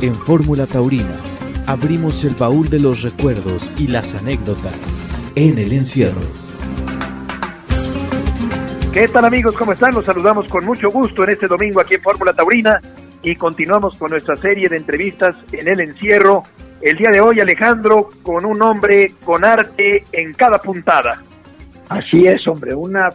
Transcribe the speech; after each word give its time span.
En 0.00 0.14
Fórmula 0.14 0.64
Taurina 0.64 1.16
abrimos 1.66 2.24
el 2.24 2.34
baúl 2.34 2.68
de 2.68 2.78
los 2.78 3.02
recuerdos 3.02 3.72
y 3.76 3.88
las 3.88 4.14
anécdotas 4.14 4.76
en 5.34 5.58
el 5.58 5.72
encierro. 5.72 6.20
¿Qué 8.92 9.08
tal 9.08 9.24
amigos? 9.24 9.56
¿Cómo 9.56 9.72
están? 9.72 9.94
Los 9.94 10.04
saludamos 10.04 10.46
con 10.46 10.64
mucho 10.64 10.88
gusto 10.90 11.24
en 11.24 11.30
este 11.30 11.48
domingo 11.48 11.80
aquí 11.80 11.94
en 11.94 12.00
Fórmula 12.00 12.32
Taurina 12.32 12.80
y 13.24 13.34
continuamos 13.34 13.98
con 13.98 14.12
nuestra 14.12 14.36
serie 14.36 14.68
de 14.68 14.76
entrevistas 14.76 15.36
en 15.50 15.66
el 15.66 15.80
encierro. 15.80 16.44
El 16.80 16.96
día 16.96 17.10
de 17.10 17.20
hoy 17.20 17.40
Alejandro 17.40 18.08
con 18.22 18.44
un 18.44 18.62
hombre 18.62 19.14
con 19.24 19.44
arte 19.44 20.04
en 20.12 20.32
cada 20.32 20.60
puntada. 20.60 21.16
Así 21.88 22.24
es, 22.24 22.46
hombre, 22.46 22.72
una 22.72 23.10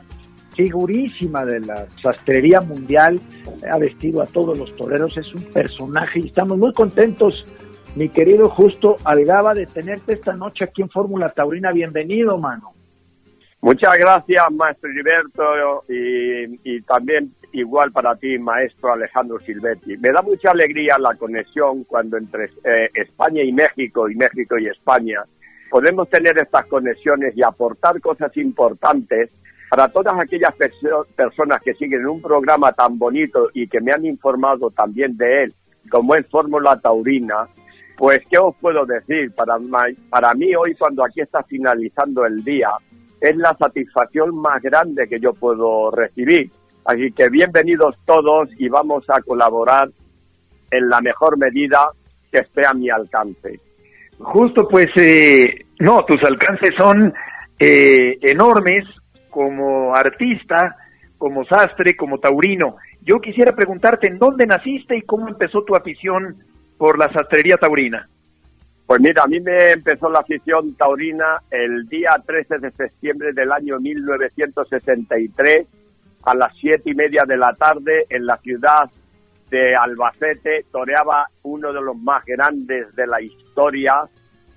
figurísima 0.56 1.46
de 1.46 1.60
la 1.60 1.88
sastrería 2.02 2.62
mundial, 2.62 3.20
ha 3.70 3.78
vestido 3.78 4.22
a 4.22 4.26
todos 4.26 4.58
los 4.58 4.76
toreros, 4.76 5.18
es 5.18 5.34
un 5.34 5.44
personaje 5.44 6.20
y 6.20 6.28
estamos 6.28 6.58
muy 6.58 6.74
contentos, 6.74 7.46
mi 7.96 8.10
querido 8.10 8.50
Justo 8.50 8.98
Algaba, 9.04 9.54
de 9.54 9.66
tenerte 9.66 10.14
esta 10.14 10.34
noche 10.34 10.64
aquí 10.64 10.82
en 10.82 10.90
Fórmula 10.90 11.30
Taurina. 11.30 11.72
Bienvenido, 11.72 12.38
mano. 12.38 12.74
Muchas 13.64 13.98
gracias, 13.98 14.52
maestro 14.52 14.90
Gilberto, 14.90 15.84
y, 15.88 16.82
también 16.82 17.32
igual 17.54 17.94
para 17.94 18.14
ti, 18.16 18.38
maestro 18.38 18.92
Alejandro 18.92 19.40
Silvetti. 19.40 19.96
Me 19.98 20.12
da 20.12 20.22
mucha 20.22 20.52
alegría 20.52 20.98
la 21.00 21.16
conexión 21.16 21.86
cuando 21.86 22.18
entre 22.18 22.50
eh, 22.66 22.90
España 22.94 23.42
y 23.42 23.54
México, 23.54 24.10
y 24.10 24.16
México 24.16 24.58
y 24.58 24.68
España, 24.68 25.24
podemos 25.70 26.10
tener 26.10 26.38
estas 26.38 26.66
conexiones 26.66 27.38
y 27.38 27.42
aportar 27.42 28.02
cosas 28.02 28.36
importantes 28.36 29.34
para 29.74 29.88
todas 29.88 30.14
aquellas 30.20 30.54
personas 31.16 31.60
que 31.64 31.74
siguen 31.74 32.06
un 32.06 32.22
programa 32.22 32.72
tan 32.74 33.00
bonito 33.00 33.50
y 33.56 33.68
que 33.68 33.82
me 33.82 33.92
han 33.92 34.06
informado 34.06 34.70
también 34.70 35.18
de 35.18 35.46
él, 35.46 35.54
como 35.90 36.14
es 36.14 36.28
Fórmula 36.28 36.80
Taurina, 36.80 37.48
pues, 37.98 38.20
¿qué 38.30 38.38
os 38.38 38.56
puedo 38.58 38.86
decir? 38.86 39.34
Para, 39.34 39.58
para 40.12 40.36
mí 40.36 40.56
hoy, 40.56 40.76
cuando 40.76 41.04
aquí 41.04 41.22
está 41.22 41.42
finalizando 41.42 42.24
el 42.24 42.44
día, 42.44 42.70
es 43.20 43.36
la 43.36 43.58
satisfacción 43.58 44.36
más 44.36 44.62
grande 44.62 45.08
que 45.08 45.20
yo 45.20 45.34
puedo 45.34 45.90
recibir. 45.90 46.52
Así 46.86 47.12
que 47.12 47.30
bienvenidos 47.30 47.98
todos 48.06 48.50
y 48.60 48.70
vamos 48.70 49.10
a 49.10 49.24
colaborar 49.24 49.90
en 50.70 50.88
la 50.88 51.02
mejor 51.02 51.36
medida 51.40 51.90
que 52.32 52.42
esté 52.42 52.64
a 52.64 52.76
mi 52.76 52.92
alcance. 52.92 53.60
Justo, 54.20 54.68
pues, 54.68 54.90
eh, 54.98 55.66
no, 55.80 56.06
tus 56.06 56.22
alcances 56.24 56.76
son 56.78 57.12
eh, 57.58 58.20
enormes 58.22 58.86
como 59.34 59.96
artista, 59.96 60.76
como 61.18 61.44
sastre, 61.46 61.96
como 61.96 62.20
taurino. 62.20 62.76
Yo 63.02 63.20
quisiera 63.20 63.56
preguntarte 63.56 64.08
en 64.08 64.20
dónde 64.20 64.46
naciste 64.46 64.96
y 64.96 65.02
cómo 65.02 65.28
empezó 65.28 65.64
tu 65.64 65.76
afición 65.76 66.38
por 66.78 67.00
la 67.00 67.12
sastrería 67.12 67.58
taurina. 67.58 68.08
Pues 68.86 69.02
mira, 69.02 69.24
a 69.24 69.28
mí 69.28 69.40
me 69.40 69.72
empezó 69.72 70.10
la 70.10 70.20
afición 70.20 70.76
taurina 70.76 71.42
el 71.50 71.88
día 71.88 72.12
13 72.24 72.60
de 72.60 72.72
septiembre 72.72 73.34
del 73.34 73.52
año 73.52 73.80
1963 73.80 75.68
a 76.26 76.36
las 76.36 76.56
siete 76.58 76.92
y 76.92 76.94
media 76.94 77.24
de 77.26 77.38
la 77.38 77.54
tarde 77.54 78.06
en 78.10 78.26
la 78.28 78.38
ciudad 78.38 78.90
de 79.50 79.76
Albacete. 79.76 80.66
Toreaba 80.72 81.28
uno 81.42 81.74
de 81.74 81.82
los 81.82 81.98
más 81.98 82.24
grandes 82.26 82.94
de 82.96 83.08
la 83.08 83.20
historia, 83.22 83.96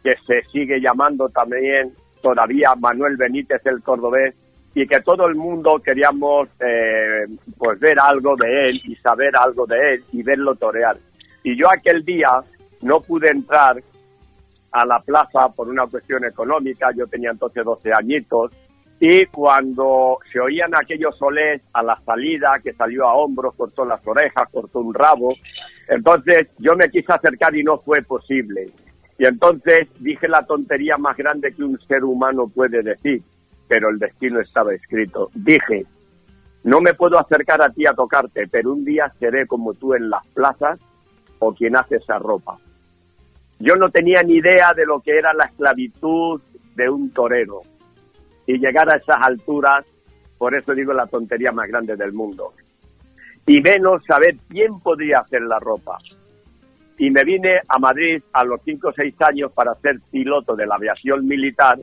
que 0.03 0.15
se 0.27 0.43
sigue 0.51 0.81
llamando 0.81 1.29
también 1.31 1.93
todavía 2.21 2.75
Manuel 2.75 3.17
Benítez 3.17 3.65
el 3.65 3.83
Cordobés, 3.83 4.35
y 4.77 4.87
que 4.87 5.01
todo 5.01 5.27
el 5.27 5.37
mundo 5.37 5.81
queríamos 5.83 6.51
eh, 6.61 7.25
pues 7.57 7.81
ver 7.81 7.99
algo 7.99 8.37
de 8.37 8.69
él 8.69 8.83
y 8.85 8.95
saber 8.97 9.35
algo 9.35 9.65
de 9.67 9.95
él 9.95 10.05
y 10.13 10.23
verlo 10.23 10.55
torear. 10.55 10.99
Y 11.43 11.57
yo 11.57 11.71
aquel 11.73 12.05
día 12.05 12.29
no 12.83 13.01
pude 13.01 13.31
entrar 13.31 13.83
a 14.73 14.85
la 14.85 15.01
plaza 15.01 15.49
por 15.49 15.71
una 15.71 15.87
cuestión 15.87 16.27
económica, 16.27 16.91
yo 16.95 17.07
tenía 17.07 17.31
entonces 17.31 17.65
12 17.65 17.91
añitos, 17.91 18.53
y 19.01 19.25
cuando 19.25 20.19
se 20.31 20.41
oían 20.41 20.75
aquellos 20.75 21.17
solés 21.17 21.63
a 21.73 21.83
la 21.83 21.99
salida, 22.05 22.61
que 22.63 22.75
salió 22.75 23.09
a 23.09 23.15
hombros, 23.15 23.55
cortó 23.55 23.83
las 23.87 24.07
orejas, 24.07 24.47
cortó 24.53 24.81
un 24.81 24.93
rabo, 24.93 25.33
entonces 25.89 26.49
yo 26.59 26.77
me 26.77 26.91
quise 26.91 27.15
acercar 27.15 27.57
y 27.57 27.65
no 27.65 27.79
fue 27.79 28.03
posible. 28.03 28.69
Y 29.19 29.25
entonces 29.25 29.89
dije 30.01 30.29
la 30.29 30.45
tontería 30.45 30.99
más 30.99 31.17
grande 31.17 31.55
que 31.55 31.65
un 31.65 31.81
ser 31.89 32.05
humano 32.05 32.47
puede 32.47 32.83
decir 32.83 33.23
pero 33.69 33.89
el 33.89 33.99
destino 33.99 34.41
estaba 34.41 34.75
escrito. 34.75 35.31
Dije, 35.35 35.85
no 36.65 36.81
me 36.81 36.95
puedo 36.95 37.19
acercar 37.19 37.63
a 37.63 37.71
ti 37.71 37.87
a 37.87 37.95
tocarte, 37.95 38.47
pero 38.49 38.73
un 38.73 38.85
día 38.85 39.13
seré 39.19 39.47
como 39.47 39.75
tú 39.75 39.95
en 39.95 40.11
las 40.11 40.27
plazas 40.29 40.79
o 41.39 41.55
quien 41.55 41.77
hace 41.77 41.97
esa 41.97 42.19
ropa. 42.19 42.59
Yo 43.59 43.77
no 43.77 43.89
tenía 43.91 44.23
ni 44.23 44.35
idea 44.35 44.75
de 44.75 44.85
lo 44.85 45.01
que 45.01 45.17
era 45.17 45.33
la 45.33 45.45
esclavitud 45.45 46.41
de 46.75 46.91
un 46.91 47.11
torero. 47.11 47.63
Y 48.47 48.59
llegar 48.59 48.91
a 48.91 48.97
esas 48.97 49.19
alturas, 49.21 49.85
por 50.39 50.55
eso 50.55 50.75
digo 50.75 50.93
la 50.93 51.07
tontería 51.07 51.53
más 51.53 51.69
grande 51.69 51.97
del 51.97 52.13
mundo. 52.13 52.53
Y 53.47 53.61
menos 53.61 54.05
saber 54.05 54.37
quién 54.49 54.79
podría 54.81 55.21
hacer 55.21 55.43
la 55.43 55.59
ropa. 55.59 55.99
Y 56.99 57.11
me 57.11 57.25
vine 57.25 57.61
a 57.69 57.79
Madrid 57.79 58.23
a 58.33 58.45
los 58.45 58.61
5 58.65 58.89
o 58.89 58.93
6 58.93 59.15
años 59.23 59.53
para 59.53 59.75
ser 59.75 60.01
piloto 60.11 60.57
de 60.57 60.67
la 60.67 60.77
aviación 60.77 61.27
militar 61.27 61.79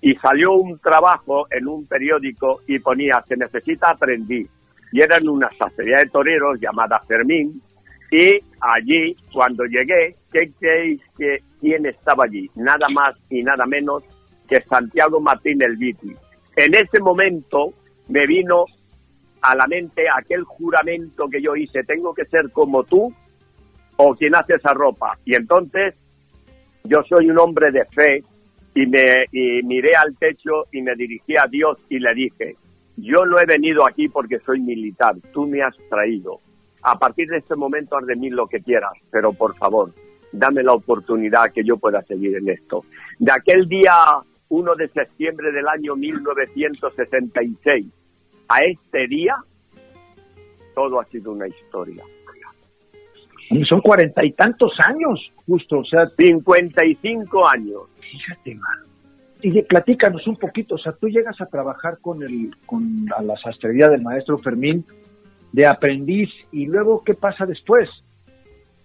y 0.00 0.14
salió 0.16 0.52
un 0.52 0.78
trabajo 0.78 1.46
en 1.50 1.68
un 1.68 1.86
periódico 1.86 2.60
y 2.66 2.78
ponía 2.78 3.22
se 3.26 3.36
necesita 3.36 3.90
aprendiz 3.90 4.48
y 4.92 5.00
era 5.00 5.18
en 5.18 5.28
una 5.28 5.48
sastrería 5.50 5.98
de 5.98 6.06
toreros 6.06 6.58
llamada 6.60 7.00
Fermín 7.06 7.60
y 8.10 8.38
allí 8.60 9.16
cuando 9.32 9.64
llegué 9.64 10.16
¿qué 10.32 10.50
creéis 10.58 11.00
que 11.16 11.42
quién 11.60 11.86
estaba 11.86 12.24
allí? 12.24 12.50
Nada 12.54 12.88
más 12.88 13.16
y 13.28 13.42
nada 13.42 13.66
menos 13.66 14.02
que 14.48 14.60
Santiago 14.62 15.20
Martín 15.20 15.62
el. 15.62 15.78
En 16.56 16.74
ese 16.74 17.00
momento 17.00 17.72
me 18.08 18.26
vino 18.26 18.64
a 19.42 19.54
la 19.54 19.66
mente 19.66 20.04
aquel 20.12 20.44
juramento 20.44 21.28
que 21.28 21.40
yo 21.40 21.56
hice, 21.56 21.84
tengo 21.84 22.12
que 22.14 22.24
ser 22.26 22.50
como 22.50 22.84
tú 22.84 23.14
o 23.96 24.14
quien 24.14 24.34
hace 24.34 24.54
esa 24.54 24.74
ropa. 24.74 25.16
Y 25.24 25.34
entonces 25.34 25.94
yo 26.84 27.02
soy 27.08 27.30
un 27.30 27.38
hombre 27.38 27.70
de 27.70 27.84
fe, 27.86 28.24
y 28.74 28.86
me 28.86 29.26
miré 29.64 29.94
al 29.96 30.16
techo 30.16 30.66
y 30.72 30.82
me 30.82 30.94
dirigí 30.94 31.36
a 31.36 31.46
Dios 31.48 31.78
y 31.88 31.98
le 31.98 32.14
dije, 32.14 32.56
yo 32.96 33.24
no 33.24 33.38
he 33.38 33.46
venido 33.46 33.86
aquí 33.86 34.08
porque 34.08 34.38
soy 34.40 34.60
militar, 34.60 35.16
tú 35.32 35.46
me 35.46 35.62
has 35.62 35.76
traído. 35.88 36.40
A 36.82 36.98
partir 36.98 37.28
de 37.28 37.38
este 37.38 37.56
momento 37.56 37.96
haz 37.96 38.06
de 38.06 38.16
mí 38.16 38.30
lo 38.30 38.46
que 38.46 38.60
quieras, 38.60 38.92
pero 39.10 39.32
por 39.32 39.56
favor, 39.56 39.92
dame 40.32 40.62
la 40.62 40.72
oportunidad 40.72 41.52
que 41.52 41.64
yo 41.64 41.76
pueda 41.76 42.02
seguir 42.02 42.36
en 42.36 42.48
esto. 42.48 42.84
De 43.18 43.32
aquel 43.32 43.66
día 43.66 43.94
1 44.48 44.74
de 44.76 44.88
septiembre 44.88 45.52
del 45.52 45.68
año 45.68 45.96
1966 45.96 47.86
a 48.48 48.58
este 48.64 49.06
día, 49.06 49.36
todo 50.74 51.00
ha 51.00 51.04
sido 51.06 51.32
una 51.32 51.46
historia. 51.46 52.02
son 53.68 53.80
cuarenta 53.80 54.24
y 54.24 54.32
tantos 54.32 54.72
años, 54.80 55.30
justo, 55.46 55.78
o 55.78 55.84
sea, 55.84 56.06
cincuenta 56.08 56.84
y 56.84 56.94
cinco 56.96 57.46
años. 57.46 57.82
Fíjate, 58.10 58.54
mano. 58.54 58.82
Y 59.42 59.62
platícanos 59.62 60.26
un 60.26 60.36
poquito, 60.36 60.74
o 60.74 60.78
sea, 60.78 60.92
tú 60.92 61.08
llegas 61.08 61.40
a 61.40 61.46
trabajar 61.46 61.98
con 62.00 62.22
el, 62.22 62.54
con 62.66 63.06
la 63.06 63.36
sastrería 63.38 63.88
del 63.88 64.02
maestro 64.02 64.36
Fermín 64.36 64.84
de 65.52 65.66
aprendiz 65.66 66.30
y 66.52 66.66
luego, 66.66 67.02
¿qué 67.02 67.14
pasa 67.14 67.46
después? 67.46 67.88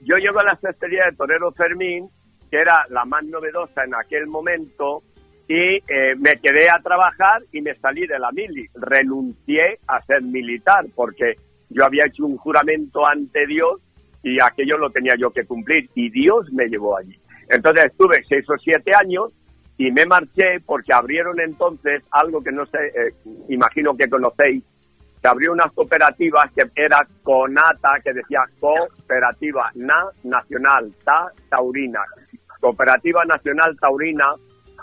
Yo 0.01 0.15
llego 0.17 0.39
a 0.39 0.45
la 0.45 0.55
sastrería 0.55 1.05
de 1.09 1.17
Torero 1.17 1.51
Fermín, 1.51 2.07
que 2.49 2.57
era 2.57 2.85
la 2.89 3.05
más 3.05 3.25
novedosa 3.25 3.83
en 3.83 3.95
aquel 3.95 4.27
momento, 4.27 5.03
y 5.47 5.75
eh, 5.75 6.15
me 6.17 6.37
quedé 6.37 6.69
a 6.69 6.79
trabajar 6.79 7.43
y 7.51 7.61
me 7.61 7.75
salí 7.75 8.07
de 8.07 8.17
la 8.17 8.31
mili. 8.31 8.65
Renuncié 8.75 9.79
a 9.87 10.01
ser 10.01 10.21
militar 10.21 10.85
porque 10.95 11.35
yo 11.69 11.83
había 11.83 12.05
hecho 12.05 12.25
un 12.25 12.37
juramento 12.37 13.05
ante 13.05 13.45
Dios 13.45 13.81
y 14.23 14.39
aquello 14.39 14.77
lo 14.77 14.89
tenía 14.89 15.15
yo 15.17 15.29
que 15.31 15.45
cumplir 15.45 15.89
y 15.93 16.09
Dios 16.09 16.51
me 16.51 16.67
llevó 16.67 16.97
allí. 16.97 17.17
Entonces 17.49 17.85
estuve 17.85 18.23
seis 18.27 18.49
o 18.49 18.57
siete 18.57 18.91
años 18.95 19.31
y 19.77 19.91
me 19.91 20.05
marché 20.05 20.59
porque 20.65 20.93
abrieron 20.93 21.39
entonces 21.39 22.03
algo 22.11 22.41
que 22.41 22.51
no 22.51 22.65
sé, 22.65 22.77
eh, 22.87 23.13
imagino 23.49 23.95
que 23.95 24.09
conocéis, 24.09 24.63
se 25.21 25.27
abrió 25.27 25.53
unas 25.53 25.71
cooperativas 25.73 26.51
que 26.53 26.63
era 26.75 27.05
CONATA, 27.23 27.99
que 28.03 28.13
decía 28.13 28.43
Cooperativa 28.59 29.71
Na 29.75 30.05
Nacional 30.23 30.93
Ta 31.03 31.31
Taurina, 31.49 32.01
Cooperativa 32.59 33.25
Nacional 33.25 33.75
Taurina, 33.79 34.33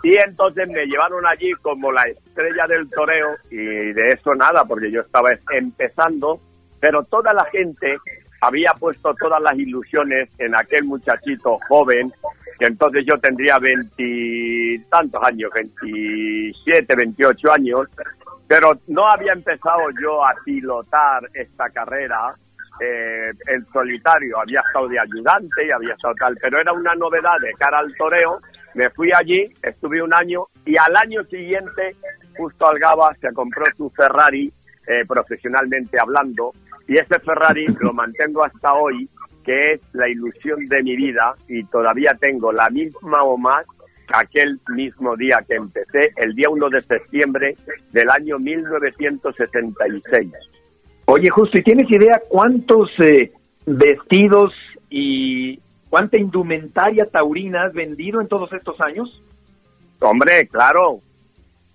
y 0.02 0.16
entonces 0.16 0.68
me 0.68 0.84
llevaron 0.86 1.24
allí 1.26 1.52
como 1.62 1.92
la 1.92 2.02
estrella 2.02 2.66
del 2.66 2.90
toreo 2.90 3.36
y 3.50 3.56
de 3.56 4.10
eso 4.10 4.34
nada, 4.34 4.64
porque 4.64 4.90
yo 4.90 5.02
estaba 5.02 5.30
empezando, 5.52 6.40
pero 6.80 7.04
toda 7.04 7.32
la 7.32 7.44
gente 7.44 7.98
había 8.40 8.74
puesto 8.74 9.14
todas 9.14 9.40
las 9.40 9.56
ilusiones 9.56 10.28
en 10.38 10.56
aquel 10.56 10.84
muchachito 10.84 11.56
joven 11.68 12.12
entonces 12.58 13.04
yo 13.06 13.18
tendría 13.18 13.58
veintitantos 13.58 15.22
años, 15.22 15.50
27, 15.54 16.94
28 16.94 17.52
años, 17.52 17.88
pero 18.46 18.78
no 18.88 19.08
había 19.08 19.32
empezado 19.32 19.82
yo 20.00 20.24
a 20.24 20.34
pilotar 20.44 21.28
esta 21.34 21.70
carrera 21.70 22.34
eh, 22.80 23.30
en 23.48 23.66
solitario, 23.72 24.40
había 24.40 24.60
estado 24.60 24.88
de 24.88 24.98
ayudante 24.98 25.66
y 25.66 25.70
había 25.70 25.94
estado 25.94 26.14
tal, 26.14 26.36
pero 26.40 26.60
era 26.60 26.72
una 26.72 26.94
novedad 26.94 27.38
de 27.40 27.52
cara 27.54 27.78
al 27.78 27.94
toreo. 27.96 28.40
Me 28.74 28.88
fui 28.90 29.10
allí, 29.12 29.52
estuve 29.62 30.02
un 30.02 30.14
año 30.14 30.46
y 30.64 30.76
al 30.76 30.96
año 30.96 31.22
siguiente, 31.24 31.94
justo 32.36 32.66
Algaba 32.66 33.14
se 33.20 33.32
compró 33.32 33.64
su 33.76 33.90
Ferrari, 33.90 34.52
eh, 34.86 35.04
profesionalmente 35.06 35.98
hablando, 36.00 36.52
y 36.88 36.98
ese 36.98 37.20
Ferrari 37.20 37.66
lo 37.80 37.92
mantengo 37.92 38.42
hasta 38.44 38.72
hoy, 38.72 39.08
que 39.42 39.72
es 39.72 39.80
la 39.92 40.08
ilusión 40.08 40.66
de 40.68 40.82
mi 40.82 40.96
vida 40.96 41.34
y 41.48 41.64
todavía 41.64 42.14
tengo 42.20 42.52
la 42.52 42.68
misma 42.70 43.22
o 43.22 43.36
más 43.36 43.66
que 44.06 44.14
aquel 44.14 44.60
mismo 44.68 45.16
día 45.16 45.44
que 45.46 45.54
empecé, 45.54 46.12
el 46.16 46.34
día 46.34 46.48
1 46.50 46.70
de 46.70 46.82
septiembre 46.82 47.56
del 47.92 48.10
año 48.10 48.38
1976. 48.38 50.32
Oye, 51.06 51.30
Justo, 51.30 51.58
¿y 51.58 51.62
tienes 51.62 51.90
idea 51.90 52.20
cuántos 52.28 52.90
eh, 53.00 53.32
vestidos 53.66 54.52
y 54.88 55.58
cuánta 55.90 56.18
indumentaria 56.18 57.06
taurina 57.06 57.64
has 57.64 57.72
vendido 57.72 58.20
en 58.20 58.28
todos 58.28 58.52
estos 58.52 58.80
años? 58.80 59.22
Hombre, 60.00 60.46
claro. 60.48 61.00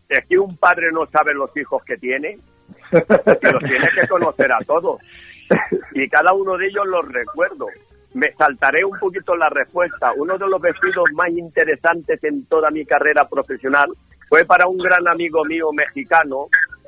Es 0.10 0.26
que 0.26 0.38
un 0.38 0.56
padre 0.58 0.92
no 0.92 1.06
sabe 1.08 1.34
los 1.34 1.56
hijos 1.58 1.84
que 1.84 1.98
tiene, 1.98 2.38
los 2.92 3.64
tiene 3.64 3.90
que 3.94 4.08
conocer 4.08 4.52
a 4.52 4.60
todos. 4.66 5.02
Y 5.94 6.08
cada 6.10 6.34
uno 6.34 6.58
de 6.58 6.68
ellos 6.68 6.86
los 6.88 7.08
recuerdo. 7.08 7.68
Me 8.14 8.32
saltaré 8.34 8.86
un 8.86 8.98
poquito 9.00 9.36
la 9.36 9.50
respuesta. 9.50 10.12
Uno 10.16 10.38
de 10.38 10.48
los 10.48 10.62
vestidos 10.62 11.06
más 11.14 11.30
interesantes 11.30 12.24
en 12.24 12.46
toda 12.46 12.70
mi 12.72 12.86
carrera 12.86 13.28
profesional 13.28 13.90
fue 14.30 14.46
para 14.46 14.68
un 14.68 14.78
gran 14.78 15.08
amigo 15.08 15.44
mío 15.46 15.72
mexicano 15.74 16.48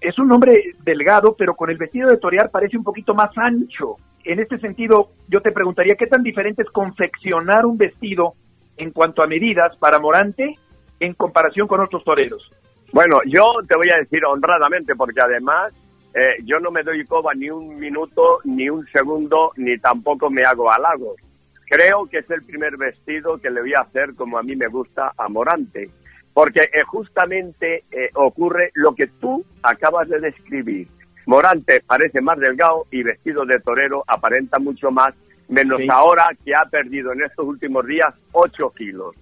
es 0.00 0.18
un 0.18 0.32
hombre 0.32 0.74
delgado, 0.82 1.34
pero 1.36 1.54
con 1.54 1.70
el 1.70 1.76
vestido 1.76 2.08
de 2.08 2.16
torear 2.16 2.50
parece 2.50 2.76
un 2.76 2.84
poquito 2.84 3.14
más 3.14 3.36
ancho. 3.36 3.96
En 4.24 4.40
este 4.40 4.58
sentido, 4.58 5.10
yo 5.28 5.40
te 5.40 5.52
preguntaría, 5.52 5.94
¿qué 5.94 6.06
tan 6.06 6.22
diferente 6.22 6.62
es 6.62 6.70
confeccionar 6.70 7.66
un 7.66 7.78
vestido 7.78 8.34
en 8.76 8.90
cuanto 8.90 9.22
a 9.22 9.26
medidas 9.26 9.76
para 9.76 9.98
Morante 9.98 10.54
en 11.00 11.14
comparación 11.14 11.68
con 11.68 11.80
otros 11.80 12.02
toreros? 12.04 12.50
Bueno, 12.92 13.20
yo 13.26 13.44
te 13.68 13.76
voy 13.76 13.90
a 13.90 13.98
decir 13.98 14.24
honradamente, 14.24 14.94
porque 14.94 15.20
además 15.20 15.72
eh, 16.14 16.42
yo 16.44 16.58
no 16.58 16.70
me 16.70 16.82
doy 16.82 17.04
coba 17.04 17.34
ni 17.34 17.50
un 17.50 17.78
minuto, 17.78 18.40
ni 18.44 18.68
un 18.68 18.86
segundo, 18.88 19.52
ni 19.56 19.78
tampoco 19.78 20.30
me 20.30 20.42
hago 20.42 20.70
halagos 20.70 21.16
Creo 21.68 22.06
que 22.06 22.18
es 22.18 22.30
el 22.30 22.42
primer 22.42 22.78
vestido 22.78 23.38
que 23.38 23.50
le 23.50 23.60
voy 23.60 23.74
a 23.74 23.82
hacer 23.82 24.14
como 24.14 24.38
a 24.38 24.42
mí 24.42 24.56
me 24.56 24.68
gusta 24.68 25.12
a 25.18 25.28
Morante, 25.28 25.90
porque 26.32 26.60
eh, 26.62 26.82
justamente 26.86 27.84
eh, 27.90 28.08
ocurre 28.14 28.70
lo 28.74 28.94
que 28.94 29.06
tú 29.06 29.44
acabas 29.62 30.08
de 30.08 30.18
describir. 30.18 30.88
Morante 31.26 31.82
parece 31.86 32.22
más 32.22 32.38
delgado 32.38 32.86
y 32.90 33.02
vestido 33.02 33.44
de 33.44 33.60
torero 33.60 34.02
aparenta 34.06 34.58
mucho 34.58 34.90
más, 34.90 35.14
menos 35.48 35.80
ahora 35.90 36.30
que 36.42 36.54
ha 36.54 36.64
perdido 36.64 37.12
en 37.12 37.22
estos 37.22 37.44
últimos 37.44 37.86
días 37.86 38.14
8 38.32 38.70
kilos. 38.70 39.14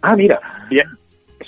Ah, 0.00 0.16
mira. 0.16 0.40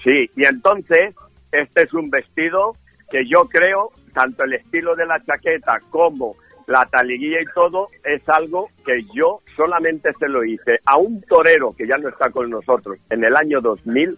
sí, 0.05 0.31
y 0.37 0.45
entonces 0.45 1.15
este 1.55 1.83
es 1.83 1.95
un 1.95 2.11
vestido 2.11 2.77
que 3.11 3.27
yo 3.27 3.49
creo, 3.49 3.91
tanto 4.13 4.45
el 4.45 4.55
estilo 4.55 4.95
de 4.97 5.07
la 5.07 5.23
chaqueta 5.25 5.81
como 5.91 6.37
la 6.67 6.87
taliguilla 6.87 7.43
y 7.43 7.47
todo 7.55 7.89
es 8.05 8.27
algo 8.29 8.71
que 8.87 9.05
yo 9.15 9.41
solamente 9.55 10.11
se 10.19 10.29
lo 10.29 10.45
hice 10.45 10.81
a 10.87 10.97
un 10.97 11.21
torero 11.23 11.75
que 11.77 11.87
ya 11.87 11.99
no 11.99 12.09
está 12.09 12.31
con 12.31 12.51
nosotros 12.51 12.99
en 13.11 13.23
el 13.23 13.37
año 13.37 13.61
2000 13.61 14.17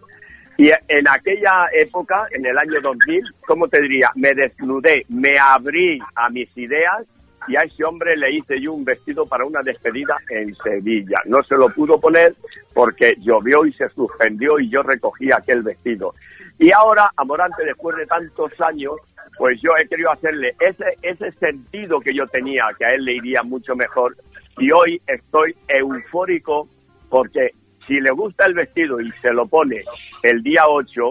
y 0.58 0.70
en 0.70 1.08
aquella 1.08 1.66
época, 1.72 2.26
en 2.30 2.46
el 2.46 2.56
año 2.56 2.80
2000, 2.80 3.22
¿cómo 3.46 3.68
te 3.68 3.82
diría? 3.82 4.10
Me 4.14 4.32
desnudé, 4.32 5.04
me 5.10 5.38
abrí 5.38 5.98
a 6.14 6.30
mis 6.30 6.48
ideas 6.56 7.04
y 7.46 7.56
a 7.56 7.60
ese 7.60 7.84
hombre 7.84 8.16
le 8.16 8.32
hice 8.32 8.60
yo 8.60 8.72
un 8.72 8.84
vestido 8.84 9.26
para 9.26 9.44
una 9.44 9.60
despedida 9.62 10.16
en 10.30 10.54
Sevilla. 10.56 11.18
No 11.26 11.42
se 11.42 11.56
lo 11.56 11.68
pudo 11.68 12.00
poner 12.00 12.34
porque 12.72 13.14
llovió 13.18 13.66
y 13.66 13.72
se 13.74 13.88
suspendió 13.90 14.58
y 14.58 14.70
yo 14.70 14.82
recogí 14.82 15.30
aquel 15.30 15.62
vestido. 15.62 16.14
Y 16.58 16.72
ahora, 16.72 17.10
Amorante, 17.16 17.64
después 17.64 17.96
de 17.96 18.06
tantos 18.06 18.52
años, 18.60 18.94
pues 19.36 19.60
yo 19.60 19.70
he 19.76 19.86
querido 19.86 20.10
hacerle 20.10 20.54
ese, 20.60 20.96
ese 21.02 21.30
sentido 21.32 22.00
que 22.00 22.14
yo 22.14 22.26
tenía, 22.26 22.68
que 22.78 22.84
a 22.84 22.94
él 22.94 23.04
le 23.04 23.14
iría 23.14 23.42
mucho 23.42 23.74
mejor. 23.76 24.16
Y 24.58 24.70
hoy 24.72 25.00
estoy 25.06 25.54
eufórico 25.68 26.68
porque 27.10 27.50
si 27.86 28.00
le 28.00 28.10
gusta 28.10 28.46
el 28.46 28.54
vestido 28.54 29.00
y 29.00 29.12
se 29.22 29.32
lo 29.32 29.46
pone 29.46 29.84
el 30.22 30.42
día 30.42 30.66
8, 30.66 31.10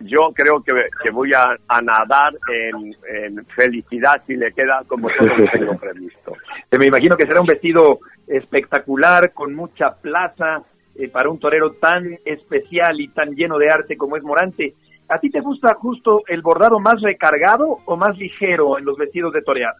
yo 0.00 0.32
creo 0.34 0.62
que, 0.62 0.72
que 1.02 1.10
voy 1.10 1.32
a, 1.34 1.56
nadar 1.82 2.32
en, 2.52 3.44
felicidad 3.54 4.22
si 4.26 4.36
le 4.36 4.52
queda 4.52 4.82
como 4.86 5.08
todo 5.18 5.28
lo 5.28 5.50
tengo 5.50 5.76
previsto. 5.76 6.36
Me 6.78 6.86
imagino 6.86 7.16
que 7.16 7.26
será 7.26 7.40
un 7.40 7.46
vestido 7.46 8.00
espectacular, 8.26 9.32
con 9.32 9.54
mucha 9.54 9.94
plaza, 9.94 10.62
eh, 10.94 11.08
para 11.08 11.30
un 11.30 11.38
torero 11.38 11.72
tan 11.72 12.18
especial 12.24 13.00
y 13.00 13.08
tan 13.08 13.30
lleno 13.34 13.58
de 13.58 13.70
arte 13.70 13.96
como 13.96 14.16
es 14.16 14.22
Morante. 14.22 14.74
¿A 15.08 15.18
ti 15.18 15.30
te 15.30 15.40
gusta 15.40 15.74
justo 15.74 16.22
el 16.28 16.40
bordado 16.42 16.78
más 16.78 17.00
recargado 17.00 17.78
o 17.84 17.96
más 17.96 18.16
ligero 18.16 18.78
en 18.78 18.84
los 18.84 18.96
vestidos 18.96 19.32
de 19.32 19.42
torear? 19.42 19.74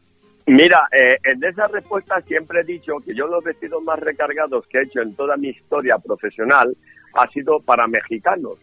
Mira, 0.46 0.88
eh, 0.90 1.16
en 1.22 1.44
esa 1.44 1.66
respuesta 1.68 2.20
siempre 2.22 2.60
he 2.60 2.64
dicho 2.64 2.94
que 3.04 3.14
yo 3.14 3.26
los 3.28 3.44
vestidos 3.44 3.82
más 3.84 3.98
recargados 4.00 4.66
que 4.66 4.78
he 4.78 4.82
hecho 4.82 5.00
en 5.00 5.14
toda 5.14 5.36
mi 5.36 5.50
historia 5.50 5.98
profesional 5.98 6.76
ha 7.14 7.28
sido 7.28 7.60
para 7.60 7.86
mexicanos. 7.86 8.54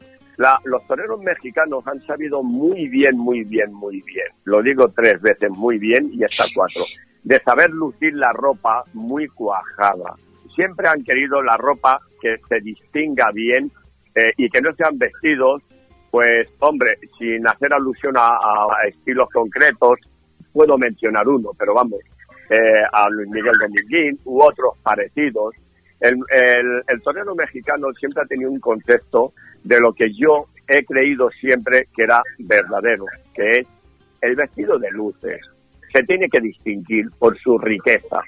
los 0.65 0.85
toreros 0.87 1.21
mexicanos 1.21 1.87
han 1.87 2.01
sabido 2.05 2.43
muy 2.43 2.87
bien, 2.89 3.17
muy 3.17 3.43
bien, 3.43 3.73
muy 3.73 4.01
bien. 4.01 4.27
Lo 4.43 4.61
digo 4.61 4.87
tres 4.89 5.21
veces 5.21 5.49
muy 5.51 5.77
bien 5.77 6.09
y 6.13 6.23
hasta 6.23 6.45
cuatro. 6.53 6.83
De 7.23 7.39
saber 7.39 7.69
lucir 7.69 8.13
la 8.15 8.31
ropa 8.33 8.83
muy 8.93 9.27
cuajada. 9.27 10.15
Siempre 10.55 10.87
han 10.87 11.03
querido 11.03 11.41
la 11.41 11.55
ropa 11.55 12.01
que 12.21 12.37
se 12.47 12.59
distinga 12.59 13.31
bien 13.31 13.71
eh, 14.15 14.33
y 14.37 14.49
que 14.49 14.61
no 14.61 14.73
sean 14.73 14.97
vestidos 14.97 15.61
pues 16.09 16.49
hombre, 16.59 16.97
sin 17.17 17.45
hacer 17.47 17.73
alusión 17.73 18.15
a, 18.17 18.31
estilos 18.87 19.29
concretos, 19.29 19.99
puedo 20.53 20.77
mencionar 20.77 21.27
uno, 21.27 21.51
pero 21.57 21.73
vamos, 21.73 21.99
eh, 22.49 22.81
a 22.91 23.09
Luis 23.09 23.29
Miguel 23.29 23.53
Dominguín 23.59 24.19
u 24.25 24.41
otros 24.41 24.77
parecidos. 24.81 25.53
El, 25.99 26.17
el, 26.87 27.01
torero 27.01 27.35
mexicano 27.35 27.91
siempre 27.93 28.23
ha 28.23 28.25
tenido 28.25 28.51
un 28.51 28.59
concepto 28.59 29.33
de 29.63 29.79
lo 29.79 29.93
que 29.93 30.13
yo 30.13 30.45
he 30.67 30.85
creído 30.85 31.29
siempre 31.31 31.87
que 31.95 32.03
era 32.03 32.21
verdadero, 32.39 33.05
que 33.33 33.59
es 33.59 33.67
el 34.21 34.35
vestido 34.35 34.77
de 34.77 34.91
luces. 34.91 35.41
Se 35.91 36.03
tiene 36.03 36.29
que 36.29 36.39
distinguir 36.39 37.09
por 37.17 37.37
su 37.39 37.57
riqueza. 37.57 38.21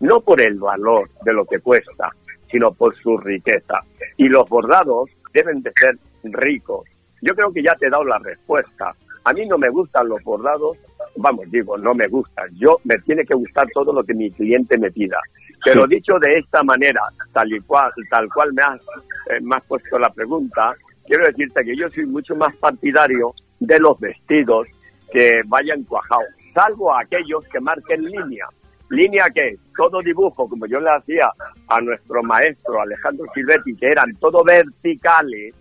no 0.00 0.20
por 0.20 0.40
el 0.40 0.58
valor 0.58 1.08
de 1.24 1.32
lo 1.32 1.44
que 1.46 1.60
cuesta, 1.60 2.10
sino 2.54 2.72
por 2.72 2.94
su 2.94 3.18
riqueza. 3.18 3.80
Y 4.16 4.28
los 4.28 4.48
bordados 4.48 5.10
deben 5.32 5.60
de 5.60 5.72
ser 5.72 5.98
ricos. 6.22 6.88
Yo 7.20 7.34
creo 7.34 7.52
que 7.52 7.64
ya 7.64 7.74
te 7.74 7.88
he 7.88 7.90
dado 7.90 8.04
la 8.04 8.18
respuesta. 8.20 8.94
A 9.24 9.32
mí 9.32 9.44
no 9.44 9.58
me 9.58 9.70
gustan 9.70 10.08
los 10.08 10.22
bordados, 10.22 10.78
vamos, 11.16 11.50
digo, 11.50 11.76
no 11.76 11.94
me 11.94 12.06
gustan. 12.06 12.48
Yo 12.54 12.78
me 12.84 12.96
tiene 12.98 13.24
que 13.24 13.34
gustar 13.34 13.66
todo 13.74 13.92
lo 13.92 14.04
que 14.04 14.14
mi 14.14 14.30
cliente 14.30 14.78
me 14.78 14.92
pida. 14.92 15.18
Pero 15.64 15.84
dicho 15.88 16.16
de 16.20 16.38
esta 16.38 16.62
manera, 16.62 17.00
tal 17.32 17.52
y 17.52 17.60
cual, 17.62 17.90
tal 18.08 18.28
cual 18.32 18.52
me 18.52 18.62
has, 18.62 18.80
eh, 19.30 19.40
me 19.42 19.56
has 19.56 19.64
puesto 19.64 19.98
la 19.98 20.10
pregunta, 20.10 20.76
quiero 21.06 21.26
decirte 21.26 21.64
que 21.64 21.74
yo 21.74 21.90
soy 21.90 22.06
mucho 22.06 22.36
más 22.36 22.54
partidario 22.54 23.34
de 23.58 23.80
los 23.80 23.98
vestidos 23.98 24.68
que 25.12 25.40
vayan 25.46 25.82
cuajados, 25.82 26.28
salvo 26.54 26.94
aquellos 26.94 27.44
que 27.48 27.58
marquen 27.58 28.04
línea. 28.04 28.46
Línea 28.94 29.28
que 29.30 29.56
todo 29.76 30.00
dibujo, 30.00 30.48
como 30.48 30.66
yo 30.66 30.80
le 30.80 30.90
hacía 30.90 31.30
a 31.68 31.80
nuestro 31.80 32.22
maestro 32.22 32.80
Alejandro 32.80 33.26
Silvetti, 33.34 33.74
que 33.76 33.88
eran 33.88 34.14
todo 34.16 34.44
verticales, 34.44 35.54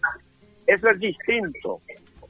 eso 0.68 0.90
es 0.90 1.00
distinto, 1.00 1.82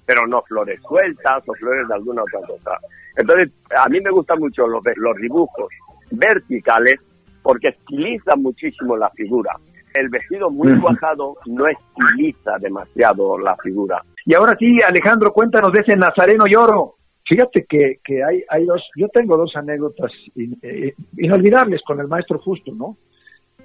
pero 0.06 0.26
no 0.28 0.42
flores 0.44 0.82
sueltas 0.82 1.44
o 1.48 1.54
flores 1.54 1.88
de 1.88 1.94
alguna 1.94 2.24
otra 2.24 2.40
cosa. 2.48 2.78
Entonces, 3.16 3.52
a 3.78 3.88
mí 3.90 4.00
me 4.02 4.12
gustan 4.12 4.40
mucho 4.40 4.68
los, 4.68 4.84
los 4.96 5.18
dibujos 5.18 5.68
verticales 6.12 7.00
porque 7.42 7.70
estilizan 7.70 8.42
muchísimo 8.42 8.98
la 8.98 9.10
figura. 9.12 9.56
El 9.94 10.10
vestido 10.10 10.50
muy 10.50 10.80
cuajado 10.80 11.36
no 11.46 11.68
estiliza 11.68 12.58
demasiado 12.60 13.38
la 13.38 13.56
figura. 13.58 14.02
Y 14.26 14.34
ahora 14.34 14.56
sí, 14.58 14.82
Alejandro, 14.82 15.32
cuéntanos 15.32 15.72
de 15.72 15.82
ese 15.82 15.96
Nazareno 15.96 16.48
Lloro. 16.48 16.96
Fíjate 17.26 17.66
que, 17.66 18.00
que 18.04 18.24
hay, 18.24 18.44
hay 18.50 18.66
dos, 18.66 18.82
yo 18.96 19.08
tengo 19.10 19.38
dos 19.38 19.56
anécdotas 19.56 20.12
eh, 20.36 20.94
inolvidables 21.18 21.82
con 21.82 22.00
el 22.00 22.08
maestro 22.08 22.40
Justo, 22.40 22.74
¿no? 22.74 22.98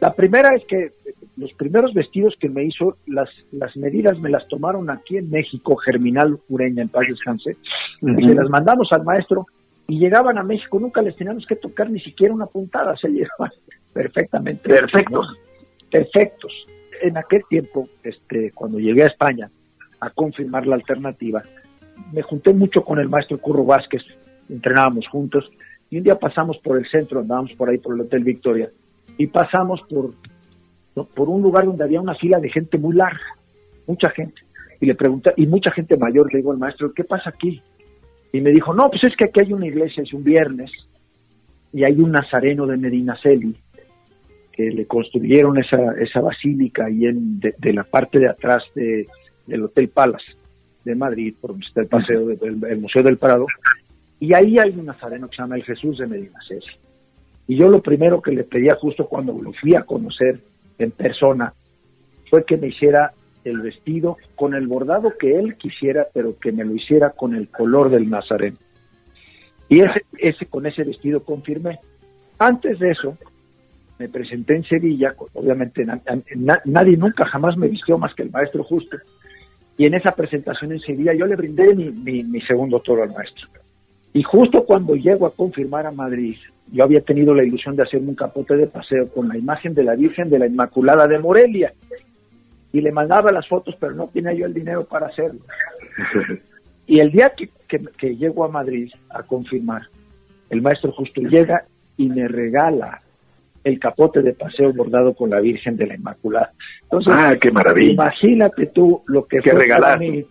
La 0.01 0.13
primera 0.13 0.55
es 0.55 0.65
que 0.67 0.93
los 1.37 1.53
primeros 1.55 1.93
vestidos 1.93 2.37
que 2.39 2.49
me 2.49 2.65
hizo, 2.65 2.97
las, 3.07 3.29
las 3.51 3.77
medidas 3.77 4.19
me 4.21 4.31
las 4.31 4.47
tomaron 4.47 4.91
aquí 4.91 5.17
en 5.17 5.29
México, 5.29 5.77
Germinal 5.77 6.39
Ureña, 6.49 6.83
en 6.83 6.89
paz 6.89 7.07
descanse, 7.09 7.57
y 8.03 8.27
se 8.27 8.35
las 8.35 8.49
mandamos 8.49 8.93
al 8.93 9.03
maestro 9.03 9.47
y 9.89 9.99
llegaban 9.99 10.39
a 10.39 10.45
México, 10.45 10.79
nunca 10.79 11.03
les 11.03 11.17
teníamos 11.17 11.47
que 11.47 11.57
tocar 11.57 11.91
ni 11.91 11.99
siquiera 12.01 12.33
una 12.33 12.47
puntada, 12.47 12.97
se 12.97 13.09
llevaban 13.09 13.51
perfectamente. 13.93 14.69
Perfectos. 14.69 15.37
Perfectos. 15.91 16.53
En 17.01 17.17
aquel 17.17 17.43
tiempo, 17.49 17.89
este, 18.03 18.53
cuando 18.53 18.79
llegué 18.79 19.05
a 19.05 19.07
España 19.07 19.51
a 20.01 20.11
confirmar 20.11 20.67
la 20.67 20.77
alternativa, 20.77 21.43
me 22.13 22.23
junté 22.23 22.53
mucho 22.53 22.83
con 22.83 22.99
el 22.99 23.09
maestro 23.09 23.39
Curro 23.39 23.65
Vázquez, 23.65 24.03
entrenábamos 24.49 25.07
juntos, 25.09 25.51
y 25.91 25.99
un 25.99 26.05
día 26.05 26.19
pasamos 26.19 26.59
por 26.59 26.79
el 26.79 26.89
centro, 26.89 27.21
andábamos 27.21 27.53
por 27.53 27.69
ahí 27.69 27.79
por 27.79 27.95
el 27.95 28.03
Hotel 28.03 28.25
Victoria, 28.25 28.71
y 29.17 29.27
pasamos 29.27 29.81
por, 29.89 30.15
por 31.15 31.29
un 31.29 31.43
lugar 31.43 31.67
donde 31.67 31.85
había 31.85 32.01
una 32.01 32.15
fila 32.15 32.39
de 32.39 32.51
gente 32.51 32.79
muy 32.79 32.95
larga, 32.95 33.37
mucha 33.87 34.11
gente. 34.11 34.43
Y 34.81 34.87
le 34.87 34.95
pregunté, 34.95 35.33
y 35.37 35.47
mucha 35.47 35.73
gente 35.73 35.97
mayor, 35.97 36.33
le 36.33 36.39
digo 36.39 36.53
al 36.53 36.59
maestro, 36.59 36.93
¿qué 36.93 37.05
pasa 37.05 37.31
aquí? 37.31 37.61
Y 38.33 38.41
me 38.41 38.51
dijo, 38.51 38.73
no, 38.75 38.89
pues 38.91 39.05
es 39.05 39.17
que 39.17 39.25
aquí 39.25 39.41
hay 39.41 39.53
una 39.53 39.67
iglesia, 39.67 40.03
es 40.03 40.13
un 40.13 40.23
viernes, 40.23 40.71
y 41.73 41.85
hay 41.85 41.95
un 42.01 42.13
nazareno 42.13 42.67
de 42.67 42.77
Medinaceli, 42.77 43.57
que 44.53 44.71
le 44.71 44.87
construyeron 44.87 45.59
esa, 45.59 45.93
esa 46.01 46.21
basílica 46.21 46.87
ahí 46.87 47.07
en, 47.07 47.41
de, 47.41 47.73
la 47.73 47.85
parte 47.85 48.19
de 48.19 48.29
atrás 48.29 48.63
de, 48.75 49.07
del 49.47 49.65
Hotel 49.65 49.89
Palace 49.89 50.39
de 50.85 50.95
Madrid, 50.95 51.35
por 51.41 51.51
donde 51.51 51.67
está 51.67 51.81
el 51.81 51.89
paseo 51.89 52.27
del 52.27 52.79
Museo 52.79 53.03
del 53.03 53.19
Prado, 53.19 53.47
y 54.21 54.35
ahí 54.35 54.59
hay 54.59 54.71
un 54.71 54.87
nazareno 54.87 55.29
que 55.29 55.37
se 55.37 55.43
llama 55.43 55.57
el 55.57 55.65
Jesús 55.65 55.99
de 55.99 56.07
Medinaceli. 56.07 56.67
Y 57.47 57.57
yo 57.57 57.69
lo 57.69 57.81
primero 57.81 58.21
que 58.21 58.33
le 58.33 58.45
pedía 58.45 58.75
justo 58.75 59.07
cuando 59.07 59.33
lo 59.41 59.53
fui 59.53 59.75
a 59.75 59.83
conocer 59.83 60.41
en 60.79 60.91
persona 60.91 61.53
fue 62.29 62.45
que 62.45 62.57
me 62.57 62.69
hiciera 62.69 63.13
el 63.45 63.61
vestido 63.61 64.19
con 64.35 64.55
el 64.55 64.67
bordado 64.67 65.15
que 65.19 65.39
él 65.39 65.57
quisiera, 65.57 66.07
pero 66.13 66.39
que 66.39 66.53
me 66.53 66.65
lo 66.65 66.75
hiciera 66.75 67.11
con 67.11 67.35
el 67.35 67.49
color 67.49 67.91
del 67.91 68.11
Nazareno. 68.11 68.57
Y 69.69 69.81
ese, 69.81 70.05
ese 70.19 70.47
con 70.47 70.67
ese 70.67 70.85
vestido 70.85 71.23
confirmé. 71.23 71.79
Antes 72.39 72.79
de 72.79 72.91
eso, 72.91 73.17
me 73.99 74.09
presenté 74.09 74.57
en 74.57 74.65
Sevilla, 74.65 75.15
obviamente 75.35 75.87
nadie 76.65 76.97
nunca 76.97 77.27
jamás 77.27 77.57
me 77.57 77.69
vistió 77.69 77.99
más 77.99 78.15
que 78.15 78.23
el 78.23 78.31
maestro 78.31 78.63
justo, 78.63 78.97
y 79.79 79.87
en 79.87 79.95
esa 79.95 80.13
presentación 80.13 80.73
en 80.73 80.81
Sevilla 80.81 81.15
yo 81.15 81.25
le 81.25 81.37
brindé 81.37 81.75
mi, 81.75 82.25
mi 82.25 82.41
segundo 82.43 82.81
toro 82.81 83.05
al 83.05 83.13
maestro. 83.13 83.49
Y 84.13 84.23
justo 84.25 84.65
cuando 84.65 84.97
llego 84.97 85.27
a 85.27 85.33
confirmar 85.33 85.87
a 85.87 85.93
Madrid, 85.93 86.37
yo 86.73 86.83
había 86.85 87.01
tenido 87.01 87.35
la 87.35 87.45
ilusión 87.45 87.77
de 87.77 87.85
hacerme 87.85 88.09
un 88.09 88.15
capote 88.15 88.57
de 88.57 88.67
paseo 88.67 89.09
con 89.09 89.29
la 89.29 89.39
imagen 89.39 89.75
de 89.75 89.85
la 89.85 89.95
Virgen 89.95 90.29
de 90.29 90.41
la 90.41 90.47
Inmaculada 90.47 91.07
de 91.07 91.21
Morelia. 91.21 91.73
Y 92.73 92.81
le 92.81 92.93
mandaba 92.93 93.33
las 93.33 93.47
fotos, 93.47 93.77
pero 93.79 93.95
no 93.95 94.09
tenía 94.09 94.33
yo 94.33 94.47
el 94.47 94.53
dinero 94.53 94.85
para 94.85 95.07
hacerlo. 95.07 95.41
y 96.87 96.99
el 96.99 97.11
día 97.11 97.33
que, 97.37 97.49
que, 97.69 98.17
llego 98.17 98.45
a 98.45 98.49
Madrid 98.49 98.91
a 99.11 99.23
confirmar, 99.23 99.83
el 100.51 100.61
maestro 100.61 100.93
justo 100.93 101.21
llega 101.21 101.65
y 101.97 102.09
me 102.09 102.27
regala 102.29 103.01
el 103.65 103.79
capote 103.79 104.23
de 104.23 104.33
paseo 104.33 104.73
bordado 104.73 105.15
con 105.15 105.31
la 105.31 105.41
Virgen 105.41 105.77
de 105.77 105.87
la 105.87 105.95
Inmaculada. 105.95 106.53
Entonces, 106.83 107.13
ah, 107.17 107.37
qué 107.41 107.51
maravilla. 107.51 107.93
Imagínate 107.93 108.67
tú 108.67 109.03
lo 109.07 109.27
que 109.27 109.43
fue 109.43 109.69
para 109.69 109.97
mí 109.97 110.25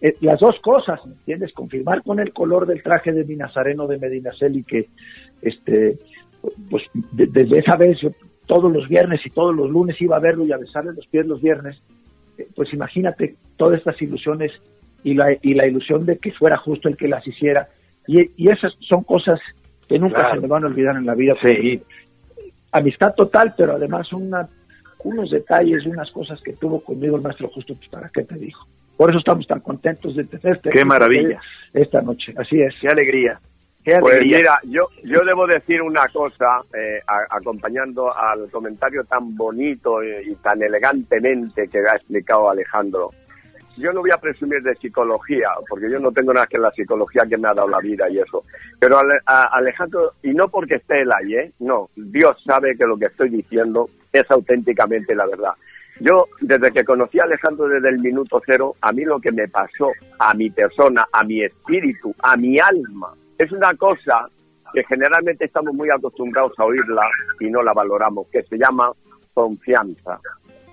eh, 0.00 0.14
las 0.20 0.38
dos 0.38 0.56
cosas, 0.60 1.04
¿me 1.06 1.12
entiendes? 1.12 1.52
Confirmar 1.52 2.02
con 2.02 2.20
el 2.20 2.32
color 2.32 2.66
del 2.66 2.82
traje 2.82 3.12
de 3.12 3.24
mi 3.24 3.34
nazareno 3.34 3.86
de 3.88 3.98
Medinaceli 3.98 4.62
que, 4.62 4.86
este, 5.42 5.98
pues 6.70 6.84
desde 7.12 7.58
esa 7.58 7.76
vez 7.76 7.98
yo 8.00 8.10
todos 8.46 8.72
los 8.72 8.88
viernes 8.88 9.20
y 9.24 9.30
todos 9.30 9.54
los 9.54 9.68
lunes 9.68 10.00
iba 10.00 10.16
a 10.16 10.20
verlo 10.20 10.44
y 10.44 10.52
a 10.52 10.56
besarle 10.56 10.92
los 10.92 11.06
pies 11.08 11.26
los 11.26 11.42
viernes, 11.42 11.82
eh, 12.38 12.46
pues 12.54 12.72
imagínate 12.72 13.34
todas 13.56 13.78
estas 13.78 14.00
ilusiones 14.00 14.52
y 15.02 15.14
la, 15.14 15.36
y 15.42 15.54
la 15.54 15.66
ilusión 15.66 16.06
de 16.06 16.16
que 16.16 16.32
fuera 16.32 16.56
justo 16.58 16.88
el 16.88 16.96
que 16.96 17.08
las 17.08 17.26
hiciera. 17.26 17.68
Y, 18.06 18.30
y 18.36 18.50
esas 18.50 18.72
son 18.80 19.02
cosas 19.02 19.40
que 19.88 19.98
nunca 19.98 20.32
se 20.32 20.40
me 20.40 20.46
van 20.46 20.62
a 20.62 20.68
olvidar 20.68 20.96
en 20.96 21.06
la 21.06 21.14
vida. 21.14 21.34
Sí. 21.42 21.82
Amistad 22.72 23.14
total, 23.14 23.54
pero 23.56 23.74
además 23.74 24.12
una, 24.12 24.46
unos 25.04 25.30
detalles, 25.30 25.86
unas 25.86 26.10
cosas 26.10 26.40
que 26.42 26.52
tuvo 26.52 26.80
conmigo 26.80 27.16
el 27.16 27.22
maestro 27.22 27.48
justo, 27.48 27.74
pues 27.74 27.88
para 27.88 28.08
qué 28.08 28.24
te 28.24 28.36
dijo. 28.36 28.66
Por 28.96 29.10
eso 29.10 29.20
estamos 29.20 29.46
tan 29.46 29.60
contentos 29.60 30.16
de 30.16 30.24
tenerte. 30.24 30.70
Qué 30.70 30.84
maravilla. 30.84 31.40
Esta 31.72 32.02
noche, 32.02 32.34
así 32.36 32.60
es. 32.60 32.74
Qué 32.80 32.88
alegría. 32.88 33.40
pues 34.00 34.20
mira, 34.20 34.58
yo, 34.64 34.88
yo 35.04 35.24
debo 35.24 35.46
decir 35.46 35.80
una 35.80 36.08
cosa, 36.08 36.62
eh, 36.74 37.00
acompañando 37.30 38.14
al 38.14 38.50
comentario 38.50 39.04
tan 39.04 39.36
bonito 39.36 40.02
y, 40.02 40.34
tan 40.42 40.60
elegantemente 40.62 41.68
que 41.68 41.78
ha 41.78 41.94
explicado 41.94 42.50
Alejandro. 42.50 43.10
Yo 43.78 43.92
no 43.92 44.00
voy 44.00 44.10
a 44.10 44.18
presumir 44.18 44.62
de 44.62 44.74
psicología, 44.74 45.48
porque 45.68 45.90
yo 45.90 45.98
no 45.98 46.10
tengo 46.12 46.32
nada 46.32 46.46
que 46.46 46.58
la 46.58 46.70
psicología 46.72 47.22
que 47.28 47.38
me 47.38 47.48
ha 47.48 47.54
dado 47.54 47.68
la 47.68 47.78
vida 47.78 48.08
y 48.10 48.18
eso. 48.18 48.42
Pero 48.78 49.00
Alejandro, 49.26 50.12
y 50.22 50.30
no 50.30 50.48
porque 50.48 50.76
esté 50.76 51.02
él 51.02 51.12
ahí, 51.12 51.34
¿eh? 51.34 51.52
no, 51.60 51.88
Dios 51.94 52.42
sabe 52.44 52.76
que 52.76 52.86
lo 52.86 52.98
que 52.98 53.06
estoy 53.06 53.30
diciendo 53.30 53.88
es 54.12 54.30
auténticamente 54.30 55.14
la 55.14 55.26
verdad. 55.26 55.52
Yo, 56.00 56.26
desde 56.40 56.72
que 56.72 56.84
conocí 56.84 57.18
a 57.18 57.24
Alejandro 57.24 57.68
desde 57.68 57.88
el 57.88 57.98
minuto 57.98 58.40
cero, 58.44 58.76
a 58.80 58.92
mí 58.92 59.04
lo 59.04 59.20
que 59.20 59.32
me 59.32 59.48
pasó, 59.48 59.90
a 60.18 60.32
mi 60.34 60.48
persona, 60.50 61.06
a 61.12 61.24
mi 61.24 61.42
espíritu, 61.42 62.14
a 62.20 62.36
mi 62.36 62.58
alma, 62.58 63.12
es 63.36 63.50
una 63.50 63.74
cosa 63.74 64.28
que 64.72 64.84
generalmente 64.84 65.46
estamos 65.46 65.74
muy 65.74 65.90
acostumbrados 65.90 66.52
a 66.58 66.64
oírla 66.64 67.02
y 67.40 67.50
no 67.50 67.62
la 67.62 67.72
valoramos, 67.72 68.28
que 68.28 68.42
se 68.42 68.58
llama 68.58 68.92
confianza. 69.34 70.20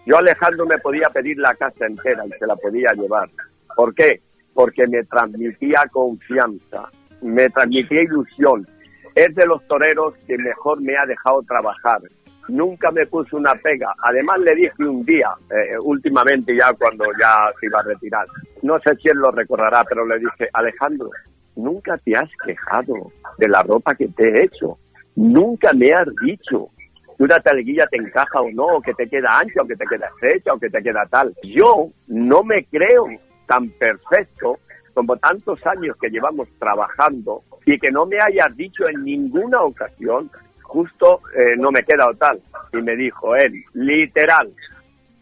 Yo 0.05 0.17
Alejandro 0.17 0.65
me 0.65 0.77
podía 0.79 1.09
pedir 1.09 1.37
la 1.37 1.53
casa 1.55 1.85
entera 1.85 2.25
y 2.25 2.31
se 2.39 2.45
la 2.45 2.55
podía 2.55 2.91
llevar. 2.93 3.29
¿Por 3.75 3.93
qué? 3.93 4.21
Porque 4.53 4.87
me 4.87 5.03
transmitía 5.03 5.83
confianza, 5.91 6.89
me 7.21 7.49
transmitía 7.49 8.03
ilusión. 8.03 8.67
Es 9.15 9.33
de 9.33 9.45
los 9.45 9.65
toreros 9.67 10.13
que 10.27 10.37
mejor 10.37 10.81
me 10.81 10.95
ha 10.97 11.05
dejado 11.05 11.41
trabajar 11.43 12.01
nunca 12.47 12.91
me 12.91 13.05
puso 13.05 13.37
una 13.37 13.55
pega. 13.55 13.93
Además 14.03 14.39
le 14.39 14.55
dije 14.55 14.83
un 14.83 15.03
día, 15.03 15.29
eh, 15.49 15.77
últimamente 15.81 16.55
ya 16.55 16.73
cuando 16.73 17.05
ya 17.19 17.49
se 17.59 17.67
iba 17.67 17.79
a 17.79 17.83
retirar, 17.83 18.27
no 18.61 18.79
sé 18.79 18.91
él 19.03 19.17
lo 19.17 19.31
recordará, 19.31 19.83
pero 19.83 20.05
le 20.05 20.19
dije, 20.19 20.49
Alejandro, 20.53 21.09
nunca 21.55 21.97
te 21.97 22.15
has 22.15 22.29
quejado 22.45 23.11
de 23.37 23.47
la 23.47 23.63
ropa 23.63 23.95
que 23.95 24.07
te 24.07 24.29
he 24.29 24.43
hecho. 24.43 24.77
Nunca 25.15 25.73
me 25.73 25.93
has 25.93 26.07
dicho 26.23 26.69
que 27.17 27.23
una 27.23 27.39
talguilla 27.39 27.87
te 27.87 27.97
encaja 27.97 28.41
o 28.41 28.51
no, 28.51 28.65
o 28.65 28.81
que 28.81 28.93
te 28.93 29.07
queda 29.07 29.39
ancha, 29.39 29.61
o 29.61 29.67
que 29.67 29.75
te 29.75 29.85
queda 29.85 30.07
estrecha, 30.07 30.53
o 30.53 30.59
que 30.59 30.69
te 30.69 30.83
queda 30.83 31.05
tal. 31.05 31.33
Yo 31.43 31.89
no 32.07 32.43
me 32.43 32.65
creo 32.65 33.07
tan 33.47 33.69
perfecto 33.69 34.59
como 34.93 35.17
tantos 35.17 35.65
años 35.65 35.97
que 35.97 36.09
llevamos 36.09 36.47
trabajando 36.57 37.43
y 37.65 37.77
que 37.77 37.91
no 37.91 38.05
me 38.05 38.17
hayas 38.19 38.55
dicho 38.55 38.87
en 38.87 39.03
ninguna 39.03 39.61
ocasión 39.61 40.29
justo 40.75 41.21
eh, 41.37 41.55
no 41.57 41.71
me 41.71 41.83
queda 41.83 42.07
tal. 42.17 42.39
Y 42.73 42.77
me 42.77 42.95
dijo 42.95 43.35
él, 43.35 43.63
literal, 43.73 44.51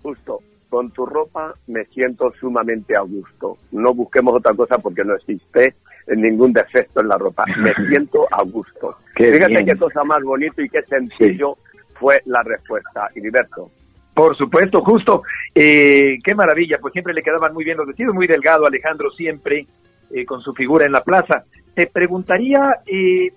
justo, 0.02 0.40
con 0.70 0.90
tu 0.92 1.06
ropa 1.06 1.54
me 1.68 1.86
siento 1.86 2.32
sumamente 2.40 2.96
a 2.96 3.02
gusto. 3.02 3.58
No 3.72 3.94
busquemos 3.94 4.36
otra 4.36 4.54
cosa 4.54 4.78
porque 4.80 5.04
no 5.04 5.16
existe 5.16 5.76
ningún 6.08 6.54
defecto 6.54 7.02
en 7.02 7.10
la 7.10 7.18
ropa. 7.18 7.44
Me 7.58 7.74
siento 7.88 8.26
a 8.32 8.42
gusto. 8.44 8.98
Fíjate 9.16 9.66
qué 9.66 9.76
cosa 9.76 10.04
más 10.04 10.24
bonito 10.24 10.62
y 10.62 10.70
qué 10.70 10.82
sencillo 10.84 11.58
fue 11.94 12.22
la 12.26 12.44
respuesta, 12.44 13.10
Heriberto. 13.16 13.72
Por 14.14 14.38
supuesto, 14.38 14.82
justo. 14.82 15.24
Eh, 15.54 16.18
qué 16.24 16.36
maravilla, 16.36 16.78
pues 16.80 16.94
siempre 16.94 17.14
le 17.14 17.24
quedaban 17.24 17.54
muy 17.54 17.64
bien 17.64 17.78
los 17.78 17.88
vestidos, 17.88 18.14
muy 18.14 18.28
delgado 18.28 18.66
Alejandro 18.66 19.10
siempre, 19.12 19.66
eh, 20.12 20.26
con 20.26 20.42
su 20.42 20.54
figura 20.54 20.86
en 20.86 20.92
la 20.92 21.04
plaza. 21.04 21.44
Te 21.74 21.88
preguntaría, 21.88 22.82
eh, 22.86 23.32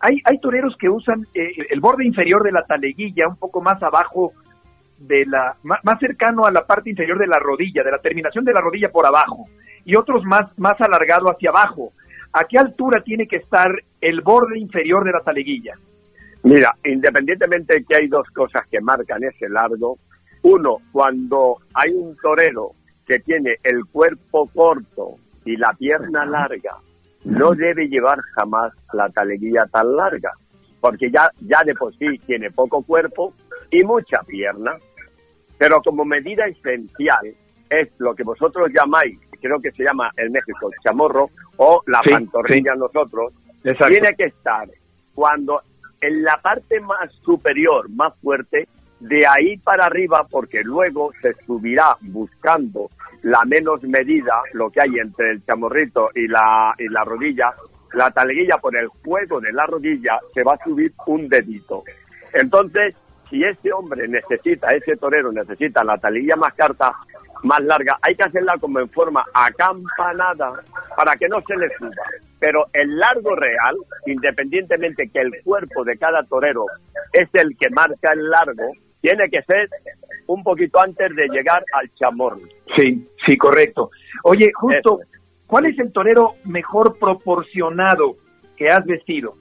hay, 0.00 0.20
hay 0.24 0.38
toreros 0.38 0.76
que 0.78 0.88
usan 0.88 1.26
el 1.34 1.80
borde 1.80 2.06
inferior 2.06 2.42
de 2.42 2.52
la 2.52 2.64
taleguilla, 2.64 3.28
un 3.28 3.36
poco 3.36 3.60
más 3.60 3.82
abajo 3.82 4.32
de 4.98 5.26
la, 5.26 5.56
más, 5.62 5.98
cercano 6.00 6.46
a 6.46 6.52
la 6.52 6.66
parte 6.66 6.90
inferior 6.90 7.18
de 7.18 7.26
la 7.26 7.38
rodilla, 7.38 7.82
de 7.82 7.90
la 7.90 7.98
terminación 7.98 8.44
de 8.44 8.52
la 8.52 8.60
rodilla 8.60 8.90
por 8.90 9.06
abajo, 9.06 9.46
y 9.84 9.96
otros 9.96 10.24
más, 10.24 10.46
más 10.58 10.80
alargado 10.80 11.30
hacia 11.30 11.50
abajo. 11.50 11.92
¿A 12.32 12.44
qué 12.44 12.58
altura 12.58 13.02
tiene 13.02 13.26
que 13.26 13.36
estar 13.36 13.70
el 14.00 14.22
borde 14.22 14.58
inferior 14.58 15.04
de 15.04 15.12
la 15.12 15.20
taleguilla? 15.20 15.74
Mira, 16.44 16.74
independientemente 16.84 17.74
de 17.74 17.84
que 17.84 17.94
hay 17.94 18.08
dos 18.08 18.28
cosas 18.30 18.66
que 18.68 18.80
marcan 18.80 19.22
ese 19.22 19.48
largo, 19.48 19.98
uno, 20.42 20.78
cuando 20.90 21.58
hay 21.74 21.92
un 21.92 22.16
torero 22.16 22.72
que 23.06 23.20
tiene 23.20 23.56
el 23.62 23.84
cuerpo 23.86 24.48
corto 24.52 25.16
y 25.44 25.56
la 25.56 25.72
pierna 25.74 26.24
larga, 26.24 26.76
no 27.24 27.52
debe 27.52 27.88
llevar 27.88 28.18
jamás 28.34 28.72
la 28.92 29.08
taleguilla 29.10 29.66
tan 29.66 29.94
larga, 29.94 30.32
porque 30.80 31.10
ya, 31.10 31.30
ya 31.40 31.62
de 31.64 31.74
por 31.74 31.94
sí 31.96 32.18
tiene 32.26 32.50
poco 32.50 32.82
cuerpo 32.82 33.32
y 33.70 33.84
mucha 33.84 34.22
pierna. 34.26 34.76
Pero 35.58 35.80
como 35.80 36.04
medida 36.04 36.46
esencial 36.46 37.34
es 37.70 37.88
lo 37.98 38.14
que 38.14 38.24
vosotros 38.24 38.68
llamáis, 38.74 39.16
creo 39.40 39.60
que 39.60 39.70
se 39.72 39.84
llama 39.84 40.10
en 40.16 40.32
México 40.32 40.68
el 40.72 40.78
chamorro 40.82 41.30
o 41.56 41.82
la 41.86 42.00
pantorrilla 42.02 42.74
nosotros, 42.74 43.32
tiene 43.62 44.14
que 44.16 44.24
estar 44.24 44.68
cuando 45.14 45.60
en 46.02 46.22
la 46.22 46.36
parte 46.42 46.80
más 46.80 47.10
superior, 47.24 47.88
más 47.88 48.12
fuerte, 48.20 48.68
de 49.00 49.26
ahí 49.26 49.56
para 49.56 49.86
arriba, 49.86 50.26
porque 50.30 50.62
luego 50.62 51.12
se 51.20 51.34
subirá 51.46 51.96
buscando 52.00 52.90
la 53.22 53.44
menos 53.44 53.82
medida, 53.84 54.42
lo 54.52 54.70
que 54.70 54.80
hay 54.80 54.98
entre 54.98 55.30
el 55.30 55.44
chamorrito 55.44 56.10
y 56.14 56.26
la, 56.28 56.74
y 56.78 56.88
la 56.88 57.04
rodilla, 57.04 57.52
la 57.94 58.10
taleguilla 58.10 58.58
por 58.58 58.76
el 58.76 58.88
juego 58.88 59.40
de 59.40 59.52
la 59.52 59.64
rodilla 59.66 60.18
se 60.34 60.42
va 60.42 60.54
a 60.54 60.64
subir 60.64 60.92
un 61.06 61.28
dedito. 61.28 61.84
Entonces, 62.32 62.94
si 63.30 63.42
ese 63.44 63.72
hombre 63.72 64.08
necesita, 64.08 64.70
ese 64.70 64.96
torero 64.96 65.32
necesita 65.32 65.84
la 65.84 65.98
talilla 65.98 66.36
más 66.36 66.54
carta, 66.54 66.92
más 67.44 67.60
larga, 67.62 67.98
hay 68.02 68.14
que 68.14 68.24
hacerla 68.24 68.56
como 68.60 68.80
en 68.80 68.88
forma 68.88 69.24
acampanada 69.32 70.52
para 70.96 71.16
que 71.16 71.28
no 71.28 71.40
se 71.42 71.56
le 71.56 71.68
suba. 71.76 72.04
Pero 72.42 72.66
el 72.72 72.98
largo 72.98 73.36
real, 73.36 73.76
independientemente 74.04 75.08
que 75.08 75.20
el 75.20 75.30
cuerpo 75.44 75.84
de 75.84 75.96
cada 75.96 76.24
torero 76.24 76.66
es 77.12 77.28
el 77.34 77.56
que 77.56 77.70
marca 77.70 78.12
el 78.12 78.28
largo, 78.28 78.72
tiene 79.00 79.30
que 79.30 79.42
ser 79.42 79.68
un 80.26 80.42
poquito 80.42 80.80
antes 80.80 81.14
de 81.14 81.28
llegar 81.28 81.62
al 81.72 81.88
chamorro. 81.94 82.40
Sí, 82.76 83.06
sí, 83.24 83.36
correcto. 83.36 83.90
Oye, 84.24 84.50
justo, 84.52 84.98
¿cuál 85.46 85.66
es 85.66 85.78
el 85.78 85.92
torero 85.92 86.34
mejor 86.44 86.98
proporcionado 86.98 88.16
que 88.56 88.68
has 88.68 88.84
vestido? 88.86 89.34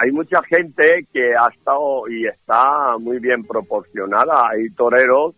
hay 0.00 0.12
mucha 0.12 0.40
gente 0.42 1.06
que 1.10 1.34
ha 1.34 1.48
estado 1.48 2.06
y 2.08 2.26
está 2.26 2.98
muy 3.00 3.18
bien 3.18 3.44
proporcionada. 3.44 4.50
Hay 4.50 4.68
toreros 4.70 5.34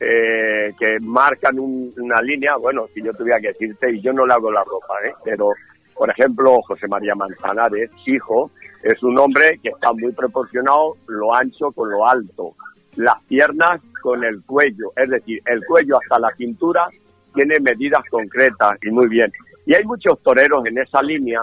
eh, 0.00 0.74
que 0.76 0.98
marcan 1.00 1.58
una 1.60 2.20
línea. 2.20 2.56
Bueno, 2.56 2.88
si 2.92 3.00
yo 3.00 3.12
tuviera 3.12 3.40
que 3.40 3.48
decirte, 3.48 3.92
y 3.92 4.00
yo 4.00 4.12
no 4.12 4.26
le 4.26 4.34
hago 4.34 4.50
la 4.50 4.64
ropa, 4.64 4.94
¿eh? 5.06 5.14
pero 5.24 5.52
por 6.00 6.08
ejemplo, 6.08 6.62
José 6.62 6.88
María 6.88 7.14
Manzanares, 7.14 7.90
hijo, 8.06 8.50
es 8.82 9.02
un 9.02 9.18
hombre 9.18 9.60
que 9.62 9.68
está 9.68 9.92
muy 9.92 10.10
proporcionado 10.12 10.96
lo 11.08 11.34
ancho 11.34 11.70
con 11.72 11.90
lo 11.90 12.08
alto, 12.08 12.54
las 12.96 13.22
piernas 13.24 13.82
con 14.00 14.24
el 14.24 14.42
cuello, 14.46 14.92
es 14.96 15.10
decir, 15.10 15.42
el 15.44 15.62
cuello 15.66 15.98
hasta 15.98 16.18
la 16.18 16.34
cintura 16.38 16.88
tiene 17.34 17.60
medidas 17.60 18.00
concretas 18.10 18.78
y 18.80 18.90
muy 18.90 19.08
bien. 19.08 19.30
Y 19.66 19.74
hay 19.74 19.84
muchos 19.84 20.18
toreros 20.22 20.64
en 20.64 20.78
esa 20.78 21.02
línea 21.02 21.42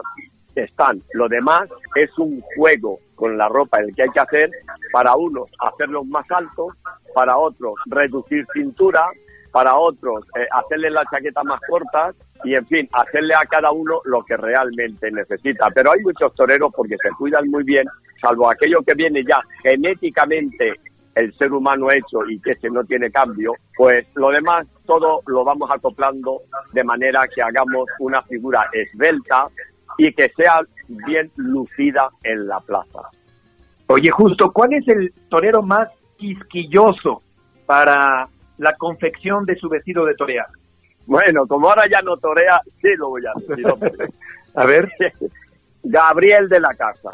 están. 0.55 1.03
Lo 1.13 1.27
demás 1.29 1.69
es 1.93 2.09
un 2.17 2.41
juego 2.55 2.97
con 3.13 3.37
la 3.37 3.47
ropa 3.47 3.77
el 3.79 3.93
que 3.93 4.01
hay 4.01 4.09
que 4.09 4.21
hacer 4.21 4.49
para 4.91 5.15
unos 5.15 5.51
hacerlos 5.59 6.07
más 6.07 6.25
altos, 6.31 6.73
para 7.13 7.37
otros 7.37 7.75
reducir 7.85 8.43
cintura, 8.51 9.07
para 9.51 9.75
otros 9.75 10.25
eh, 10.35 10.47
hacerle 10.51 10.89
la 10.89 11.05
chaqueta 11.11 11.43
más 11.43 11.61
corta 11.69 12.11
y 12.43 12.55
en 12.55 12.65
fin, 12.67 12.89
hacerle 12.91 13.33
a 13.35 13.45
cada 13.45 13.71
uno 13.71 14.01
lo 14.05 14.23
que 14.23 14.37
realmente 14.37 15.11
necesita. 15.11 15.69
Pero 15.71 15.91
hay 15.91 16.01
muchos 16.01 16.33
toreros 16.35 16.71
porque 16.75 16.95
se 17.01 17.09
cuidan 17.17 17.49
muy 17.49 17.63
bien, 17.63 17.87
salvo 18.21 18.49
aquello 18.49 18.81
que 18.83 18.93
viene 18.93 19.23
ya 19.23 19.41
genéticamente 19.63 20.73
el 21.15 21.33
ser 21.33 21.51
humano 21.51 21.91
hecho 21.91 22.27
y 22.29 22.39
que 22.39 22.51
ese 22.51 22.69
no 22.69 22.83
tiene 22.83 23.09
cambio, 23.09 23.53
pues 23.75 24.05
lo 24.15 24.29
demás 24.29 24.67
todo 24.85 25.21
lo 25.25 25.43
vamos 25.43 25.69
acoplando 25.73 26.41
de 26.73 26.83
manera 26.83 27.27
que 27.33 27.41
hagamos 27.41 27.87
una 27.99 28.21
figura 28.21 28.69
esbelta, 28.71 29.47
y 29.97 30.13
que 30.13 30.29
sea 30.29 30.59
bien 30.87 31.31
lucida 31.35 32.09
en 32.23 32.47
la 32.47 32.59
plaza. 32.59 33.01
Oye, 33.87 34.11
justo, 34.11 34.51
¿cuál 34.51 34.73
es 34.73 34.87
el 34.87 35.11
torero 35.29 35.61
más 35.63 35.89
quisquilloso 36.17 37.21
para 37.65 38.27
la 38.57 38.73
confección 38.73 39.45
de 39.45 39.55
su 39.55 39.69
vestido 39.69 40.05
de 40.05 40.15
torear? 40.15 40.47
Bueno, 41.07 41.47
como 41.47 41.69
ahora 41.69 41.85
ya 41.89 42.01
no 42.01 42.17
torea, 42.17 42.61
sí 42.81 42.89
lo 42.97 43.09
voy 43.09 43.23
a 43.25 43.31
decir. 43.39 43.65
a 44.55 44.65
ver. 44.65 44.91
Gabriel 45.83 46.49
de 46.49 46.59
la 46.59 46.73
Casa. 46.73 47.11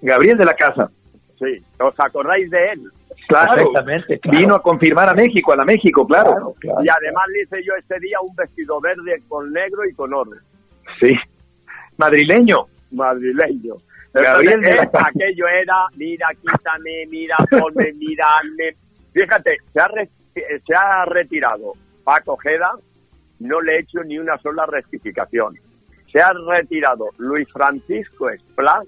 Gabriel 0.00 0.38
de 0.38 0.44
la 0.46 0.54
Casa. 0.54 0.90
Sí, 1.38 1.62
¿os 1.78 2.00
acordáis 2.00 2.50
de 2.50 2.72
él? 2.72 2.82
Claro, 3.28 3.72
vino 4.30 4.54
a 4.54 4.62
confirmar 4.62 5.08
a 5.08 5.14
México, 5.14 5.52
a 5.52 5.56
la 5.56 5.64
México, 5.64 6.06
claro. 6.06 6.54
Y 6.62 6.88
además 6.88 7.24
le 7.32 7.42
hice 7.42 7.62
yo 7.64 7.74
ese 7.74 7.98
día 7.98 8.18
un 8.20 8.34
vestido 8.36 8.80
verde 8.80 9.20
con 9.28 9.52
negro 9.52 9.84
y 9.84 9.92
con 9.92 10.14
oro. 10.14 10.30
Sí, 11.00 11.12
madrileño. 11.98 12.66
Madrileño. 12.92 13.74
Gabriel 14.12 14.64
aquello 14.92 15.48
era, 15.48 15.86
mira, 15.96 16.28
quítame, 16.40 17.04
mira, 17.10 17.36
ponme, 17.50 17.92
mirame. 17.94 18.76
Fíjate, 19.12 19.56
se 19.72 19.80
ha, 19.80 19.90
se 20.32 20.74
ha 20.74 21.04
retirado 21.04 21.72
Paco 22.04 22.34
Ojeda, 22.34 22.70
no 23.40 23.60
le 23.60 23.76
he 23.76 23.80
hecho 23.80 24.02
ni 24.04 24.18
una 24.18 24.38
sola 24.38 24.66
rectificación. 24.66 25.54
Se 26.12 26.20
ha 26.20 26.32
retirado 26.32 27.10
Luis 27.18 27.50
Francisco 27.52 28.30
Esplas, 28.30 28.86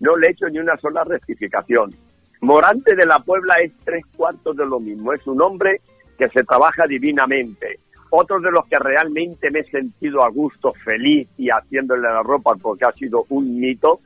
no 0.00 0.16
le 0.16 0.28
he 0.28 0.30
hecho 0.30 0.48
ni 0.48 0.58
una 0.58 0.76
sola 0.76 1.04
rectificación. 1.04 1.94
Morante 2.40 2.94
de 2.94 3.06
la 3.06 3.18
Puebla 3.20 3.56
es 3.62 3.72
tres 3.84 4.04
cuartos 4.16 4.56
de 4.56 4.66
lo 4.66 4.78
mismo, 4.78 5.12
es 5.12 5.26
un 5.26 5.42
hombre 5.42 5.80
que 6.16 6.28
se 6.28 6.44
trabaja 6.44 6.86
divinamente. 6.86 7.78
Otros 8.10 8.42
de 8.42 8.50
los 8.50 8.66
que 8.66 8.78
realmente 8.78 9.50
me 9.50 9.60
he 9.60 9.70
sentido 9.70 10.24
a 10.24 10.30
gusto, 10.30 10.72
feliz 10.72 11.28
y 11.36 11.48
haciéndole 11.50 12.02
la 12.02 12.22
ropa 12.22 12.54
porque 12.60 12.86
ha 12.86 12.92
sido 12.92 13.24
un 13.28 13.58
mito 13.60 14.00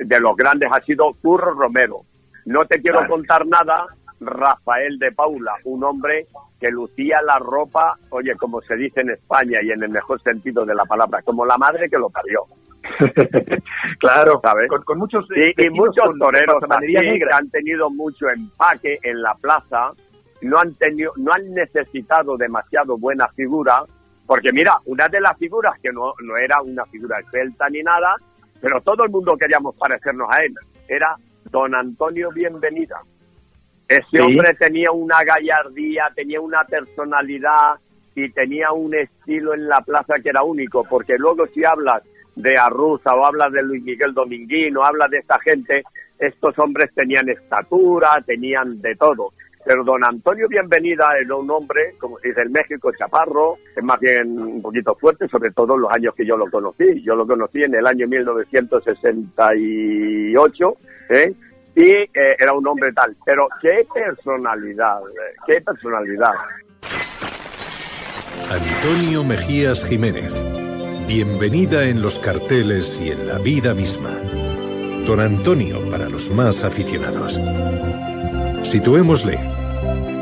de 0.00 0.20
los 0.20 0.36
grandes 0.36 0.70
ha 0.72 0.80
sido 0.80 1.12
Curro 1.20 1.52
Romero. 1.52 2.02
No 2.46 2.64
te 2.64 2.80
quiero 2.80 3.06
contar 3.06 3.46
nada, 3.46 3.86
Rafael 4.20 4.98
de 4.98 5.12
Paula, 5.12 5.54
un 5.64 5.82
hombre 5.84 6.26
que 6.60 6.70
lucía 6.70 7.20
la 7.22 7.38
ropa, 7.38 7.96
oye, 8.10 8.34
como 8.36 8.60
se 8.60 8.76
dice 8.76 9.00
en 9.00 9.10
España 9.10 9.60
y 9.62 9.70
en 9.70 9.82
el 9.82 9.90
mejor 9.90 10.20
sentido 10.22 10.64
de 10.64 10.74
la 10.74 10.84
palabra, 10.84 11.22
como 11.22 11.46
la 11.46 11.56
madre 11.56 11.88
que 11.88 11.98
lo 11.98 12.10
parió. 12.10 12.44
claro, 13.98 14.40
¿sabes? 14.42 14.68
Con, 14.84 14.98
muchos 14.98 15.26
y 15.56 15.70
muchos 15.70 16.18
toreros 16.18 16.62
que 16.80 17.34
han 17.34 17.50
tenido 17.50 17.90
mucho 17.90 18.28
empaque 18.28 18.98
en 19.02 19.22
la 19.22 19.34
plaza 19.34 19.92
no 20.42 20.58
han 20.58 20.74
tenido, 20.74 21.12
no 21.16 21.32
han 21.32 21.52
necesitado 21.52 22.36
demasiado 22.36 22.96
buena 22.96 23.28
figura, 23.28 23.84
porque 24.26 24.52
mira, 24.52 24.76
una 24.86 25.08
de 25.08 25.20
las 25.20 25.36
figuras 25.38 25.78
que 25.82 25.92
no, 25.92 26.14
no 26.22 26.36
era 26.36 26.62
una 26.62 26.84
figura 26.86 27.20
esbelta 27.20 27.68
ni 27.68 27.82
nada, 27.82 28.14
pero 28.60 28.80
todo 28.80 29.04
el 29.04 29.10
mundo 29.10 29.36
queríamos 29.36 29.74
parecernos 29.76 30.28
a 30.30 30.42
él, 30.42 30.54
era 30.88 31.14
don 31.50 31.74
Antonio 31.74 32.30
Bienvenida. 32.30 33.00
Ese 33.90 34.22
hombre 34.22 34.54
tenía 34.54 34.90
una 34.92 35.22
gallardía, 35.24 36.12
tenía 36.14 36.40
una 36.40 36.62
personalidad 36.62 37.74
y 38.14 38.30
tenía 38.30 38.70
un 38.70 38.94
estilo 38.94 39.52
en 39.52 39.66
la 39.66 39.80
plaza 39.80 40.14
que 40.22 40.28
era 40.28 40.44
único, 40.44 40.84
porque 40.84 41.18
luego 41.18 41.44
si 41.48 41.64
hablas 41.64 42.04
de 42.36 42.56
Arruza 42.56 43.12
o 43.16 43.24
hablas 43.24 43.50
de 43.50 43.64
Luis 43.64 43.82
Miguel 43.82 44.14
Dominguín 44.14 44.76
o 44.76 44.84
hablas 44.84 45.10
de 45.10 45.18
esta 45.18 45.40
gente, 45.40 45.82
estos 46.20 46.56
hombres 46.60 46.94
tenían 46.94 47.28
estatura, 47.30 48.22
tenían 48.24 48.80
de 48.80 48.94
todo. 48.94 49.32
Pero 49.64 49.82
don 49.82 50.04
Antonio 50.04 50.46
Bienvenida 50.48 51.08
era 51.20 51.34
un 51.34 51.50
hombre, 51.50 51.96
como 51.98 52.16
se 52.20 52.28
dice 52.28 52.42
en 52.42 52.52
México, 52.52 52.92
chaparro, 52.96 53.56
es 53.76 53.82
más 53.82 53.98
bien 53.98 54.38
un 54.38 54.62
poquito 54.62 54.94
fuerte, 54.94 55.26
sobre 55.26 55.50
todo 55.50 55.74
en 55.74 55.80
los 55.80 55.90
años 55.90 56.14
que 56.14 56.24
yo 56.24 56.36
lo 56.36 56.48
conocí. 56.48 57.02
Yo 57.02 57.16
lo 57.16 57.26
conocí 57.26 57.64
en 57.64 57.74
el 57.74 57.84
año 57.84 58.06
1968, 58.06 60.76
¿eh? 61.08 61.34
Y 61.80 61.90
eh, 61.92 62.36
era 62.38 62.52
un 62.52 62.66
hombre 62.66 62.92
tal. 62.92 63.16
Pero 63.24 63.48
qué 63.60 63.86
personalidad, 63.92 65.00
eh, 65.00 65.36
qué 65.46 65.60
personalidad. 65.60 66.34
Antonio 68.50 69.24
Mejías 69.24 69.84
Jiménez. 69.84 70.32
Bienvenida 71.06 71.84
en 71.84 72.02
los 72.02 72.18
carteles 72.18 73.00
y 73.00 73.10
en 73.10 73.26
la 73.26 73.38
vida 73.38 73.74
misma. 73.74 74.10
Don 75.06 75.20
Antonio 75.20 75.78
para 75.90 76.08
los 76.08 76.30
más 76.30 76.62
aficionados. 76.62 77.40
Situémosle. 78.62 79.38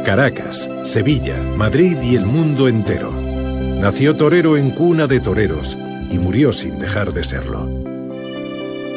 Caracas, 0.06 0.70
Sevilla, 0.84 1.36
Madrid 1.56 1.98
y 2.02 2.16
el 2.16 2.24
mundo 2.24 2.68
entero. 2.68 3.10
Nació 3.10 4.16
torero 4.16 4.56
en 4.56 4.70
cuna 4.70 5.06
de 5.06 5.20
toreros 5.20 5.76
y 6.10 6.18
murió 6.18 6.52
sin 6.52 6.78
dejar 6.78 7.12
de 7.12 7.24
serlo. 7.24 7.68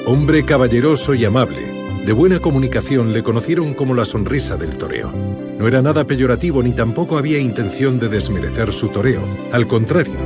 Hombre 0.06 0.46
caballeroso 0.46 1.14
y 1.14 1.26
amable, 1.26 1.71
de 2.06 2.14
buena 2.14 2.40
comunicación 2.40 3.14
le 3.14 3.22
conocieron 3.22 3.74
como 3.74 3.94
la 3.94 4.06
sonrisa 4.06 4.58
del 4.58 4.78
toreo. 4.78 5.12
No 5.60 5.68
era 5.68 5.82
nada 5.82 6.06
peyorativo 6.06 6.64
ni 6.64 6.74
tampoco 6.74 7.18
había 7.18 7.38
intención 7.38 8.00
de 8.00 8.10
desmerecer 8.10 8.74
su 8.74 8.90
toreo. 8.90 9.22
Al 9.52 9.68
contrario, 9.68 10.18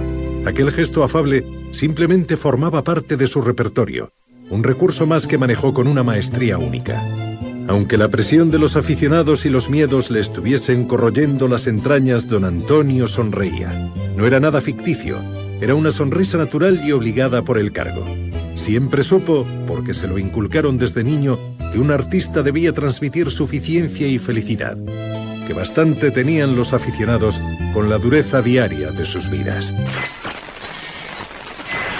aquel 0.46 0.72
gesto 0.72 1.04
afable 1.04 1.46
simplemente 1.72 2.38
formaba 2.38 2.84
parte 2.84 3.18
de 3.18 3.28
su 3.28 3.42
repertorio, 3.42 4.14
un 4.50 4.64
recurso 4.64 5.06
más 5.06 5.28
que 5.28 5.38
manejó 5.38 5.74
con 5.74 5.88
una 5.88 6.04
maestría 6.04 6.58
única. 6.58 7.04
Aunque 7.68 7.98
la 7.98 8.10
presión 8.10 8.52
de 8.52 8.60
los 8.60 8.76
aficionados 8.76 9.46
y 9.46 9.50
los 9.50 9.70
miedos 9.70 10.12
le 10.12 10.20
estuviesen 10.20 10.86
corroyendo 10.86 11.48
las 11.48 11.68
entrañas, 11.68 12.30
don 12.30 12.46
Antonio 12.46 13.08
sonreía. 13.08 13.92
No 14.16 14.26
era 14.26 14.40
nada 14.40 14.62
ficticio, 14.62 15.18
era 15.60 15.74
una 15.74 15.92
sonrisa 15.92 16.38
natural 16.38 16.82
y 16.86 16.92
obligada 16.92 17.42
por 17.42 17.58
el 17.58 17.72
cargo. 17.72 18.06
Siempre 18.56 19.04
supo, 19.04 19.46
porque 19.68 19.94
se 19.94 20.08
lo 20.08 20.18
inculcaron 20.18 20.78
desde 20.78 21.04
niño, 21.04 21.38
que 21.72 21.80
un 21.80 21.92
artista 21.92 22.42
debía 22.42 22.74
transmitir 22.74 23.30
suficiencia 23.30 24.08
y 24.08 24.18
felicidad, 24.18 24.78
que 25.46 25.54
bastante 25.54 26.10
tenían 26.12 26.56
los 26.56 26.74
aficionados 26.74 27.40
con 27.74 27.90
la 27.90 27.98
dureza 27.98 28.42
diaria 28.42 28.92
de 28.92 29.06
sus 29.06 29.30
vidas. 29.30 29.74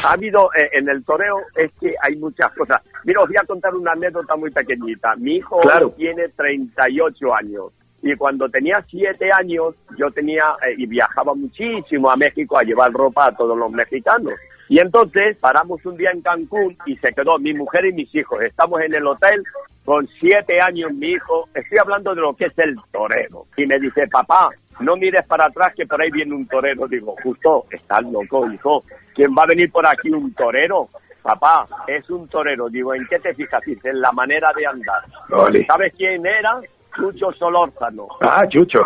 Ha 0.04 0.14
habido 0.14 0.50
eh, 0.56 0.70
en 0.74 0.88
el 0.88 1.04
toreo, 1.04 1.38
es 1.56 1.72
que 1.80 1.94
hay 2.02 2.16
muchas 2.16 2.52
cosas. 2.54 2.82
Mira, 3.04 3.22
os 3.22 3.28
voy 3.28 3.38
a 3.38 3.44
contar 3.44 3.74
una 3.76 3.92
anécdota 3.92 4.36
muy 4.36 4.52
pequeñita. 4.52 5.16
Mi 5.16 5.38
hijo 5.38 5.60
Claro. 5.62 5.94
tiene 5.98 6.30
38 6.30 7.36
años. 7.36 7.66
Y 8.04 8.16
cuando 8.16 8.48
tenía 8.50 8.86
7 8.88 9.30
años, 9.40 9.74
yo 9.98 10.12
tenía 10.12 10.44
eh, 10.68 10.76
y 10.78 10.86
viajaba 10.86 11.34
muchísimo 11.34 12.10
a 12.12 12.16
México 12.16 12.56
a 12.58 12.62
llevar 12.64 12.92
ropa 12.94 13.28
a 13.28 13.36
todos 13.36 13.58
los 13.58 13.72
mexicanos. 13.72 14.34
Y 14.68 14.80
entonces 14.80 15.38
paramos 15.38 15.86
un 15.86 15.98
día 15.98 16.12
en 16.12 16.22
Cancún 16.22 16.78
y 16.86 16.96
se 16.98 17.14
quedó 17.14 17.38
mi 17.38 17.54
mujer 17.54 17.86
y 17.86 17.94
mis 17.94 18.14
hijos. 18.16 18.42
Estamos 18.42 18.82
en 18.82 18.94
el 18.96 19.06
hotel 19.06 19.44
con 19.84 20.08
7 20.20 20.60
años 20.60 20.92
mi 20.94 21.12
hijo. 21.12 21.48
Estoy 21.54 21.78
hablando 21.78 22.16
de 22.16 22.22
lo 22.22 22.34
que 22.34 22.46
es 22.46 22.58
el 22.58 22.76
torero. 22.92 23.46
Y 23.56 23.66
me 23.66 23.80
dice, 23.80 24.08
papá, 24.08 24.50
no 24.80 24.96
mires 24.96 25.26
para 25.28 25.46
atrás 25.46 25.74
que 25.76 25.86
por 25.86 26.02
ahí 26.02 26.10
viene 26.10 26.34
un 26.34 26.48
torero. 26.48 26.88
Digo, 26.88 27.16
justo, 27.22 27.66
estás 27.70 28.02
loco, 28.04 28.52
hijo. 28.52 28.84
¿Quién 29.14 29.32
va 29.38 29.44
a 29.44 29.48
venir 29.48 29.72
por 29.72 29.86
aquí 29.86 30.10
un 30.10 30.34
torero? 30.34 30.90
Papá, 31.22 31.68
es 31.88 32.10
un 32.10 32.28
torero. 32.28 32.68
Digo, 32.70 32.94
¿en 32.94 33.06
qué 33.08 33.20
te 33.20 33.34
fijas? 33.34 33.62
Dice, 33.66 33.90
en 33.90 34.02
la 34.02 34.12
manera 34.12 34.52
de 34.56 34.66
andar. 34.66 35.02
Ole. 35.32 35.66
¿Sabes 35.66 35.94
quién 35.96 36.26
era? 36.26 36.60
Chucho 36.96 37.32
Solórzano. 37.34 38.08
Ah, 38.22 38.44
Chucho. 38.48 38.80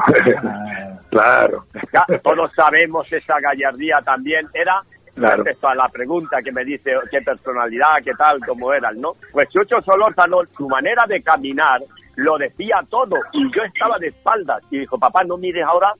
claro. 1.09 1.65
Ya, 1.93 2.05
todos 2.19 2.51
sabemos 2.55 3.11
esa 3.11 3.39
gallardía 3.39 4.01
también. 4.03 4.47
Era 4.53 4.81
Claro. 5.15 5.43
respecto 5.43 5.67
a 5.67 5.75
la 5.75 5.89
pregunta 5.89 6.41
que 6.41 6.51
me 6.51 6.63
dice 6.63 6.93
qué 7.11 7.21
personalidad, 7.21 7.95
qué 8.03 8.11
tal, 8.17 8.39
cómo 8.45 8.73
eran, 8.73 8.99
¿no? 9.01 9.13
Pues 9.31 9.49
Chucho 9.49 9.81
Solórzano, 9.81 10.41
su 10.57 10.67
manera 10.67 11.05
de 11.07 11.21
caminar 11.21 11.81
lo 12.15 12.37
decía 12.37 12.81
todo 12.89 13.15
y 13.33 13.43
yo 13.55 13.63
estaba 13.63 13.97
de 13.97 14.07
espaldas 14.07 14.61
y 14.71 14.79
dijo, 14.79 14.97
papá, 14.97 15.23
no 15.23 15.37
mires 15.37 15.63
ahora. 15.65 15.93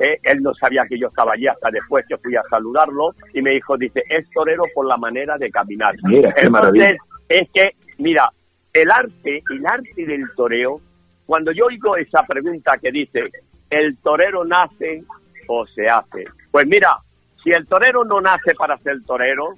Eh, 0.00 0.18
él 0.24 0.42
no 0.42 0.52
sabía 0.54 0.84
que 0.88 0.98
yo 0.98 1.06
estaba 1.08 1.34
allí 1.34 1.46
hasta 1.46 1.70
después 1.70 2.04
que 2.08 2.16
fui 2.18 2.34
a 2.34 2.42
saludarlo 2.50 3.10
y 3.32 3.40
me 3.42 3.50
dijo, 3.50 3.76
dice, 3.76 4.02
es 4.08 4.28
torero 4.30 4.64
por 4.74 4.86
la 4.86 4.96
manera 4.96 5.36
de 5.38 5.50
caminar. 5.50 5.94
Mira, 6.02 6.32
qué 6.32 6.46
Entonces, 6.46 6.50
maravilla. 6.50 6.96
es 7.28 7.48
que, 7.52 7.70
mira, 7.98 8.28
el 8.72 8.90
arte, 8.90 9.42
el 9.50 9.64
arte 9.66 10.04
del 10.04 10.24
toreo, 10.34 10.80
cuando 11.26 11.52
yo 11.52 11.66
oigo 11.66 11.96
esa 11.96 12.24
pregunta 12.24 12.76
que 12.78 12.90
dice, 12.90 13.22
¿el 13.70 13.96
torero 13.98 14.44
nace 14.44 15.04
o 15.46 15.64
se 15.66 15.86
hace? 15.86 16.24
Pues 16.50 16.66
mira, 16.66 16.96
si 17.44 17.50
el 17.50 17.66
torero 17.68 18.04
no 18.04 18.20
nace 18.20 18.54
para 18.56 18.76
ser 18.78 19.02
torero, 19.04 19.54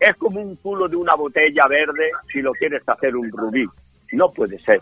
es 0.00 0.16
como 0.16 0.40
un 0.40 0.56
culo 0.56 0.88
de 0.88 0.96
una 0.96 1.14
botella 1.14 1.66
verde 1.68 2.10
si 2.32 2.40
lo 2.40 2.52
quieres 2.52 2.82
hacer 2.88 3.14
un 3.16 3.30
rubí. 3.30 3.66
No 4.12 4.30
puede 4.30 4.58
ser. 4.60 4.80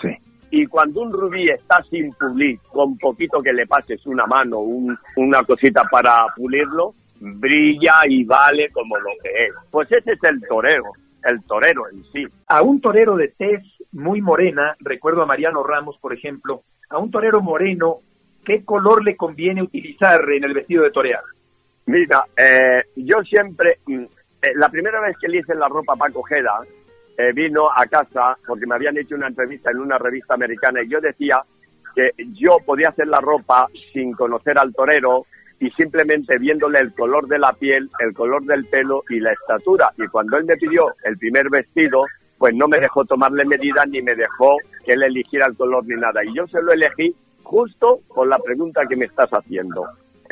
Sí. 0.00 0.08
Y 0.50 0.66
cuando 0.66 1.00
un 1.02 1.12
rubí 1.12 1.48
está 1.50 1.82
sin 1.84 2.12
pulir, 2.14 2.58
con 2.70 2.96
poquito 2.98 3.42
que 3.42 3.52
le 3.52 3.66
pases 3.66 4.04
una 4.06 4.26
mano, 4.26 4.58
un- 4.58 4.98
una 5.16 5.42
cosita 5.44 5.84
para 5.90 6.26
pulirlo, 6.36 6.94
brilla 7.20 7.94
y 8.08 8.24
vale 8.24 8.70
como 8.70 8.98
lo 8.98 9.10
que 9.22 9.46
es. 9.46 9.52
Pues 9.70 9.90
ese 9.92 10.12
es 10.12 10.24
el 10.24 10.40
torero, 10.48 10.90
el 11.24 11.42
torero 11.44 11.88
en 11.90 12.02
sí. 12.12 12.26
A 12.48 12.62
un 12.62 12.80
torero 12.80 13.16
de 13.16 13.28
tez 13.28 13.62
muy 13.92 14.20
morena, 14.20 14.74
recuerdo 14.80 15.22
a 15.22 15.26
Mariano 15.26 15.62
Ramos, 15.62 15.96
por 16.00 16.12
ejemplo, 16.12 16.62
a 16.90 16.98
un 16.98 17.10
torero 17.10 17.40
moreno, 17.40 17.96
¿qué 18.44 18.64
color 18.64 19.04
le 19.04 19.16
conviene 19.16 19.62
utilizar 19.62 20.20
en 20.30 20.44
el 20.44 20.52
vestido 20.54 20.82
de 20.84 20.90
torear? 20.90 21.22
Mira, 21.86 22.24
eh, 22.36 22.82
yo 22.96 23.22
siempre, 23.22 23.78
mm, 23.86 24.02
eh, 24.42 24.52
la 24.54 24.68
primera 24.68 25.00
vez 25.00 25.16
que 25.20 25.28
le 25.28 25.38
hice 25.38 25.54
la 25.54 25.68
ropa 25.68 25.94
a 25.94 25.96
Paco 25.96 26.22
eh, 26.30 27.32
vino 27.34 27.68
a 27.74 27.86
casa 27.86 28.36
porque 28.46 28.66
me 28.66 28.74
habían 28.74 28.96
hecho 28.96 29.14
una 29.14 29.28
entrevista 29.28 29.70
en 29.70 29.80
una 29.80 29.98
revista 29.98 30.34
americana 30.34 30.80
y 30.82 30.88
yo 30.88 30.98
decía 31.00 31.42
que 31.94 32.10
yo 32.32 32.56
podía 32.64 32.88
hacer 32.88 33.08
la 33.08 33.20
ropa 33.20 33.66
sin 33.92 34.12
conocer 34.12 34.58
al 34.58 34.72
torero 34.72 35.26
y 35.60 35.70
simplemente 35.72 36.38
viéndole 36.38 36.80
el 36.80 36.92
color 36.94 37.26
de 37.28 37.38
la 37.38 37.52
piel, 37.52 37.88
el 38.00 38.14
color 38.14 38.42
del 38.44 38.64
pelo 38.66 39.04
y 39.08 39.20
la 39.20 39.32
estatura. 39.32 39.92
Y 39.98 40.06
cuando 40.08 40.36
él 40.38 40.44
me 40.44 40.56
pidió 40.56 40.94
el 41.04 41.16
primer 41.18 41.50
vestido, 41.50 42.02
pues 42.38 42.54
no 42.54 42.66
me 42.66 42.80
dejó 42.80 43.04
tomarle 43.04 43.44
medidas 43.44 43.86
ni 43.88 44.02
me 44.02 44.16
dejó 44.16 44.56
que 44.84 44.94
él 44.94 45.02
eligiera 45.04 45.46
el 45.46 45.56
color 45.56 45.86
ni 45.86 45.94
nada. 45.94 46.24
Y 46.24 46.34
yo 46.34 46.46
se 46.48 46.60
lo 46.60 46.72
elegí 46.72 47.14
justo 47.44 48.00
con 48.08 48.28
la 48.28 48.38
pregunta 48.38 48.82
que 48.88 48.96
me 48.96 49.04
estás 49.04 49.30
haciendo. 49.30 49.84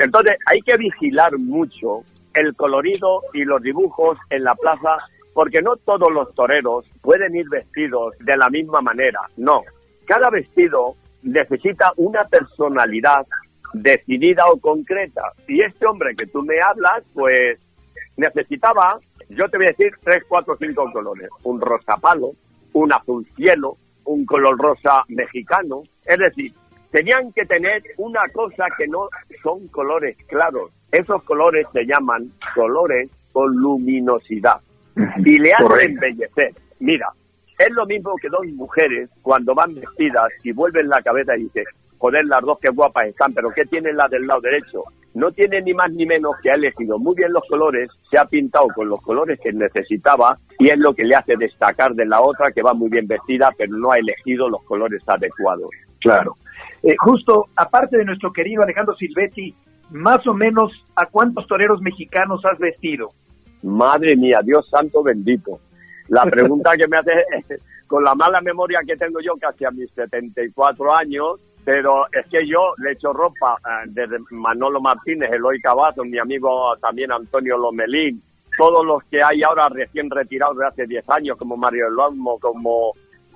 Entonces 0.03 0.37
hay 0.45 0.61
que 0.61 0.77
vigilar 0.77 1.37
mucho 1.37 2.03
el 2.33 2.55
colorido 2.55 3.21
y 3.33 3.43
los 3.43 3.61
dibujos 3.61 4.17
en 4.29 4.43
la 4.43 4.55
plaza 4.55 4.97
porque 5.33 5.61
no 5.61 5.75
todos 5.77 6.11
los 6.11 6.33
toreros 6.33 6.85
pueden 7.01 7.35
ir 7.35 7.47
vestidos 7.49 8.15
de 8.19 8.35
la 8.37 8.49
misma 8.49 8.81
manera. 8.81 9.19
No, 9.37 9.61
cada 10.05 10.29
vestido 10.29 10.95
necesita 11.23 11.93
una 11.97 12.23
personalidad 12.25 13.25
definida 13.73 14.45
o 14.47 14.57
concreta. 14.57 15.21
Y 15.47 15.61
este 15.61 15.85
hombre 15.85 16.15
que 16.15 16.25
tú 16.27 16.41
me 16.43 16.59
hablas, 16.59 17.03
pues 17.13 17.59
necesitaba, 18.17 18.99
yo 19.29 19.47
te 19.49 19.57
voy 19.57 19.67
a 19.67 19.69
decir, 19.69 19.93
tres, 20.03 20.23
cuatro, 20.27 20.57
cinco 20.57 20.91
colores. 20.91 21.29
Un 21.43 21.61
rosa 21.61 21.95
palo, 21.97 22.31
un 22.73 22.91
azul 22.91 23.25
cielo, 23.35 23.77
un 24.05 24.25
color 24.25 24.57
rosa 24.57 25.03
mexicano. 25.07 25.83
Es 26.05 26.17
decir, 26.17 26.53
tenían 26.91 27.31
que 27.33 27.45
tener 27.45 27.81
una 27.97 28.27
cosa 28.33 28.65
que 28.77 28.87
no 28.87 29.09
son 29.41 29.67
colores 29.69 30.17
claros. 30.27 30.71
Esos 30.91 31.23
colores 31.23 31.65
se 31.73 31.85
llaman 31.85 32.31
colores 32.53 33.09
con 33.31 33.55
luminosidad 33.55 34.59
y 35.25 35.39
le 35.39 35.53
hacen 35.53 35.91
embellecer. 35.91 36.53
Mira, 36.79 37.07
es 37.57 37.71
lo 37.71 37.85
mismo 37.85 38.15
que 38.21 38.29
dos 38.29 38.45
mujeres 38.53 39.09
cuando 39.21 39.55
van 39.55 39.75
vestidas 39.75 40.31
y 40.43 40.51
vuelven 40.51 40.89
la 40.89 41.01
cabeza 41.01 41.37
y 41.37 41.43
dicen, 41.43 41.63
joder, 41.97 42.25
las 42.25 42.41
dos 42.41 42.59
qué 42.59 42.69
guapas 42.69 43.07
están, 43.07 43.33
pero 43.33 43.51
¿qué 43.51 43.65
tiene 43.65 43.93
la 43.93 44.07
del 44.07 44.27
lado 44.27 44.41
derecho? 44.41 44.83
No 45.13 45.31
tiene 45.31 45.61
ni 45.61 45.73
más 45.73 45.91
ni 45.91 46.05
menos 46.05 46.35
que 46.41 46.49
ha 46.49 46.55
elegido 46.55 46.97
muy 46.97 47.15
bien 47.15 47.33
los 47.33 47.43
colores, 47.47 47.89
se 48.09 48.17
ha 48.17 48.25
pintado 48.25 48.67
con 48.73 48.89
los 48.89 49.01
colores 49.01 49.39
que 49.41 49.51
necesitaba 49.51 50.37
y 50.57 50.69
es 50.69 50.77
lo 50.79 50.93
que 50.93 51.03
le 51.03 51.15
hace 51.15 51.35
destacar 51.35 51.93
de 51.93 52.05
la 52.05 52.21
otra 52.21 52.51
que 52.51 52.61
va 52.61 52.73
muy 52.73 52.89
bien 52.89 53.07
vestida, 53.07 53.51
pero 53.57 53.75
no 53.77 53.91
ha 53.91 53.97
elegido 53.97 54.49
los 54.49 54.63
colores 54.63 55.03
adecuados. 55.05 55.69
Claro. 55.99 56.35
Eh, 56.83 56.95
justo, 56.97 57.47
aparte 57.55 57.97
de 57.97 58.05
nuestro 58.05 58.33
querido 58.33 58.63
Alejandro 58.63 58.95
Silvetti, 58.95 59.53
más 59.91 60.25
o 60.25 60.33
menos, 60.33 60.71
¿a 60.95 61.05
cuántos 61.05 61.45
toreros 61.47 61.81
mexicanos 61.81 62.43
has 62.45 62.57
vestido? 62.57 63.11
Madre 63.63 64.15
mía, 64.15 64.39
Dios 64.43 64.67
santo 64.69 65.03
bendito. 65.03 65.59
La 66.07 66.23
pregunta 66.25 66.75
que 66.75 66.87
me 66.87 66.97
hace, 66.97 67.11
con 67.87 68.03
la 68.03 68.15
mala 68.15 68.41
memoria 68.41 68.79
que 68.85 68.97
tengo 68.97 69.19
yo 69.19 69.35
casi 69.39 69.65
a 69.65 69.71
mis 69.71 69.91
74 69.91 70.95
años, 70.95 71.39
pero 71.63 72.05
es 72.11 72.25
que 72.27 72.47
yo 72.47 72.73
le 72.77 72.93
echo 72.93 73.13
ropa 73.13 73.57
eh, 73.59 73.89
desde 73.89 74.17
Manolo 74.31 74.81
Martínez, 74.81 75.31
Eloy 75.31 75.61
Cavazo, 75.61 76.03
mi 76.03 76.17
amigo 76.17 76.75
también 76.77 77.11
Antonio 77.11 77.57
Lomelín, 77.57 78.21
todos 78.57 78.85
los 78.85 79.03
que 79.03 79.21
hay 79.23 79.43
ahora 79.43 79.69
recién 79.69 80.09
retirados 80.09 80.57
de 80.57 80.67
hace 80.67 80.87
10 80.87 81.09
años, 81.09 81.37
como 81.37 81.57
Mario 81.57 81.89
Lomo, 81.89 82.39
como 82.39 82.93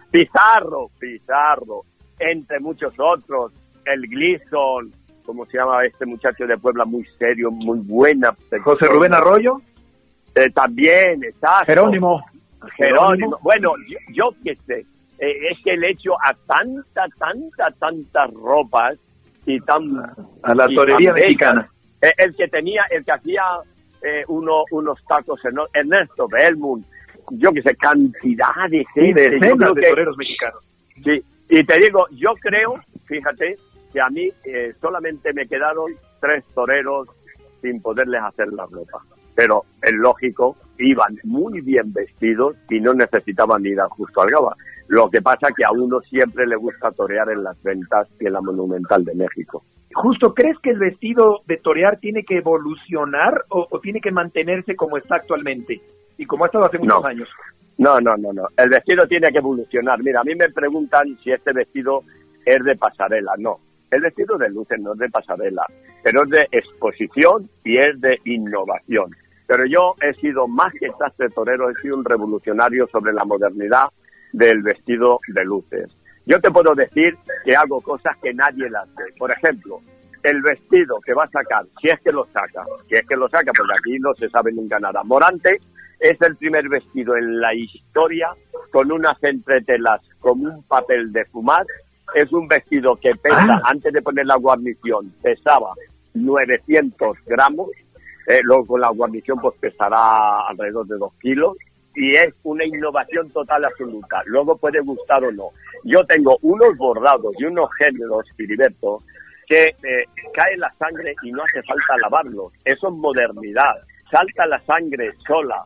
Pizarro, 0.10 0.90
Pizarro, 1.00 1.84
entre 2.20 2.60
muchos 2.60 2.94
otros, 2.98 3.52
el 3.86 4.02
Gleason, 4.08 4.92
como 5.26 5.46
se 5.46 5.58
llama 5.58 5.86
este 5.86 6.06
muchacho 6.06 6.46
de 6.48 6.58
Puebla, 6.58 6.86
muy 6.86 7.04
serio, 7.18 7.52
muy 7.52 7.80
buena. 7.80 8.36
José 8.64 8.88
Rubén 8.88 9.14
Arroyo, 9.14 9.62
Eh, 10.36 10.50
también, 10.52 11.24
exacto. 11.24 11.66
Jerónimo. 11.68 12.22
Jerónimo. 12.78 13.40
Bueno, 13.42 13.72
yo, 13.88 13.98
yo 14.14 14.30
qué 14.44 14.56
sé. 14.68 14.86
Eh, 15.18 15.34
es 15.52 15.58
que 15.64 15.78
le 15.78 15.92
echo 15.92 16.14
a 16.22 16.34
tanta, 16.46 17.06
tanta, 17.18 17.72
tantas 17.80 18.32
ropas 18.34 18.98
y 19.46 19.60
tan. 19.62 19.98
a 20.44 20.54
la 20.56 20.68
torería 20.68 21.14
mexicana. 21.14 21.70
Eh, 22.02 22.12
el 22.18 22.36
que 22.36 22.48
tenía, 22.50 22.84
el 22.92 23.06
que 23.06 23.12
hacía 23.14 23.44
eh, 24.02 24.24
uno, 24.28 24.64
unos 24.72 25.00
tacos, 25.08 25.40
Ernesto 25.74 26.28
Belmont. 26.28 26.86
Yo 27.32 27.52
qué 27.54 27.62
sé, 27.62 27.76
cantidad 27.78 28.50
de 28.70 28.80
Sí, 28.94 29.02
gente. 29.02 29.40
Creo 29.40 29.56
de 29.74 29.82
que- 29.82 29.90
toreros 29.90 30.18
mexicanos. 30.18 30.62
Sí, 31.04 31.24
Y 31.50 31.64
te 31.64 31.80
digo, 31.80 32.08
yo 32.12 32.34
creo, 32.42 32.76
fíjate, 33.06 33.56
que 33.92 34.02
a 34.02 34.10
mí 34.10 34.30
eh, 34.46 34.74
solamente 34.82 35.34
me 35.34 35.48
quedaron 35.48 35.94
tres 36.20 36.44
toreros 36.54 37.08
sin 37.62 37.82
poderles 37.82 38.22
hacer 38.22 38.52
la 38.52 38.66
ropa. 38.66 39.02
Pero 39.36 39.64
es 39.82 39.94
lógico, 39.94 40.56
iban 40.78 41.18
muy 41.24 41.62
bien 41.62 41.94
vestidos 41.94 42.56
y 42.70 42.80
no 42.80 42.94
necesitaban 42.94 43.66
ir 43.66 43.80
a 43.80 43.88
Justo 43.90 44.22
al 44.22 44.32
Gaba. 44.32 44.56
Lo 44.88 45.10
que 45.10 45.22
pasa 45.22 45.50
que 45.56 45.66
a 45.66 45.72
uno 45.72 46.00
siempre 46.02 46.46
le 46.46 46.56
gusta 46.56 46.92
torear 46.92 47.30
en 47.30 47.44
las 47.44 47.62
ventas 47.64 48.08
y 48.20 48.28
en 48.28 48.34
la 48.34 48.42
Monumental 48.42 49.04
de 49.04 49.16
México. 49.16 49.64
Justo, 49.94 50.34
¿crees 50.34 50.60
que 50.60 50.72
el 50.72 50.80
vestido 50.80 51.42
de 51.48 51.58
torear 51.58 51.98
tiene 51.98 52.24
que 52.24 52.38
evolucionar 52.38 53.46
o, 53.50 53.68
tiene 53.80 54.02
que 54.02 54.12
mantenerse 54.12 54.76
como 54.76 54.98
está 54.98 55.16
actualmente 55.16 55.82
y 56.18 56.26
como 56.26 56.44
ha 56.44 56.48
estado 56.48 56.66
hace 56.66 56.78
muchos 56.80 57.06
años? 57.06 57.30
No, 57.78 58.00
no, 58.00 58.16
no, 58.18 58.32
no. 58.32 58.48
El 58.56 58.70
vestido 58.70 59.06
tiene 59.08 59.32
que 59.32 59.40
evolucionar. 59.40 60.02
Mira, 60.04 60.22
a 60.22 60.24
mí 60.24 60.34
me 60.36 60.50
preguntan 60.50 61.18
si 61.24 61.32
este 61.32 61.52
vestido 61.52 62.04
es 62.46 62.64
de 62.64 62.76
pasarela. 62.76 63.34
No, 63.38 63.60
el 63.92 64.02
vestido 64.02 64.38
de 64.38 64.50
luces 64.50 64.80
no 64.80 64.94
es 64.94 65.00
de 65.00 65.10
pasarela, 65.10 65.66
pero 66.04 66.24
es 66.24 66.30
de 66.30 66.48
exposición 66.52 67.50
y 67.64 67.78
es 67.78 68.00
de 68.00 68.20
innovación. 68.26 69.12
Pero 69.48 69.66
yo 69.66 69.94
he 70.02 70.14
sido 70.16 70.48
más 70.48 70.74
que 70.74 70.90
sastre 70.98 71.30
torero, 71.30 71.70
he 71.70 71.76
sido 71.76 71.98
un 71.98 72.06
revolucionario 72.06 72.88
sobre 72.88 73.14
la 73.14 73.26
modernidad 73.26 73.86
del 74.32 74.62
vestido 74.64 75.20
de 75.28 75.46
luces. 75.46 75.96
Yo 76.26 76.40
te 76.40 76.50
puedo 76.50 76.74
decir 76.74 77.16
que 77.44 77.56
hago 77.56 77.82
cosas 77.82 78.18
que 78.22 78.34
nadie 78.34 78.70
las 78.70 78.90
hace. 78.90 79.14
Por 79.18 79.32
ejemplo, 79.32 79.80
el 80.24 80.42
vestido 80.42 81.00
que 81.02 81.14
va 81.14 81.26
a 81.26 81.30
sacar, 81.30 81.64
si 81.80 81.90
es 81.90 82.00
que 82.00 82.12
lo 82.12 82.26
saca, 82.34 82.66
si 82.90 82.96
es 82.96 83.08
que 83.08 83.16
lo 83.16 83.30
saca, 83.30 83.52
porque 83.56 83.74
aquí 83.78 84.00
no 84.00 84.14
se 84.16 84.28
sabe 84.30 84.52
nunca 84.52 84.80
nada. 84.80 85.04
Morante 85.04 85.60
es 86.00 86.22
el 86.22 86.36
primer 86.36 86.68
vestido 86.70 87.16
en 87.16 87.40
la 87.40 87.54
historia 87.54 88.30
con 88.72 88.92
unas 88.92 89.22
entretelas 89.24 90.02
como 90.20 90.50
un 90.50 90.64
papel 90.64 91.12
de 91.12 91.26
fumar. 91.26 91.66
Es 92.14 92.32
un 92.32 92.48
vestido 92.48 92.96
que 92.96 93.16
pesa, 93.16 93.46
ah. 93.50 93.62
antes 93.66 93.92
de 93.94 94.02
poner 94.02 94.26
la 94.26 94.36
guarnición, 94.36 95.12
pesaba 95.22 95.74
900 96.14 97.18
gramos. 97.26 97.70
Eh, 98.28 98.40
luego 98.44 98.66
con 98.66 98.82
la 98.82 98.90
guarnición 98.90 99.40
pues 99.40 99.56
pesará 99.60 100.48
alrededor 100.48 100.88
de 100.88 100.98
2 100.98 101.14
kilos 101.22 101.58
y 101.96 102.16
es 102.16 102.34
una 102.44 102.66
innovación 102.66 103.30
total 103.30 103.66
absoluta. 103.66 104.22
Luego 104.26 104.58
puede 104.58 104.82
gustar 104.82 105.24
o 105.24 105.32
no. 105.32 105.50
Yo 105.84 106.04
tengo 106.06 106.38
unos 106.42 106.76
bordados 106.78 107.34
y 107.40 107.46
unos 107.46 107.70
géneros, 107.80 108.26
Filiberto, 108.36 109.02
que 109.48 109.68
eh, 109.68 110.06
cae 110.34 110.58
la 110.58 110.72
sangre 110.78 111.16
y 111.24 111.32
no 111.32 111.44
hace 111.44 111.62
falta 111.64 111.98
lavarlos. 112.02 112.52
Eso 112.66 112.88
es 112.90 112.94
modernidad. 112.94 113.76
Salta 114.12 114.46
la 114.46 114.60
sangre 114.62 115.14
sola. 115.26 115.64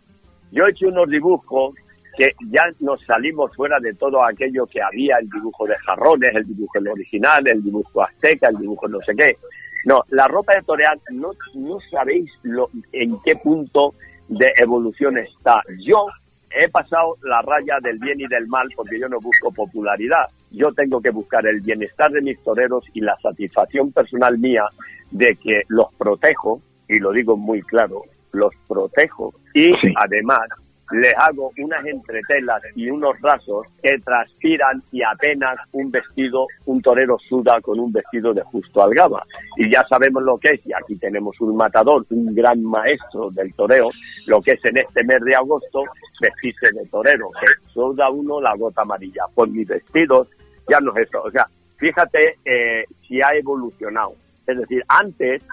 Yo 0.51 0.65
he 0.65 0.71
hecho 0.71 0.87
unos 0.87 1.09
dibujos 1.09 1.75
que 2.17 2.33
ya 2.49 2.63
nos 2.79 3.01
salimos 3.05 3.55
fuera 3.55 3.79
de 3.79 3.93
todo 3.93 4.23
aquello 4.23 4.65
que 4.65 4.81
había, 4.81 5.17
el 5.19 5.29
dibujo 5.29 5.65
de 5.65 5.77
jarrones, 5.77 6.35
el 6.35 6.45
dibujo 6.45 6.79
original, 6.91 7.47
el 7.47 7.63
dibujo 7.63 8.01
azteca, 8.01 8.49
el 8.49 8.57
dibujo 8.57 8.87
no 8.87 8.99
sé 9.01 9.15
qué. 9.15 9.37
No, 9.85 10.03
la 10.09 10.27
ropa 10.27 10.55
de 10.55 10.61
torear 10.63 10.97
no, 11.11 11.31
no 11.53 11.79
sabéis 11.89 12.29
lo, 12.43 12.69
en 12.91 13.15
qué 13.23 13.35
punto 13.37 13.93
de 14.27 14.51
evolución 14.57 15.17
está. 15.17 15.61
Yo 15.79 16.07
he 16.51 16.67
pasado 16.67 17.15
la 17.23 17.41
raya 17.41 17.77
del 17.81 17.99
bien 17.99 18.19
y 18.19 18.27
del 18.27 18.47
mal 18.47 18.67
porque 18.75 18.99
yo 18.99 19.07
no 19.07 19.19
busco 19.19 19.51
popularidad. 19.51 20.25
Yo 20.51 20.73
tengo 20.73 20.99
que 20.99 21.11
buscar 21.11 21.45
el 21.47 21.61
bienestar 21.61 22.11
de 22.11 22.21
mis 22.21 22.39
toreros 22.43 22.83
y 22.93 23.01
la 23.01 23.15
satisfacción 23.21 23.91
personal 23.91 24.37
mía 24.37 24.65
de 25.11 25.35
que 25.35 25.63
los 25.67 25.93
protejo, 25.95 26.61
y 26.87 26.99
lo 26.99 27.11
digo 27.11 27.37
muy 27.37 27.61
claro, 27.61 28.03
los 28.31 28.53
protejo 28.67 29.33
y 29.53 29.71
además 29.95 30.47
le 30.91 31.11
hago 31.11 31.51
unas 31.59 31.85
entretelas 31.85 32.61
y 32.75 32.89
unos 32.89 33.19
rasos 33.21 33.67
que 33.81 33.99
transpiran 33.99 34.81
y 34.91 35.03
apenas 35.03 35.57
un 35.71 35.91
vestido, 35.91 36.47
un 36.65 36.81
torero 36.81 37.17
suda 37.19 37.61
con 37.61 37.79
un 37.79 37.91
vestido 37.91 38.33
de 38.33 38.41
justo 38.41 38.81
algaba. 38.81 39.23
Y 39.57 39.71
ya 39.71 39.85
sabemos 39.87 40.23
lo 40.23 40.37
que 40.37 40.49
es, 40.49 40.65
y 40.65 40.73
aquí 40.73 40.95
tenemos 40.97 41.39
un 41.41 41.55
matador, 41.55 42.05
un 42.09 42.33
gran 42.33 42.63
maestro 42.63 43.29
del 43.29 43.53
toreo, 43.53 43.91
lo 44.25 44.41
que 44.41 44.53
es 44.53 44.65
en 44.65 44.77
este 44.77 45.03
mes 45.03 45.21
de 45.21 45.35
agosto 45.35 45.83
vestirse 46.19 46.71
de 46.73 46.85
torero, 46.87 47.29
que 47.39 47.71
suda 47.71 48.09
uno 48.09 48.41
la 48.41 48.55
gota 48.55 48.81
amarilla. 48.81 49.25
Por 49.33 49.49
mis 49.49 49.67
vestidos 49.67 50.27
ya 50.67 50.79
no 50.79 50.95
es 50.95 51.07
eso. 51.07 51.21
O 51.23 51.31
sea, 51.31 51.47
fíjate 51.77 52.37
eh, 52.45 52.85
si 53.07 53.21
ha 53.21 53.35
evolucionado. 53.35 54.13
Es 54.47 54.57
decir, 54.57 54.83
antes 54.87 55.43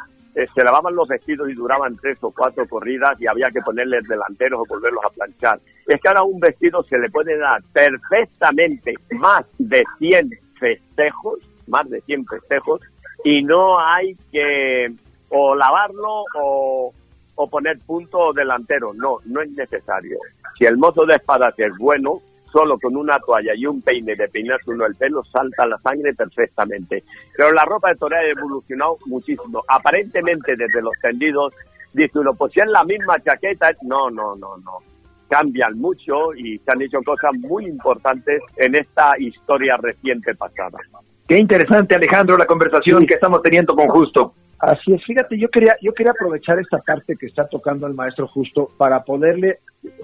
se 0.55 0.63
lavaban 0.63 0.95
los 0.95 1.09
vestidos 1.09 1.49
y 1.49 1.55
duraban 1.55 1.97
tres 1.97 2.19
o 2.21 2.31
cuatro 2.31 2.67
corridas 2.69 3.19
y 3.21 3.27
había 3.27 3.51
que 3.51 3.63
ponerles 3.63 4.07
delanteros 4.07 4.61
o 4.61 4.67
volverlos 4.67 5.03
a 5.05 5.11
planchar. 5.11 5.61
Es 5.87 6.01
que 6.01 6.09
ahora 6.09 6.25
un 6.25 6.39
vestido 6.39 6.83
se 6.83 6.99
le 6.99 7.09
puede 7.09 7.39
dar 7.39 7.63
perfectamente 7.73 8.95
más 9.13 9.47
de 9.59 9.83
100 9.99 10.31
festejos, 10.61 11.39
más 11.69 11.89
de 11.89 12.03
100 12.03 12.27
festejos, 12.27 12.83
y 13.25 13.43
no 13.43 13.81
hay 13.81 14.15
que 14.31 14.93
o 15.31 15.55
lavarlo 15.55 16.25
o, 16.35 16.93
o 17.35 17.49
poner 17.49 17.79
punto 17.81 18.35
delantero. 18.35 18.93
No, 18.93 19.19
no 19.25 19.41
es 19.41 19.51
necesario. 19.53 20.19
Si 20.59 20.67
el 20.67 20.77
mozo 20.77 21.07
de 21.07 21.15
espadas 21.15 21.59
es 21.59 21.73
bueno, 21.79 22.21
solo 22.53 22.79
con 22.79 22.97
una 22.97 23.19
toalla 23.19 23.55
y 23.55 23.67
un 23.67 23.83
peine 23.83 24.15
de 24.17 24.29
peinarse 24.29 24.71
uno 24.71 24.87
el 24.87 24.95
pelo 24.95 25.23
salta 25.25 25.67
la 25.67 25.79
sangre 25.79 26.15
perfectamente. 26.15 27.05
Pero 27.37 27.53
la 27.53 27.65
ropa 27.65 27.91
de 27.91 27.97
torero 27.97 28.23
ha 28.23 28.31
evolucionado 28.31 28.99
muchísimo. 29.07 29.63
Aparentemente 29.69 30.57
desde 30.57 30.83
los 30.83 30.95
tendidos 31.01 31.55
dice 31.93 32.19
uno, 32.19 32.35
pues 32.35 32.53
si 32.53 32.61
es 32.61 32.67
la 32.67 32.85
misma 32.85 33.19
chaqueta, 33.21 33.71
no, 33.83 34.11
no, 34.11 34.35
no, 34.37 34.57
no. 34.59 34.79
Cambian 35.29 35.79
mucho 35.79 36.33
y 36.35 36.59
se 36.59 36.71
han 36.71 36.83
hecho 36.83 37.03
cosas 37.03 37.33
muy 37.35 37.67
importantes 37.67 38.43
en 38.57 38.77
esta 38.77 39.19
historia 39.19 39.77
reciente 39.77 40.35
pasada. 40.35 40.79
Qué 41.27 41.39
interesante, 41.39 41.97
Alejandro, 41.97 42.37
la 42.37 42.47
conversación 42.47 43.05
que 43.07 43.15
estamos 43.15 43.43
teniendo 43.43 43.75
con 43.75 43.89
Justo. 43.89 44.35
Así 44.59 44.93
es, 44.93 45.05
fíjate, 45.05 45.39
yo 45.39 45.49
quería, 45.49 45.77
yo 45.83 45.93
quería 45.93 46.13
aprovechar 46.13 46.59
esta 46.59 46.79
parte 46.79 47.17
que 47.17 47.27
está 47.27 47.47
tocando 47.47 47.87
el 47.87 47.95
maestro 47.95 48.27
Justo 48.27 48.71
para 48.79 49.03
poderle 49.05 49.59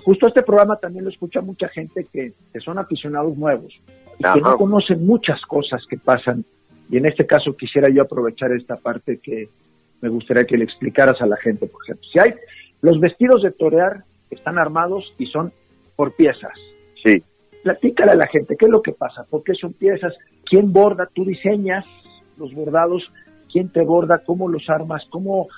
justo 0.04 0.28
este 0.28 0.42
programa 0.42 0.76
también 0.76 1.04
lo 1.04 1.10
escucha 1.10 1.40
mucha 1.40 1.68
gente 1.68 2.06
que, 2.12 2.32
son 2.60 2.78
aficionados 2.78 3.36
nuevos 3.36 3.72
y 4.18 4.22
que 4.22 4.40
no 4.40 4.56
conocen 4.56 5.04
muchas 5.06 5.40
cosas 5.42 5.82
que 5.88 5.96
pasan. 5.96 6.44
Y 6.90 6.98
en 6.98 7.06
este 7.06 7.26
caso 7.26 7.54
quisiera 7.54 7.88
yo 7.88 8.02
aprovechar 8.02 8.52
esta 8.52 8.76
parte 8.76 9.18
que 9.18 9.48
me 10.00 10.08
gustaría 10.08 10.44
que 10.44 10.56
le 10.56 10.64
explicaras 10.64 11.20
a 11.20 11.26
la 11.26 11.36
gente, 11.36 11.66
por 11.66 11.82
ejemplo. 11.84 12.06
Si 12.12 12.18
hay 12.18 12.34
los 12.80 13.00
vestidos 13.00 13.42
de 13.42 13.52
torear 13.52 14.04
están 14.30 14.58
armados 14.58 15.12
y 15.18 15.26
son 15.26 15.52
por 15.96 16.12
piezas. 16.12 16.54
Sí. 17.02 17.22
Platícale 17.62 18.12
a 18.12 18.16
la 18.16 18.26
gente 18.26 18.56
qué 18.56 18.66
es 18.66 18.70
lo 18.70 18.82
que 18.82 18.92
pasa, 18.92 19.24
por 19.24 19.42
qué 19.44 19.54
son 19.54 19.72
piezas, 19.72 20.14
quién 20.44 20.72
borda, 20.72 21.08
tú 21.12 21.24
diseñas 21.24 21.84
los 22.36 22.52
bordados, 22.54 23.10
quién 23.52 23.68
te 23.68 23.82
borda, 23.82 24.22
cómo 24.24 24.48
los 24.48 24.68
armas, 24.70 25.02
cómo 25.10 25.48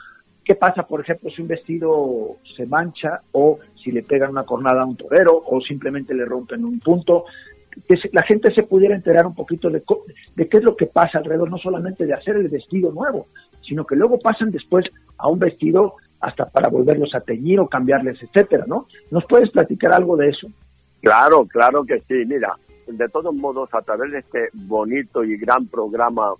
qué 0.44 0.54
pasa, 0.54 0.82
por 0.82 1.00
ejemplo, 1.00 1.30
si 1.30 1.42
un 1.42 1.48
vestido 1.48 2.36
se 2.56 2.66
mancha 2.66 3.20
o 3.32 3.58
si 3.82 3.90
le 3.90 4.02
pegan 4.02 4.30
una 4.30 4.44
cornada 4.44 4.82
a 4.82 4.86
un 4.86 4.96
torero 4.96 5.40
o 5.44 5.60
simplemente 5.60 6.14
le 6.14 6.24
rompen 6.24 6.64
un 6.64 6.78
punto, 6.80 7.24
que 7.88 7.96
la 8.12 8.22
gente 8.22 8.52
se 8.54 8.62
pudiera 8.62 8.94
enterar 8.94 9.26
un 9.26 9.34
poquito 9.34 9.70
de, 9.70 9.82
de 10.36 10.48
qué 10.48 10.58
es 10.58 10.62
lo 10.62 10.76
que 10.76 10.86
pasa 10.86 11.18
alrededor, 11.18 11.50
no 11.50 11.58
solamente 11.58 12.04
de 12.04 12.14
hacer 12.14 12.36
el 12.36 12.48
vestido 12.48 12.92
nuevo, 12.92 13.26
sino 13.66 13.84
que 13.84 13.96
luego 13.96 14.18
pasan 14.18 14.50
después 14.50 14.84
a 15.16 15.28
un 15.28 15.38
vestido 15.38 15.94
hasta 16.20 16.46
para 16.46 16.68
volverlos 16.68 17.14
a 17.14 17.20
teñir 17.20 17.60
o 17.60 17.68
cambiarles, 17.68 18.22
etcétera, 18.22 18.64
¿no? 18.66 18.86
¿Nos 19.10 19.24
puedes 19.26 19.50
platicar 19.50 19.92
algo 19.92 20.16
de 20.16 20.28
eso? 20.28 20.48
Claro, 21.02 21.44
claro 21.46 21.84
que 21.84 22.00
sí. 22.00 22.24
Mira, 22.26 22.54
de 22.86 23.08
todos 23.08 23.34
modos, 23.34 23.68
a 23.74 23.82
través 23.82 24.12
de 24.12 24.18
este 24.18 24.48
bonito 24.52 25.24
y 25.24 25.36
gran 25.36 25.66
programa 25.66 26.32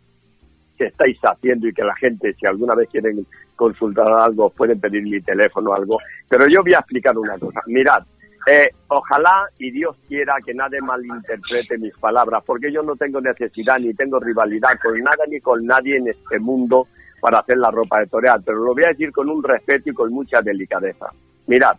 que 0.76 0.86
estáis 0.86 1.18
haciendo 1.22 1.68
y 1.68 1.72
que 1.72 1.82
la 1.82 1.94
gente, 1.96 2.34
si 2.34 2.46
alguna 2.46 2.74
vez 2.74 2.88
quieren 2.90 3.26
consultar 3.56 4.10
algo, 4.12 4.50
pueden 4.50 4.80
pedir 4.80 5.02
mi 5.02 5.20
teléfono 5.20 5.70
o 5.70 5.74
algo. 5.74 5.98
Pero 6.28 6.46
yo 6.48 6.62
voy 6.62 6.74
a 6.74 6.78
explicar 6.78 7.16
una 7.16 7.38
cosa. 7.38 7.60
Mirad, 7.66 8.02
eh, 8.46 8.70
ojalá 8.88 9.48
y 9.58 9.70
Dios 9.70 9.96
quiera 10.06 10.36
que 10.44 10.52
nadie 10.52 10.80
malinterprete 10.80 11.78
mis 11.78 11.96
palabras, 11.96 12.42
porque 12.44 12.70
yo 12.70 12.82
no 12.82 12.94
tengo 12.96 13.20
necesidad 13.20 13.78
ni 13.78 13.94
tengo 13.94 14.20
rivalidad 14.20 14.78
con 14.82 14.98
nada 15.00 15.24
ni 15.28 15.40
con 15.40 15.64
nadie 15.64 15.96
en 15.96 16.08
este 16.08 16.38
mundo 16.38 16.86
para 17.20 17.38
hacer 17.38 17.56
la 17.56 17.70
ropa 17.70 18.00
de 18.00 18.06
torear, 18.06 18.40
pero 18.44 18.58
lo 18.62 18.74
voy 18.74 18.84
a 18.84 18.88
decir 18.88 19.10
con 19.10 19.30
un 19.30 19.42
respeto 19.42 19.88
y 19.88 19.94
con 19.94 20.12
mucha 20.12 20.42
delicadeza. 20.42 21.06
Mirad, 21.46 21.76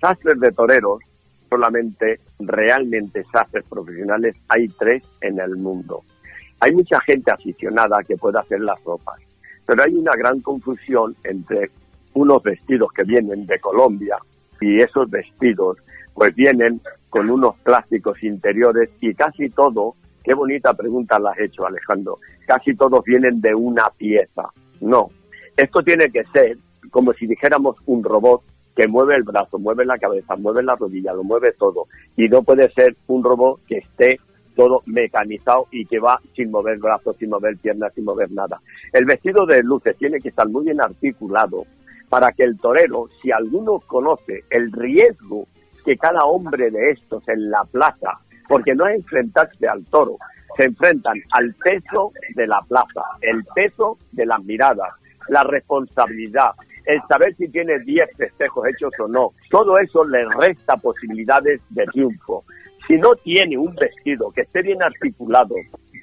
sastres 0.00 0.40
de 0.40 0.52
toreros, 0.52 1.00
solamente 1.50 2.20
realmente 2.38 3.22
sastres 3.30 3.64
profesionales, 3.68 4.36
hay 4.48 4.68
tres 4.68 5.02
en 5.20 5.38
el 5.38 5.56
mundo. 5.56 6.02
Hay 6.60 6.72
mucha 6.72 7.00
gente 7.00 7.30
aficionada 7.30 8.02
que 8.02 8.16
puede 8.16 8.38
hacer 8.38 8.60
las 8.60 8.82
ropas, 8.84 9.20
pero 9.66 9.82
hay 9.82 9.94
una 9.94 10.14
gran 10.14 10.40
confusión 10.40 11.14
entre 11.24 11.70
unos 12.14 12.42
vestidos 12.42 12.92
que 12.92 13.04
vienen 13.04 13.46
de 13.46 13.58
Colombia 13.60 14.16
y 14.60 14.80
esos 14.80 15.10
vestidos 15.10 15.78
pues 16.14 16.34
vienen 16.34 16.80
con 17.10 17.28
unos 17.30 17.56
plásticos 17.58 18.22
interiores 18.22 18.88
y 19.00 19.14
casi 19.14 19.50
todo, 19.50 19.94
qué 20.24 20.32
bonita 20.34 20.72
pregunta 20.72 21.18
la 21.18 21.30
has 21.30 21.40
hecho 21.40 21.66
Alejandro, 21.66 22.18
casi 22.46 22.74
todos 22.74 23.04
vienen 23.04 23.40
de 23.40 23.54
una 23.54 23.90
pieza. 23.90 24.48
No, 24.80 25.10
esto 25.56 25.82
tiene 25.82 26.10
que 26.10 26.24
ser 26.32 26.56
como 26.90 27.12
si 27.12 27.26
dijéramos 27.26 27.76
un 27.86 28.02
robot 28.02 28.42
que 28.74 28.86
mueve 28.86 29.16
el 29.16 29.22
brazo, 29.22 29.58
mueve 29.58 29.84
la 29.84 29.98
cabeza, 29.98 30.36
mueve 30.36 30.62
la 30.62 30.76
rodilla, 30.76 31.14
lo 31.14 31.24
mueve 31.24 31.52
todo. 31.52 31.86
Y 32.16 32.28
no 32.28 32.42
puede 32.42 32.70
ser 32.72 32.94
un 33.06 33.24
robot 33.24 33.60
que 33.66 33.78
esté 33.78 34.20
todo 34.56 34.82
mecanizado 34.86 35.66
y 35.70 35.84
que 35.84 36.00
va 36.00 36.20
sin 36.34 36.50
mover 36.50 36.78
brazos, 36.78 37.16
sin 37.18 37.30
mover 37.30 37.56
piernas, 37.58 37.94
sin 37.94 38.04
mover 38.04 38.32
nada. 38.32 38.58
El 38.92 39.04
vestido 39.04 39.46
de 39.46 39.62
luces 39.62 39.96
tiene 39.96 40.20
que 40.20 40.30
estar 40.30 40.48
muy 40.48 40.64
bien 40.64 40.80
articulado 40.80 41.64
para 42.08 42.32
que 42.32 42.44
el 42.44 42.58
torero, 42.58 43.08
si 43.22 43.30
alguno 43.30 43.80
conoce 43.86 44.44
el 44.50 44.72
riesgo 44.72 45.46
que 45.84 45.96
cada 45.96 46.24
hombre 46.24 46.70
de 46.70 46.90
estos 46.90 47.28
en 47.28 47.50
la 47.50 47.64
plaza, 47.64 48.18
porque 48.48 48.74
no 48.74 48.86
es 48.88 48.96
enfrentarse 48.96 49.68
al 49.68 49.84
toro, 49.84 50.16
se 50.56 50.64
enfrentan 50.64 51.20
al 51.32 51.54
peso 51.54 52.12
de 52.34 52.46
la 52.46 52.60
plaza, 52.66 53.02
el 53.20 53.44
peso 53.54 53.98
de 54.12 54.26
las 54.26 54.42
miradas, 54.44 54.92
la 55.28 55.44
responsabilidad, 55.44 56.52
el 56.86 57.00
saber 57.08 57.34
si 57.36 57.48
tiene 57.48 57.80
10 57.80 58.16
festejos 58.16 58.66
hechos 58.68 58.92
o 59.00 59.08
no. 59.08 59.32
Todo 59.50 59.78
eso 59.78 60.04
le 60.04 60.24
resta 60.28 60.76
posibilidades 60.76 61.60
de 61.70 61.84
triunfo. 61.86 62.44
Si 62.86 62.94
no 62.94 63.14
tiene 63.16 63.58
un 63.58 63.74
vestido 63.74 64.30
que 64.30 64.42
esté 64.42 64.62
bien 64.62 64.82
articulado, 64.82 65.54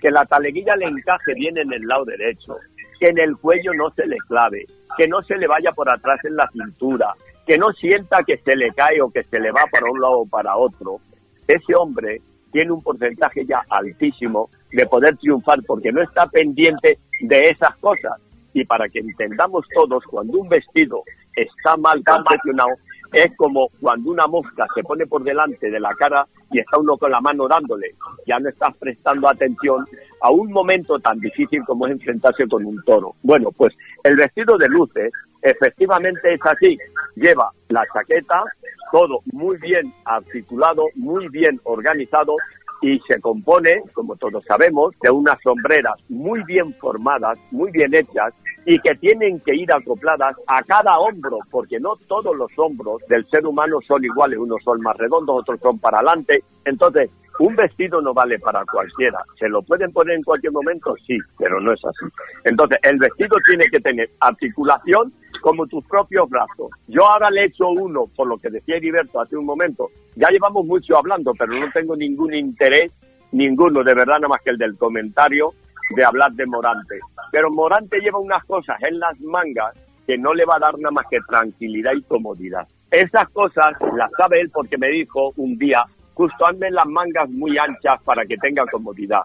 que 0.02 0.12
la 0.12 0.26
taleguilla 0.26 0.76
le 0.76 0.86
encaje 0.86 1.34
bien 1.34 1.58
en 1.58 1.72
el 1.72 1.82
lado 1.84 2.06
derecho, 2.06 2.58
que 3.00 3.08
en 3.08 3.20
el 3.20 3.38
cuello 3.38 3.74
no 3.74 3.90
se 3.92 4.06
le 4.06 4.18
clave, 4.28 4.66
que 4.98 5.08
no 5.08 5.22
se 5.22 5.38
le 5.38 5.48
vaya 5.48 5.72
por 5.72 5.90
atrás 5.90 6.20
en 6.26 6.36
la 6.36 6.50
cintura, 6.52 7.14
que 7.48 7.58
no 7.58 7.72
sienta 7.72 8.24
que 8.26 8.38
se 8.38 8.56
le 8.56 8.72
cae 8.72 9.02
o 9.02 9.10
que 9.10 9.24
se 9.24 9.40
le 9.40 9.52
va 9.52 9.64
para 9.72 9.90
un 9.90 10.00
lado 10.00 10.20
o 10.20 10.26
para 10.26 10.58
otro, 10.58 11.00
ese 11.48 11.76
hombre 11.76 12.22
tiene 12.52 12.72
un 12.72 12.84
porcentaje 12.84 13.46
ya 13.46 13.64
altísimo 13.70 14.50
de 14.72 14.86
poder 14.86 15.18
triunfar 15.18 15.60
porque 15.66 15.92
no 15.92 16.02
está 16.02 16.28
pendiente 16.28 17.00
de 17.22 17.50
esas 17.50 17.76
cosas. 17.78 18.14
Y 18.54 18.64
para 18.66 18.88
que 18.88 19.00
entendamos 19.00 19.66
todos, 19.74 20.04
cuando 20.06 20.38
un 20.38 20.48
vestido 20.48 21.04
está 21.36 21.76
mal 21.78 22.04
confeccionado, 22.04 22.70
es 23.14 23.36
como 23.38 23.70
cuando 23.80 24.10
una 24.10 24.26
mosca 24.28 24.66
se 24.74 24.84
pone 24.84 25.06
por 25.06 25.24
delante 25.24 25.70
de 25.70 25.80
la 25.80 25.94
cara 25.94 26.26
y 26.52 26.60
está 26.60 26.78
uno 26.80 26.98
con 26.98 27.12
la 27.12 27.22
mano 27.22 27.48
dándole. 27.48 27.96
Ya 28.26 28.40
no 28.40 28.50
estás 28.50 28.76
prestando 28.78 29.30
atención 29.30 29.86
a 30.22 30.32
un 30.32 30.52
momento 30.52 31.00
tan 31.00 31.20
difícil 31.20 31.64
como 31.66 31.86
es 31.86 31.94
enfrentarse 31.94 32.48
con 32.48 32.66
un 32.66 32.82
toro. 32.84 33.16
Bueno, 33.22 33.52
pues 33.52 33.74
el 34.04 34.16
vestido 34.16 34.58
de 34.58 34.68
luces 34.68 35.12
efectivamente 35.42 36.34
es 36.34 36.40
así. 36.44 36.78
Lleva 37.16 37.52
la 37.70 37.84
chaqueta, 37.94 38.44
todo 38.92 39.20
muy 39.32 39.58
bien 39.58 39.94
articulado, 40.06 40.86
muy 40.96 41.28
bien 41.30 41.60
organizado 41.64 42.36
y 42.84 43.00
se 43.08 43.20
compone, 43.22 43.82
como 43.94 44.16
todos 44.18 44.44
sabemos, 44.44 44.94
de 45.02 45.10
unas 45.10 45.38
sombreras 45.42 45.96
muy 46.10 46.44
bien 46.44 46.74
formadas, 46.76 47.40
muy 47.50 47.72
bien 47.72 47.96
hechas 47.96 48.34
y 48.66 48.78
que 48.80 48.94
tienen 48.96 49.40
que 49.40 49.56
ir 49.56 49.72
acopladas 49.72 50.36
a 50.48 50.62
cada 50.64 50.98
hombro, 51.00 51.40
porque 51.50 51.80
no 51.80 51.96
todos 52.08 52.36
los 52.36 52.52
hombros 52.58 53.02
del 53.08 53.26
ser 53.30 53.46
humano 53.46 53.80
son 53.88 54.04
iguales, 54.04 54.38
unos 54.38 54.62
son 54.64 54.82
más 54.82 54.98
redondos, 54.98 55.40
otros 55.40 55.62
son 55.62 55.80
para 55.80 56.00
adelante. 56.00 56.44
Entonces, 56.66 57.10
un 57.40 57.56
vestido 57.56 58.02
no 58.02 58.14
vale 58.14 58.40
para 58.40 58.64
cualquiera. 58.66 59.20
¿Se 59.40 59.50
lo 59.50 59.62
pueden 59.62 59.92
poner 59.92 60.18
en 60.18 60.24
cualquier 60.24 60.54
momento? 60.54 60.96
Sí, 61.06 61.18
pero 61.38 61.60
no 61.60 61.74
es 61.74 61.84
así. 61.84 62.06
Entonces, 62.44 62.80
el 62.84 62.98
vestido 62.98 63.38
tiene 63.48 63.66
que 63.66 63.80
tener 63.80 64.10
articulación 64.20 65.12
como 65.42 65.68
tus 65.68 65.84
propios 65.86 66.30
brazos. 66.30 66.70
Yo 66.88 67.06
ahora 67.06 67.30
le 67.30 67.42
he 67.42 67.46
hecho 67.46 67.68
uno, 67.68 68.06
por 68.16 68.28
lo 68.28 68.38
que 68.38 68.50
decía 68.50 68.78
Heriberto 68.78 69.20
hace 69.20 69.36
un 69.36 69.46
momento. 69.46 69.90
Ya 70.16 70.30
llevamos 70.30 70.66
mucho 70.66 70.98
hablando, 70.98 71.34
pero 71.38 71.54
no 71.54 71.70
tengo 71.72 71.96
ningún 71.96 72.34
interés, 72.34 72.92
ninguno, 73.32 73.84
de 73.84 73.94
verdad, 73.94 74.16
nada 74.16 74.30
más 74.30 74.42
que 74.42 74.52
el 74.52 74.58
del 74.58 74.78
comentario 74.78 75.54
de 75.96 76.06
hablar 76.06 76.32
de 76.34 76.46
Morante. 76.46 77.00
Pero 77.32 77.52
Morante 77.52 78.00
lleva 78.00 78.20
unas 78.20 78.44
cosas 78.46 78.82
en 78.84 79.00
las 79.00 79.20
mangas 79.22 79.76
que 80.06 80.18
no 80.18 80.34
le 80.34 80.46
va 80.46 80.56
a 80.56 80.60
dar 80.60 80.78
nada 80.78 80.92
más 80.92 81.06
que 81.10 81.20
tranquilidad 81.28 81.94
y 81.94 82.04
comodidad. 82.04 82.68
Esas 82.92 83.28
cosas 83.30 83.74
las 83.96 84.12
sabe 84.18 84.42
él 84.42 84.52
porque 84.54 84.78
me 84.78 84.88
dijo 84.90 85.34
un 85.38 85.58
día, 85.58 85.84
justo 86.14 86.46
ande 86.46 86.70
las 86.72 86.86
mangas 86.86 87.30
muy 87.30 87.58
anchas 87.58 88.02
para 88.04 88.26
que 88.26 88.38
tenga 88.38 88.66
comodidad. 88.68 89.22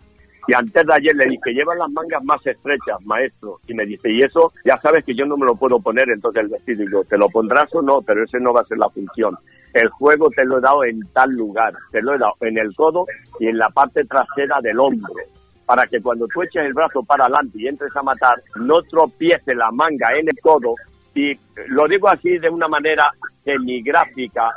Y 0.49 0.55
antes 0.55 0.87
de 0.87 0.95
ayer 0.95 1.15
le 1.15 1.27
dije, 1.27 1.53
lleva 1.53 1.75
las 1.75 1.91
mangas 1.91 2.25
más 2.25 2.45
estrechas, 2.47 2.97
maestro. 3.05 3.61
Y 3.67 3.75
me 3.75 3.85
dice, 3.85 4.11
y 4.11 4.23
eso 4.23 4.51
ya 4.65 4.81
sabes 4.81 5.05
que 5.05 5.15
yo 5.15 5.27
no 5.27 5.37
me 5.37 5.45
lo 5.45 5.55
puedo 5.55 5.79
poner 5.79 6.09
entonces 6.09 6.43
el 6.43 6.49
vestido. 6.49 7.03
Y 7.03 7.07
¿te 7.07 7.19
lo 7.19 7.29
pondrás 7.29 7.69
o 7.75 7.83
no? 7.83 8.01
Pero 8.01 8.25
ese 8.25 8.41
no 8.41 8.55
va 8.55 8.63
a 8.63 8.65
ser 8.65 8.79
la 8.79 8.89
función. 8.89 9.37
El 9.75 9.91
juego 9.91 10.31
te 10.31 10.47
lo 10.47 10.57
he 10.57 10.61
dado 10.63 10.85
en 10.85 11.01
tal 11.13 11.33
lugar. 11.33 11.75
Te 11.93 12.01
lo 12.01 12.15
he 12.15 12.19
dado 12.19 12.33
en 12.41 12.57
el 12.57 12.75
codo 12.75 13.05
y 13.39 13.49
en 13.49 13.59
la 13.59 13.69
parte 13.69 14.07
trasera 14.07 14.59
del 14.63 14.81
hombro. 14.81 15.13
Para 15.67 15.87
que 15.87 16.01
cuando 16.01 16.27
tú 16.29 16.43
eches 16.43 16.65
el 16.65 16.73
brazo 16.73 17.03
para 17.03 17.27
adelante 17.27 17.59
y 17.59 17.69
entres 17.69 17.95
a 17.95 18.03
matar, 18.03 18.43
no 18.57 18.81
tropiece 18.81 19.55
la 19.55 19.71
manga 19.71 20.09
en 20.19 20.29
el 20.29 20.41
codo. 20.41 20.77
Y 21.15 21.39
lo 21.67 21.87
digo 21.87 22.09
así 22.09 22.39
de 22.39 22.49
una 22.49 22.69
manera 22.69 23.11
semigráfica. 23.45 24.49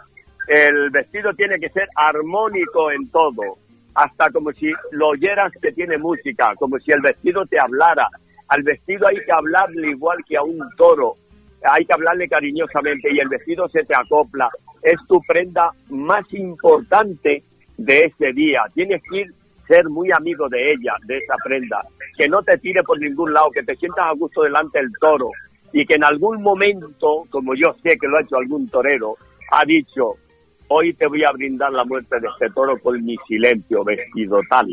El 0.47 0.89
vestido 0.89 1.34
tiene 1.34 1.60
que 1.60 1.69
ser 1.69 1.88
armónico 1.95 2.91
en 2.91 3.10
todo 3.10 3.58
hasta 3.93 4.30
como 4.30 4.51
si 4.54 4.71
lo 4.91 5.10
oyeras 5.10 5.51
que 5.62 5.71
tiene 5.71 5.97
música, 5.97 6.54
como 6.56 6.80
si 6.80 6.91
el 6.91 7.01
vestido 7.01 7.45
te 7.45 7.60
hablara. 7.60 8.08
Al 8.47 8.63
vestido 8.63 9.08
hay 9.08 9.17
que 9.25 9.32
hablarle 9.32 9.89
igual 9.89 10.17
que 10.27 10.38
a 10.38 10.43
un 10.43 10.60
toro, 10.77 11.15
hay 11.63 11.86
que 11.86 11.93
hablarle 11.93 12.27
cariñosamente 12.27 13.13
y 13.13 13.19
el 13.19 13.30
vestido 13.30 13.67
se 13.69 13.84
te 13.84 13.95
acopla. 13.95 14.49
Es 14.82 14.97
tu 15.08 15.21
prenda 15.21 15.71
más 15.89 16.32
importante 16.34 17.43
de 17.77 18.01
ese 18.01 18.34
día. 18.34 18.63
Tienes 18.73 19.01
que 19.10 19.25
ser 19.67 19.88
muy 19.89 20.12
amigo 20.12 20.49
de 20.49 20.73
ella, 20.73 20.93
de 21.06 21.17
esa 21.17 21.36
prenda, 21.43 21.82
que 22.17 22.27
no 22.27 22.41
te 22.43 22.58
tire 22.58 22.84
por 22.84 22.99
ningún 22.99 23.34
lado, 23.34 23.51
que 23.51 23.63
te 23.63 23.75
sientas 23.75 24.06
a 24.06 24.13
gusto 24.13 24.41
delante 24.41 24.80
del 24.80 24.91
toro 24.99 25.30
y 25.71 25.86
que 25.86 25.95
en 25.95 26.04
algún 26.04 26.41
momento, 26.41 27.25
como 27.30 27.56
yo 27.56 27.73
sé 27.82 27.97
que 27.97 28.08
lo 28.08 28.17
ha 28.17 28.21
hecho 28.21 28.38
algún 28.38 28.67
torero, 28.67 29.15
ha 29.51 29.63
dicho, 29.63 30.15
Hoy 30.73 30.93
te 30.93 31.05
voy 31.05 31.21
a 31.25 31.34
brindar 31.34 31.73
la 31.73 31.84
muerte 31.84 32.17
de 32.21 32.29
este 32.29 32.49
toro 32.51 32.79
con 32.79 33.03
mi 33.03 33.17
silencio, 33.27 33.84
vestido 33.84 34.39
tal. 34.49 34.69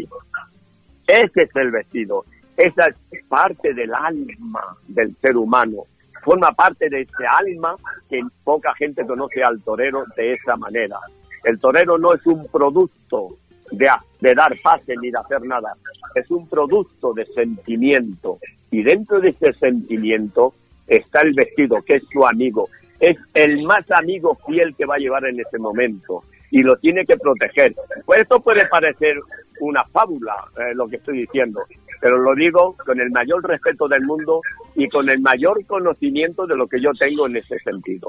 Ese 1.08 1.42
es 1.42 1.56
el 1.56 1.72
vestido. 1.72 2.24
Esa 2.56 2.86
es 3.10 3.24
parte 3.24 3.74
del 3.74 3.92
alma 3.92 4.62
del 4.86 5.16
ser 5.16 5.36
humano. 5.36 5.86
Forma 6.22 6.52
parte 6.52 6.88
de 6.88 7.00
ese 7.00 7.26
alma 7.28 7.74
que 8.08 8.20
poca 8.44 8.72
gente 8.76 9.04
conoce 9.04 9.42
al 9.42 9.60
torero 9.60 10.04
de 10.16 10.34
esa 10.34 10.54
manera. 10.54 10.98
El 11.42 11.58
torero 11.58 11.98
no 11.98 12.14
es 12.14 12.24
un 12.26 12.46
producto 12.46 13.30
de, 13.72 13.90
dar 14.36 14.54
pase 14.62 14.94
ni 15.02 15.10
de 15.10 15.18
hacer 15.18 15.42
nada. 15.42 15.72
Es 16.14 16.30
un 16.30 16.48
producto 16.48 17.12
de 17.12 17.24
sentimiento. 17.24 18.38
Y 18.70 18.84
dentro 18.84 19.18
de 19.18 19.30
ese 19.30 19.52
sentimiento 19.54 20.54
está 20.86 21.22
el 21.22 21.34
vestido, 21.34 21.82
que 21.82 21.96
es 21.96 22.04
su 22.08 22.24
amigo, 22.24 22.68
es 23.00 23.16
el 23.34 23.62
más 23.62 23.90
amigo 23.90 24.38
fiel 24.46 24.74
que 24.76 24.86
va 24.86 24.96
a 24.96 24.98
llevar 24.98 25.24
en 25.26 25.40
ese 25.40 25.58
momento 25.58 26.22
y 26.50 26.62
lo 26.62 26.76
tiene 26.76 27.04
que 27.04 27.16
proteger. 27.16 27.74
Pues 28.04 28.22
esto 28.22 28.40
puede 28.40 28.66
parecer 28.66 29.16
una 29.60 29.84
fábula, 29.84 30.34
eh, 30.56 30.74
lo 30.74 30.88
que 30.88 30.96
estoy 30.96 31.18
diciendo, 31.18 31.62
pero 32.00 32.18
lo 32.18 32.34
digo 32.34 32.76
con 32.84 33.00
el 33.00 33.10
mayor 33.10 33.46
respeto 33.46 33.88
del 33.88 34.02
mundo 34.02 34.40
y 34.74 34.88
con 34.88 35.08
el 35.10 35.20
mayor 35.20 35.64
conocimiento 35.66 36.46
de 36.46 36.56
lo 36.56 36.66
que 36.66 36.80
yo 36.80 36.90
tengo 36.98 37.26
en 37.26 37.36
ese 37.36 37.58
sentido. 37.58 38.08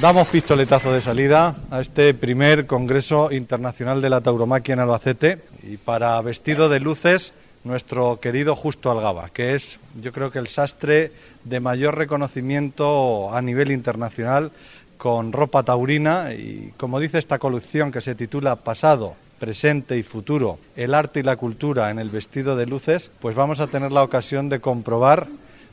Damos 0.00 0.28
pistoletazo 0.28 0.92
de 0.92 1.00
salida 1.00 1.54
a 1.70 1.80
este 1.80 2.14
primer 2.14 2.66
Congreso 2.66 3.32
Internacional 3.32 4.02
de 4.02 4.10
la 4.10 4.20
Tauromaquia 4.20 4.74
en 4.74 4.80
Albacete 4.80 5.38
y 5.62 5.76
para 5.76 6.20
vestido 6.20 6.68
de 6.68 6.80
luces 6.80 7.32
nuestro 7.64 8.20
querido 8.20 8.54
Justo 8.54 8.90
Algaba, 8.90 9.30
que 9.30 9.54
es 9.54 9.80
yo 10.00 10.12
creo 10.12 10.30
que 10.30 10.38
el 10.38 10.48
sastre 10.48 11.10
de 11.44 11.60
mayor 11.60 11.96
reconocimiento 11.96 13.32
a 13.32 13.42
nivel 13.42 13.70
internacional 13.70 14.50
con 14.96 15.32
ropa 15.32 15.62
taurina 15.62 16.32
y 16.32 16.72
como 16.76 17.00
dice 17.00 17.18
esta 17.18 17.38
colección 17.38 17.92
que 17.92 18.00
se 18.00 18.14
titula 18.14 18.56
Pasado, 18.56 19.14
presente 19.38 19.98
y 19.98 20.02
futuro, 20.02 20.58
el 20.76 20.94
arte 20.94 21.20
y 21.20 21.22
la 21.22 21.36
cultura 21.36 21.90
en 21.90 21.98
el 21.98 22.08
vestido 22.08 22.56
de 22.56 22.66
luces, 22.66 23.10
pues 23.20 23.34
vamos 23.34 23.60
a 23.60 23.66
tener 23.66 23.92
la 23.92 24.02
ocasión 24.02 24.48
de 24.48 24.60
comprobar 24.60 25.26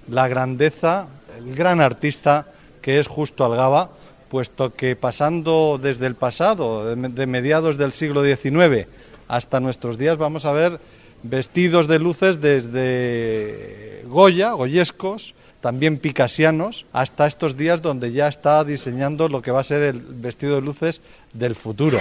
la 0.09 0.27
grandeza, 0.27 1.07
el 1.37 1.55
gran 1.55 1.79
artista 1.79 2.47
que 2.81 2.99
es 2.99 3.07
Justo 3.07 3.45
Algaba, 3.45 3.91
puesto 4.29 4.73
que 4.73 4.95
pasando 4.95 5.79
desde 5.81 6.07
el 6.07 6.15
pasado, 6.15 6.95
de 6.95 7.27
mediados 7.27 7.77
del 7.77 7.93
siglo 7.93 8.23
XIX 8.23 8.87
hasta 9.27 9.59
nuestros 9.59 9.97
días, 9.97 10.17
vamos 10.17 10.45
a 10.45 10.51
ver 10.51 10.79
vestidos 11.23 11.87
de 11.87 11.99
luces 11.99 12.41
desde 12.41 14.03
Goya, 14.07 14.51
goyescos, 14.51 15.35
también 15.61 15.99
picasianos, 15.99 16.85
hasta 16.91 17.27
estos 17.27 17.55
días 17.55 17.81
donde 17.81 18.11
ya 18.11 18.27
está 18.27 18.63
diseñando 18.63 19.29
lo 19.29 19.41
que 19.41 19.51
va 19.51 19.61
a 19.61 19.63
ser 19.63 19.83
el 19.83 19.99
vestido 19.99 20.55
de 20.55 20.61
luces 20.61 21.01
del 21.33 21.55
futuro. 21.55 21.99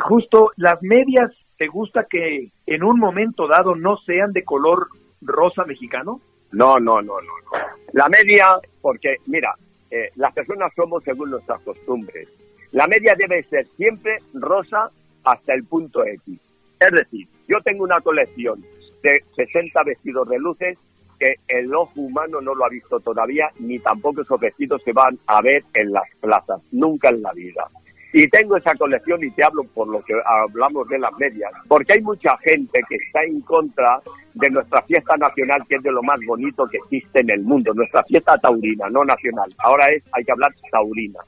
Justo 0.00 0.52
las 0.56 0.82
medias, 0.82 1.32
¿te 1.58 1.68
gusta 1.68 2.06
que 2.08 2.50
en 2.66 2.82
un 2.82 2.98
momento 2.98 3.46
dado 3.46 3.74
no 3.74 3.98
sean 3.98 4.32
de 4.32 4.44
color 4.44 4.88
rosa 5.20 5.64
mexicano? 5.64 6.20
No, 6.52 6.78
no, 6.78 7.02
no, 7.02 7.14
no. 7.20 7.58
La 7.92 8.08
media, 8.08 8.56
porque 8.80 9.16
mira, 9.26 9.54
eh, 9.90 10.10
las 10.16 10.32
personas 10.32 10.72
somos 10.74 11.04
según 11.04 11.30
nuestras 11.30 11.60
costumbres. 11.62 12.28
La 12.72 12.86
media 12.86 13.14
debe 13.16 13.42
ser 13.44 13.66
siempre 13.76 14.18
rosa 14.34 14.90
hasta 15.24 15.54
el 15.54 15.64
punto 15.64 16.04
X. 16.04 16.38
Es 16.78 16.90
decir, 16.92 17.26
yo 17.48 17.60
tengo 17.62 17.84
una 17.84 18.00
colección 18.00 18.62
de 19.02 19.22
60 19.34 19.82
vestidos 19.84 20.28
de 20.28 20.38
luces 20.38 20.78
que 21.18 21.36
el 21.48 21.74
ojo 21.74 22.00
humano 22.00 22.40
no 22.40 22.54
lo 22.54 22.64
ha 22.64 22.68
visto 22.68 23.00
todavía, 23.00 23.50
ni 23.58 23.78
tampoco 23.78 24.22
esos 24.22 24.40
vestidos 24.40 24.82
se 24.84 24.92
van 24.92 25.18
a 25.26 25.42
ver 25.42 25.64
en 25.74 25.92
las 25.92 26.04
plazas, 26.20 26.60
nunca 26.72 27.08
en 27.08 27.22
la 27.22 27.32
vida. 27.32 27.68
Y 28.12 28.28
tengo 28.28 28.56
esa 28.56 28.74
colección 28.74 29.22
y 29.22 29.30
te 29.30 29.44
hablo 29.44 29.64
por 29.64 29.88
lo 29.88 30.02
que 30.02 30.14
hablamos 30.24 30.88
de 30.88 30.98
las 30.98 31.12
medias, 31.18 31.52
porque 31.68 31.94
hay 31.94 32.00
mucha 32.00 32.36
gente 32.38 32.80
que 32.88 32.96
está 32.96 33.22
en 33.24 33.40
contra 33.40 34.00
de 34.34 34.50
nuestra 34.50 34.82
fiesta 34.82 35.16
nacional, 35.16 35.62
que 35.68 35.76
es 35.76 35.82
de 35.82 35.92
lo 35.92 36.02
más 36.02 36.18
bonito 36.26 36.66
que 36.66 36.78
existe 36.78 37.20
en 37.20 37.30
el 37.30 37.42
mundo, 37.42 37.74
nuestra 37.74 38.02
fiesta 38.04 38.38
taurina, 38.38 38.88
no 38.90 39.04
nacional. 39.04 39.54
Ahora 39.58 39.90
es, 39.90 40.02
hay 40.12 40.24
que 40.24 40.32
hablar 40.32 40.54
taurina. 40.70 41.20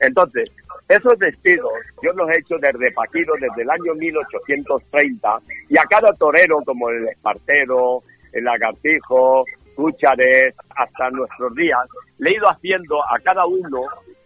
Entonces, 0.00 0.50
esos 0.88 1.18
vestidos 1.18 1.72
yo 2.02 2.12
los 2.12 2.28
he 2.30 2.38
hecho 2.38 2.58
desde 2.58 2.92
Paquiro 2.92 3.34
desde 3.40 3.62
el 3.62 3.70
año 3.70 3.94
1830 3.94 5.38
y 5.68 5.78
a 5.78 5.84
cada 5.84 6.12
torero 6.12 6.60
como 6.64 6.90
el 6.90 7.08
espartero, 7.08 8.02
el 8.34 8.44
lagartijo, 8.44 9.44
Cúchares, 9.74 10.54
hasta 10.76 11.10
nuestros 11.10 11.54
días, 11.54 11.80
le 12.18 12.30
he 12.30 12.34
ido 12.34 12.48
haciendo 12.48 13.02
a 13.02 13.18
cada 13.18 13.44
uno 13.46 13.82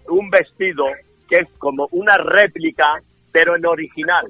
un 0.09 0.31
vestido 0.31 0.85
que 1.29 1.39
es 1.39 1.49
como 1.59 1.89
una 1.93 2.17
réplica, 2.19 3.01
pero 3.33 3.57
en 3.57 3.67
original. 3.67 4.27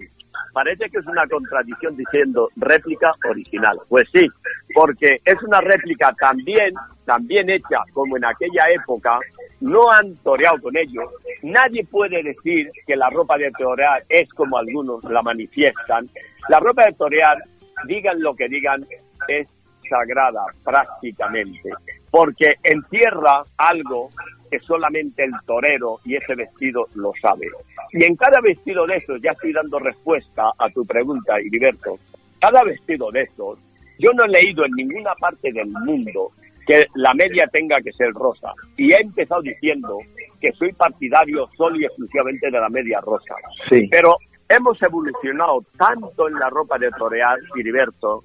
Parece 0.53 0.89
que 0.91 0.99
es 0.99 1.07
una 1.07 1.26
contradicción 1.26 1.97
diciendo 1.97 2.49
réplica 2.57 3.12
original. 3.29 3.79
Pues 3.89 4.09
sí, 4.12 4.26
porque 4.74 5.20
es 5.24 5.43
una 5.43 5.61
réplica 5.61 6.12
también, 6.18 6.74
también 7.05 7.51
hecha 7.51 7.79
como 7.93 8.16
en 8.16 8.24
aquella 8.24 8.64
época, 8.70 9.18
no 9.61 9.91
han 9.91 10.16
toreado 10.16 10.61
con 10.61 10.76
ellos. 10.76 11.09
Nadie 11.43 11.85
puede 11.85 12.22
decir 12.22 12.70
que 12.87 12.97
la 12.97 13.11
ropa 13.11 13.37
de 13.37 13.51
torear 13.53 14.05
es 14.09 14.29
como 14.31 14.59
algunos 14.59 15.05
la 15.05 15.22
manifiestan. 15.22 16.09
La 16.49 16.61
ropa 16.61 16.87
de 16.87 16.93
torear, 16.93 17.39
digan 17.87 18.20
lo 18.20 18.35
que 18.35 18.49
digan, 18.49 18.87
es 19.29 19.49
sagrada 19.89 20.45
prácticamente, 20.64 21.70
porque 22.11 22.55
encierra 22.62 23.43
algo 23.57 24.11
que 24.51 24.59
solamente 24.61 25.24
el 25.24 25.32
torero 25.47 25.99
y 26.05 26.16
ese 26.16 26.34
vestido 26.34 26.86
lo 26.95 27.12
sabe. 27.20 27.49
Y 27.93 28.05
en 28.05 28.16
cada 28.16 28.41
vestido 28.41 28.86
de 28.86 28.97
esos, 28.97 29.20
ya 29.22 29.32
estoy 29.32 29.53
dando 29.53 29.78
respuesta 29.78 30.51
a 30.59 30.68
tu 30.70 30.84
pregunta, 30.84 31.39
Heriberto, 31.39 31.99
cada 32.41 32.62
vestido 32.64 33.11
de 33.11 33.22
esos, 33.22 33.59
yo 33.99 34.12
no 34.12 34.24
he 34.24 34.28
leído 34.28 34.64
en 34.64 34.72
ninguna 34.72 35.14
parte 35.16 35.53
del 35.53 35.68
mundo 35.68 36.30
que 36.66 36.86
la 36.95 37.14
media 37.14 37.47
tenga 37.51 37.80
que 37.80 37.93
ser 37.93 38.12
rosa. 38.12 38.53
Y 38.76 38.93
he 38.93 39.01
empezado 39.01 39.43
diciendo 39.43 39.99
que 40.41 40.53
soy 40.53 40.72
partidario 40.72 41.49
solo 41.57 41.76
y 41.80 41.84
exclusivamente 41.84 42.51
de 42.51 42.61
la 42.61 42.68
media 42.68 43.01
rosa. 43.01 43.34
Sí. 43.70 43.89
Pero 43.91 44.16
hemos 44.49 44.80
evolucionado 44.82 45.64
tanto 45.76 46.28
en 46.28 46.34
la 46.34 46.51
ropa 46.51 46.78
de 46.78 46.91
torear, 46.91 47.39
Heriberto, 47.57 48.22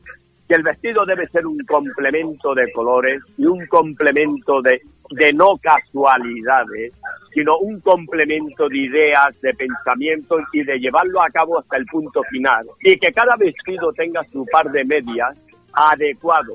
que 0.53 0.57
el 0.57 0.63
vestido 0.63 1.03
debe 1.03 1.27
ser 1.29 1.47
un 1.47 1.57
complemento 1.65 2.53
de 2.53 2.71
colores 2.73 3.23
y 3.39 3.45
un 3.47 3.65
complemento 3.65 4.61
de, 4.61 4.81
de 5.09 5.33
no 5.33 5.57
casualidades, 5.57 6.93
sino 7.33 7.57
un 7.57 7.79
complemento 7.79 8.69
de 8.69 8.77
ideas, 8.77 9.41
de 9.41 9.51
pensamientos 9.55 10.41
y 10.53 10.63
de 10.63 10.77
llevarlo 10.77 11.23
a 11.23 11.29
cabo 11.31 11.57
hasta 11.57 11.77
el 11.77 11.87
punto 11.87 12.21
final. 12.29 12.67
Y 12.81 12.97
que 12.97 13.11
cada 13.11 13.35
vestido 13.35 13.91
tenga 13.93 14.23
su 14.25 14.45
par 14.45 14.71
de 14.71 14.85
medias 14.85 15.35
adecuado. 15.73 16.53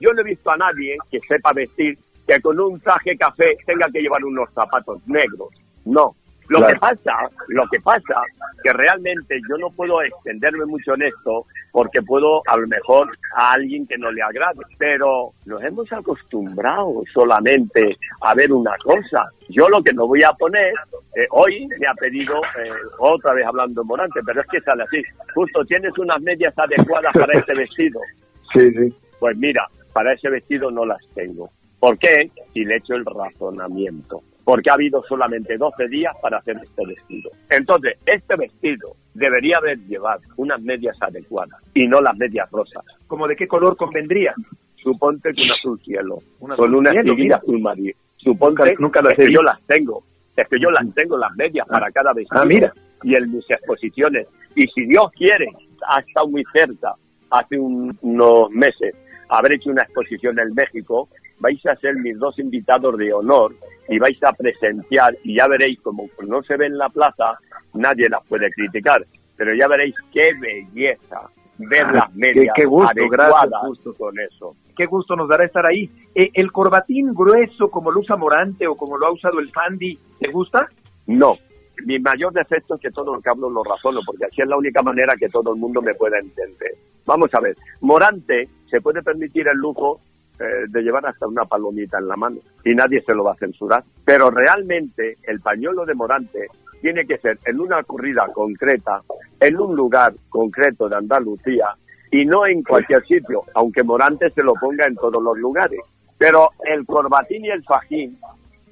Yo 0.00 0.12
no 0.12 0.20
he 0.20 0.26
visto 0.26 0.48
a 0.52 0.56
nadie 0.56 0.96
que 1.10 1.18
sepa 1.18 1.52
vestir 1.52 1.98
que 2.28 2.40
con 2.40 2.60
un 2.60 2.78
traje 2.78 3.16
café 3.16 3.56
tenga 3.66 3.88
que 3.92 4.00
llevar 4.00 4.24
unos 4.24 4.48
zapatos 4.52 5.04
negros. 5.08 5.48
No, 5.86 6.14
lo 6.50 6.58
Claro. 6.58 6.74
que 6.74 6.80
pasa, 6.80 7.12
lo 7.48 7.64
que 7.70 7.80
pasa, 7.80 8.22
que 8.62 8.72
realmente 8.72 9.40
yo 9.48 9.56
no 9.56 9.70
puedo 9.70 10.02
extenderme 10.02 10.66
mucho 10.66 10.94
en 10.94 11.02
esto 11.02 11.46
porque 11.72 12.02
puedo 12.02 12.42
a 12.46 12.56
lo 12.56 12.66
mejor 12.66 13.08
a 13.36 13.52
alguien 13.52 13.86
que 13.86 13.96
no 13.96 14.10
le 14.10 14.20
agrade, 14.20 14.58
pero 14.76 15.30
nos 15.46 15.62
hemos 15.62 15.90
acostumbrado 15.92 17.02
solamente 17.14 17.96
a 18.20 18.34
ver 18.34 18.52
una 18.52 18.72
cosa. 18.82 19.28
Yo 19.48 19.68
lo 19.68 19.80
que 19.82 19.92
no 19.92 20.08
voy 20.08 20.24
a 20.24 20.32
poner, 20.32 20.74
eh, 21.14 21.26
hoy 21.30 21.68
me 21.78 21.86
ha 21.86 21.94
pedido, 21.94 22.34
eh, 22.58 22.70
otra 22.98 23.32
vez 23.32 23.46
hablando 23.46 23.82
en 23.82 23.86
Morante, 23.86 24.20
pero 24.26 24.40
es 24.40 24.46
que 24.48 24.60
sale 24.60 24.82
así, 24.82 25.00
justo 25.34 25.64
tienes 25.64 25.96
unas 25.98 26.20
medias 26.20 26.52
adecuadas 26.58 27.12
para 27.14 27.38
este 27.38 27.54
vestido. 27.54 28.00
Sí, 28.52 28.68
sí. 28.72 28.92
Pues 29.20 29.36
mira, 29.36 29.64
para 29.92 30.12
ese 30.12 30.28
vestido 30.28 30.72
no 30.72 30.84
las 30.84 30.98
tengo. 31.14 31.48
¿Por 31.78 31.96
qué? 31.98 32.28
Si 32.52 32.64
le 32.64 32.78
echo 32.78 32.94
el 32.94 33.04
razonamiento. 33.04 34.22
Porque 34.50 34.70
ha 34.70 34.74
habido 34.74 35.02
solamente 35.08 35.56
12 35.56 35.88
días 35.88 36.14
para 36.20 36.38
hacer 36.38 36.56
este 36.62 36.86
vestido. 36.86 37.30
Entonces, 37.48 37.98
este 38.06 38.36
vestido 38.36 38.92
debería 39.14 39.58
haber 39.58 39.78
llevado 39.86 40.20
unas 40.36 40.60
medias 40.62 40.96
adecuadas 41.00 41.58
y 41.74 41.86
no 41.86 42.00
las 42.00 42.16
medias 42.16 42.50
rosas. 42.50 42.84
¿Cómo 43.06 43.26
de 43.28 43.36
qué 43.36 43.46
color 43.46 43.76
convendría? 43.76 44.34
Suponte 44.82 45.32
que 45.34 45.42
un 45.42 45.50
azul 45.52 45.80
cielo, 45.84 46.18
Un 46.40 46.52
azul 46.52 46.64
con 46.64 46.74
una 46.74 46.90
mira. 46.92 47.36
azul 47.36 47.60
marino. 47.60 47.92
Suponte 48.16 48.62
Nunca- 48.64 48.80
nunca 48.82 49.02
las 49.02 49.12
es 49.18 49.26
que 49.26 49.32
yo 49.34 49.42
las 49.42 49.60
tengo. 49.66 50.02
Es 50.36 50.48
que 50.48 50.58
yo 50.60 50.70
las 50.70 50.94
tengo, 50.94 51.18
las 51.18 51.34
medias, 51.36 51.66
para 51.68 51.90
cada 51.90 52.12
vestido. 52.12 52.40
Ah, 52.40 52.44
mira. 52.46 52.72
Y 53.02 53.14
en 53.14 53.30
mis 53.32 53.50
exposiciones. 53.50 54.26
Y 54.54 54.66
si 54.68 54.86
Dios 54.86 55.10
quiere, 55.12 55.48
ha 55.86 56.00
estado 56.00 56.28
muy 56.28 56.44
cerca, 56.52 56.94
hace 57.30 57.58
un- 57.58 57.96
unos 58.02 58.50
meses, 58.50 58.94
haber 59.28 59.52
hecho 59.52 59.70
una 59.70 59.82
exposición 59.82 60.38
en 60.38 60.52
México, 60.54 61.08
vais 61.40 61.64
a 61.66 61.74
ser 61.76 61.96
mis 61.96 62.18
dos 62.18 62.38
invitados 62.38 62.96
de 62.96 63.12
honor 63.12 63.54
y 63.88 63.98
vais 63.98 64.22
a 64.22 64.32
presenciar 64.32 65.16
y 65.24 65.36
ya 65.36 65.48
veréis 65.48 65.80
como 65.80 66.08
no 66.26 66.42
se 66.42 66.56
ve 66.56 66.66
en 66.66 66.78
la 66.78 66.88
plaza, 66.88 67.38
nadie 67.74 68.08
las 68.08 68.24
puede 68.28 68.50
criticar, 68.52 69.04
pero 69.36 69.54
ya 69.54 69.66
veréis 69.66 69.94
qué 70.12 70.30
belleza 70.38 71.28
ver 71.58 71.84
Ah, 71.86 71.92
las 71.92 72.04
qué- 72.10 72.18
medias 72.18 72.54
qué 72.56 72.64
gusto, 72.64 73.08
gracias, 73.10 73.50
gusto. 73.66 73.94
con 73.94 74.18
eso. 74.18 74.54
Qué 74.76 74.86
gusto 74.86 75.14
nos 75.16 75.28
dará 75.28 75.44
estar 75.44 75.66
ahí. 75.66 75.90
Eh, 76.14 76.30
¿El 76.32 76.50
corbatín 76.52 77.12
grueso 77.12 77.70
como 77.70 77.90
lo 77.90 78.00
usa 78.00 78.16
Morante 78.16 78.66
o 78.66 78.74
como 78.76 78.96
lo 78.96 79.06
ha 79.06 79.12
usado 79.12 79.38
el 79.40 79.50
Fandi, 79.50 79.98
te 80.18 80.28
gusta? 80.30 80.66
No. 81.06 81.36
Mi 81.84 81.98
mayor 81.98 82.32
defecto 82.32 82.74
es 82.76 82.80
que 82.80 82.90
todo 82.90 83.14
lo 83.14 83.20
que 83.20 83.28
hablo 83.30 83.50
lo 83.50 83.62
razono, 83.64 84.00
porque 84.06 84.24
así 84.26 84.40
es 84.42 84.48
la 84.48 84.56
única 84.56 84.82
manera 84.82 85.14
que 85.16 85.28
todo 85.28 85.52
el 85.52 85.58
mundo 85.60 85.82
me 85.82 85.94
pueda 85.94 86.18
entender. 86.18 86.72
Vamos 87.06 87.28
a 87.34 87.40
ver, 87.40 87.56
Morante 87.80 88.48
se 88.70 88.80
puede 88.80 89.02
permitir 89.02 89.48
el 89.48 89.56
lujo 89.58 89.98
eh, 90.40 90.64
de 90.68 90.82
llevar 90.82 91.04
hasta 91.06 91.26
una 91.26 91.44
palomita 91.44 91.98
en 91.98 92.08
la 92.08 92.16
mano 92.16 92.38
y 92.64 92.74
nadie 92.74 93.02
se 93.02 93.14
lo 93.14 93.24
va 93.24 93.32
a 93.32 93.36
censurar. 93.36 93.84
Pero 94.04 94.30
realmente 94.30 95.18
el 95.24 95.40
pañuelo 95.40 95.84
de 95.84 95.94
Morante 95.94 96.46
tiene 96.80 97.04
que 97.04 97.18
ser 97.18 97.38
en 97.44 97.60
una 97.60 97.82
corrida 97.82 98.26
concreta, 98.32 99.02
en 99.38 99.60
un 99.60 99.76
lugar 99.76 100.14
concreto 100.30 100.88
de 100.88 100.96
Andalucía 100.96 101.74
y 102.10 102.24
no 102.24 102.46
en 102.46 102.62
cualquier 102.62 103.04
sitio, 103.06 103.42
aunque 103.54 103.82
Morante 103.82 104.30
se 104.30 104.42
lo 104.42 104.54
ponga 104.54 104.86
en 104.86 104.94
todos 104.96 105.22
los 105.22 105.36
lugares. 105.36 105.80
Pero 106.16 106.48
el 106.64 106.86
corbatín 106.86 107.44
y 107.44 107.50
el 107.50 107.62
fajín, 107.62 108.16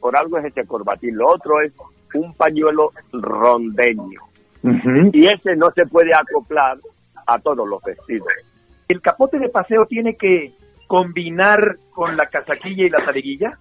por 0.00 0.16
algo 0.16 0.38
es 0.38 0.46
ese 0.46 0.66
corbatín. 0.66 1.16
Lo 1.16 1.28
otro 1.28 1.60
es 1.60 1.72
un 2.14 2.32
pañuelo 2.34 2.92
rondeño. 3.12 4.20
Y 5.12 5.26
ese 5.26 5.54
no 5.54 5.70
se 5.72 5.86
puede 5.86 6.14
acoplar 6.14 6.78
a 7.26 7.38
todos 7.38 7.68
los 7.68 7.82
vestidos. 7.82 8.28
¿El 8.88 9.02
capote 9.02 9.38
de 9.38 9.50
paseo 9.50 9.84
tiene 9.84 10.16
que 10.16 10.52
combinar 10.88 11.76
con 11.92 12.16
la 12.16 12.26
casaquilla 12.26 12.86
y 12.86 12.90
la 12.90 13.04
taleguilla? 13.04 13.52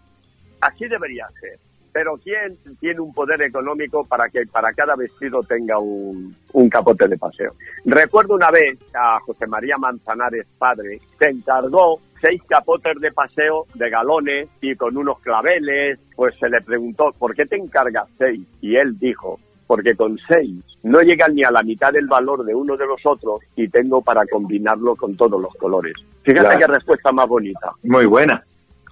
Así 0.61 0.87
debería 0.87 1.27
ser. 1.39 1.59
Pero 1.93 2.17
¿quién 2.23 2.57
tiene 2.79 2.99
un 2.99 3.13
poder 3.13 3.41
económico 3.41 4.03
para 4.05 4.29
que 4.29 4.45
para 4.51 4.71
cada 4.73 4.95
vestido 4.95 5.41
tenga 5.41 5.77
un, 5.77 6.35
un 6.53 6.69
capote 6.69 7.07
de 7.07 7.17
paseo? 7.17 7.53
Recuerdo 7.85 8.35
una 8.35 8.49
vez 8.49 8.79
a 8.93 9.19
José 9.19 9.45
María 9.47 9.77
Manzanares, 9.77 10.47
padre, 10.57 10.99
se 11.19 11.29
encargó 11.29 11.99
seis 12.21 12.41
capotes 12.47 12.99
de 12.99 13.11
paseo 13.11 13.65
de 13.73 13.89
galones 13.89 14.47
y 14.61 14.75
con 14.75 14.95
unos 14.95 15.19
claveles. 15.19 15.99
Pues 16.15 16.35
se 16.39 16.49
le 16.49 16.61
preguntó, 16.61 17.11
¿por 17.17 17.35
qué 17.35 17.45
te 17.45 17.55
encargas 17.57 18.07
seis? 18.17 18.41
Y 18.61 18.75
él 18.75 18.97
dijo, 18.99 19.39
porque 19.67 19.95
con 19.95 20.17
seis 20.27 20.55
no 20.83 21.01
llegan 21.01 21.35
ni 21.35 21.43
a 21.43 21.51
la 21.51 21.61
mitad 21.61 21.91
del 21.91 22.07
valor 22.07 22.43
de 22.45 22.55
uno 22.55 22.77
de 22.77 22.87
los 22.87 23.01
otros 23.05 23.41
y 23.55 23.67
tengo 23.67 24.01
para 24.01 24.25
combinarlo 24.25 24.95
con 24.95 25.15
todos 25.17 25.39
los 25.41 25.53
colores. 25.55 25.93
Fíjate 26.23 26.47
Claro. 26.47 26.59
qué 26.59 26.67
respuesta 26.67 27.11
más 27.11 27.27
bonita. 27.27 27.71
Muy 27.83 28.05
buena. 28.05 28.43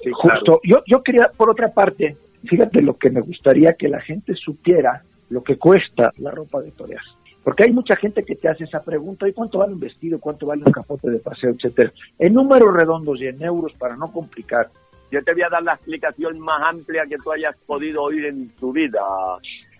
Sí, 0.03 0.11
claro. 0.21 0.39
Justo, 0.39 0.61
yo, 0.63 0.83
yo 0.85 1.01
quería, 1.01 1.31
por 1.35 1.49
otra 1.49 1.69
parte, 1.69 2.15
fíjate 2.43 2.81
lo 2.81 2.97
que 2.97 3.09
me 3.09 3.21
gustaría 3.21 3.73
que 3.73 3.87
la 3.87 4.01
gente 4.01 4.35
supiera 4.35 5.01
lo 5.29 5.41
que 5.43 5.57
cuesta 5.57 6.11
la 6.17 6.31
ropa 6.31 6.61
de 6.61 6.71
torear. 6.71 7.01
Porque 7.43 7.63
hay 7.63 7.71
mucha 7.71 7.95
gente 7.95 8.23
que 8.23 8.35
te 8.35 8.47
hace 8.49 8.63
esa 8.63 8.81
pregunta, 8.83 9.27
¿y 9.27 9.33
cuánto 9.33 9.59
vale 9.59 9.73
un 9.73 9.79
vestido? 9.79 10.19
¿Cuánto 10.19 10.47
vale 10.47 10.63
un 10.65 10.71
capote 10.71 11.09
de 11.11 11.19
paseo? 11.19 11.51
Etcétera. 11.51 11.91
En 12.19 12.33
números 12.33 12.73
redondos 12.73 13.21
y 13.21 13.27
en 13.27 13.41
euros, 13.41 13.71
para 13.73 13.95
no 13.95 14.11
complicar, 14.11 14.69
Yo 15.11 15.23
te 15.23 15.33
voy 15.33 15.43
a 15.43 15.49
dar 15.49 15.61
la 15.61 15.73
explicación 15.75 16.39
más 16.39 16.61
amplia 16.63 17.03
que 17.07 17.17
tú 17.17 17.31
hayas 17.31 17.55
podido 17.67 18.01
oír 18.01 18.25
en 18.25 18.49
tu 18.59 18.73
vida, 18.73 18.99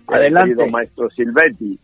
Adelante. 0.07 0.49
querido 0.49 0.67
maestro 0.67 1.09
Silvetti. 1.09 1.77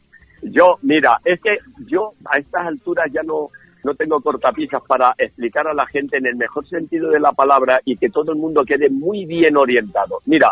Yo, 0.43 0.77
mira, 0.81 1.19
es 1.23 1.39
que 1.41 1.57
yo 1.87 2.13
a 2.25 2.37
estas 2.37 2.67
alturas 2.67 3.07
ya 3.11 3.21
no, 3.23 3.49
no 3.83 3.93
tengo 3.95 4.19
cortapisas 4.21 4.81
para 4.87 5.13
explicar 5.17 5.67
a 5.67 5.73
la 5.73 5.85
gente 5.85 6.17
en 6.17 6.25
el 6.25 6.35
mejor 6.35 6.67
sentido 6.67 7.09
de 7.09 7.19
la 7.19 7.31
palabra 7.31 7.79
y 7.85 7.95
que 7.97 8.09
todo 8.09 8.31
el 8.31 8.37
mundo 8.37 8.63
quede 8.65 8.89
muy 8.89 9.25
bien 9.25 9.55
orientado. 9.57 10.19
Mira, 10.25 10.51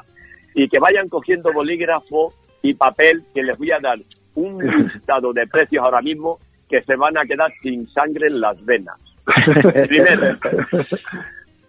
y 0.53 0.67
que 0.67 0.79
vayan 0.79 1.09
cogiendo 1.09 1.51
bolígrafo 1.51 2.33
y 2.61 2.73
papel, 2.73 3.23
que 3.33 3.43
les 3.43 3.57
voy 3.57 3.71
a 3.71 3.79
dar 3.79 3.97
un 4.35 4.63
listado 4.93 5.33
de 5.33 5.47
precios 5.47 5.83
ahora 5.83 6.01
mismo 6.01 6.39
que 6.69 6.81
se 6.83 6.95
van 6.95 7.17
a 7.17 7.25
quedar 7.25 7.51
sin 7.61 7.87
sangre 7.87 8.27
en 8.27 8.41
las 8.41 8.63
venas. 8.63 8.95
Primero, 9.87 10.37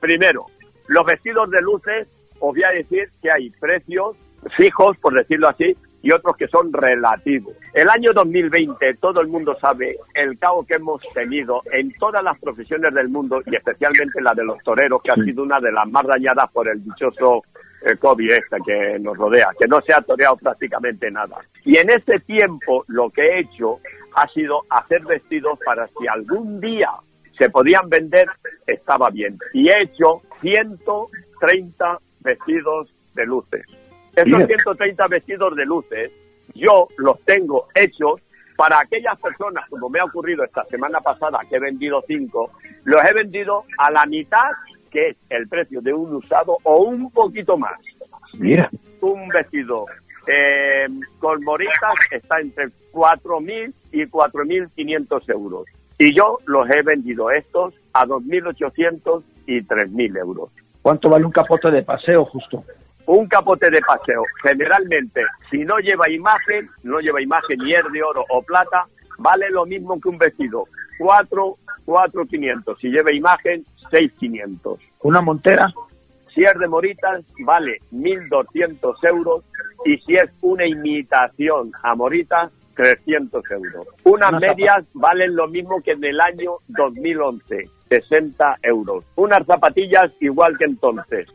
primero, 0.00 0.46
los 0.88 1.04
vestidos 1.04 1.50
de 1.50 1.60
luces, 1.60 2.08
os 2.38 2.54
voy 2.54 2.62
a 2.62 2.70
decir 2.70 3.10
que 3.20 3.30
hay 3.30 3.50
precios 3.50 4.16
fijos, 4.56 4.96
por 4.96 5.14
decirlo 5.14 5.48
así, 5.48 5.76
y 6.02 6.12
otros 6.12 6.36
que 6.36 6.48
son 6.48 6.72
relativos. 6.72 7.54
El 7.74 7.88
año 7.88 8.12
2020, 8.12 8.94
todo 8.94 9.20
el 9.20 9.28
mundo 9.28 9.56
sabe 9.60 9.96
el 10.14 10.38
caos 10.38 10.66
que 10.66 10.74
hemos 10.74 11.02
tenido 11.14 11.62
en 11.72 11.92
todas 11.98 12.22
las 12.22 12.38
profesiones 12.38 12.94
del 12.94 13.08
mundo 13.08 13.42
y 13.46 13.56
especialmente 13.56 14.20
la 14.20 14.34
de 14.34 14.44
los 14.44 14.62
toreros, 14.62 15.02
que 15.02 15.12
ha 15.12 15.24
sido 15.24 15.42
una 15.42 15.60
de 15.60 15.72
las 15.72 15.88
más 15.88 16.06
dañadas 16.06 16.50
por 16.52 16.68
el 16.68 16.82
dichoso 16.82 17.42
eh, 17.82 17.96
COVID 17.96 18.30
este 18.30 18.56
que 18.64 18.98
nos 18.98 19.16
rodea, 19.16 19.48
que 19.58 19.66
no 19.66 19.80
se 19.80 19.92
ha 19.92 20.02
toreado 20.02 20.36
prácticamente 20.36 21.10
nada. 21.10 21.38
Y 21.64 21.76
en 21.76 21.90
ese 21.90 22.20
tiempo 22.20 22.84
lo 22.88 23.10
que 23.10 23.22
he 23.22 23.40
hecho 23.40 23.78
ha 24.14 24.26
sido 24.28 24.62
hacer 24.68 25.02
vestidos 25.02 25.58
para 25.64 25.86
si 25.86 26.06
algún 26.06 26.60
día 26.60 26.90
se 27.38 27.48
podían 27.48 27.88
vender, 27.88 28.26
estaba 28.66 29.08
bien. 29.08 29.38
Y 29.54 29.68
he 29.68 29.82
hecho 29.82 30.20
130 30.40 31.98
vestidos 32.20 32.92
de 33.14 33.26
luces. 33.26 33.79
Esos 34.14 34.46
130 34.46 35.06
vestidos 35.08 35.56
de 35.56 35.64
luces, 35.64 36.10
yo 36.54 36.88
los 36.96 37.20
tengo 37.24 37.68
hechos 37.74 38.20
para 38.56 38.80
aquellas 38.80 39.18
personas, 39.18 39.68
como 39.70 39.88
me 39.88 40.00
ha 40.00 40.04
ocurrido 40.04 40.44
esta 40.44 40.64
semana 40.64 41.00
pasada, 41.00 41.38
que 41.48 41.56
he 41.56 41.60
vendido 41.60 42.04
cinco, 42.06 42.50
los 42.84 43.02
he 43.04 43.14
vendido 43.14 43.64
a 43.78 43.90
la 43.90 44.04
mitad, 44.04 44.50
que 44.90 45.08
es 45.08 45.16
el 45.30 45.48
precio 45.48 45.80
de 45.80 45.94
un 45.94 46.14
usado, 46.14 46.58
o 46.64 46.82
un 46.82 47.10
poquito 47.10 47.56
más. 47.56 47.80
Mira. 48.34 48.68
Un 49.00 49.28
vestido 49.28 49.86
eh, 50.26 50.86
con 51.18 51.42
moritas 51.42 51.94
está 52.10 52.40
entre 52.40 52.66
4.000 52.92 53.72
y 53.92 54.02
4.500 54.04 55.30
euros. 55.30 55.66
Y 55.98 56.14
yo 56.14 56.38
los 56.46 56.68
he 56.70 56.82
vendido 56.82 57.30
estos 57.30 57.74
a 57.92 58.06
2.800 58.06 59.22
y 59.46 59.62
3.000 59.62 60.18
euros. 60.18 60.50
¿Cuánto 60.82 61.08
vale 61.08 61.24
un 61.24 61.32
capote 61.32 61.70
de 61.70 61.82
paseo 61.82 62.24
justo? 62.24 62.64
Un 63.06 63.26
capote 63.26 63.70
de 63.70 63.80
paseo, 63.80 64.22
generalmente, 64.42 65.22
si 65.50 65.64
no 65.64 65.78
lleva 65.78 66.08
imagen, 66.08 66.68
no 66.84 67.00
lleva 67.00 67.20
imagen 67.20 67.58
ni 67.58 67.74
es 67.74 67.84
de 67.92 68.02
oro 68.02 68.24
o 68.28 68.42
plata, 68.42 68.86
vale 69.18 69.50
lo 69.50 69.66
mismo 69.66 70.00
que 70.00 70.08
un 70.08 70.18
vestido. 70.18 70.64
4, 70.98 71.56
4.500. 71.86 72.78
Si 72.78 72.88
lleva 72.88 73.12
imagen, 73.12 73.64
6.500. 73.90 74.78
¿Una 75.02 75.22
montera? 75.22 75.72
Si 76.34 76.44
es 76.44 76.58
de 76.58 76.68
moritas, 76.68 77.24
vale 77.44 77.78
1.200 77.92 78.94
euros. 79.08 79.44
Y 79.84 79.96
si 79.98 80.14
es 80.14 80.30
una 80.42 80.66
imitación 80.66 81.72
a 81.82 81.94
moritas, 81.94 82.52
300 82.76 83.50
euros. 83.50 83.86
Unas 84.04 84.32
medias 84.40 84.84
valen 84.94 85.34
lo 85.36 85.48
mismo 85.48 85.82
que 85.82 85.92
en 85.92 86.04
el 86.04 86.20
año 86.20 86.56
2011, 86.68 87.68
60 87.88 88.58
euros. 88.62 89.04
Unas 89.16 89.44
zapatillas 89.46 90.12
igual 90.20 90.56
que 90.56 90.64
entonces, 90.64 91.28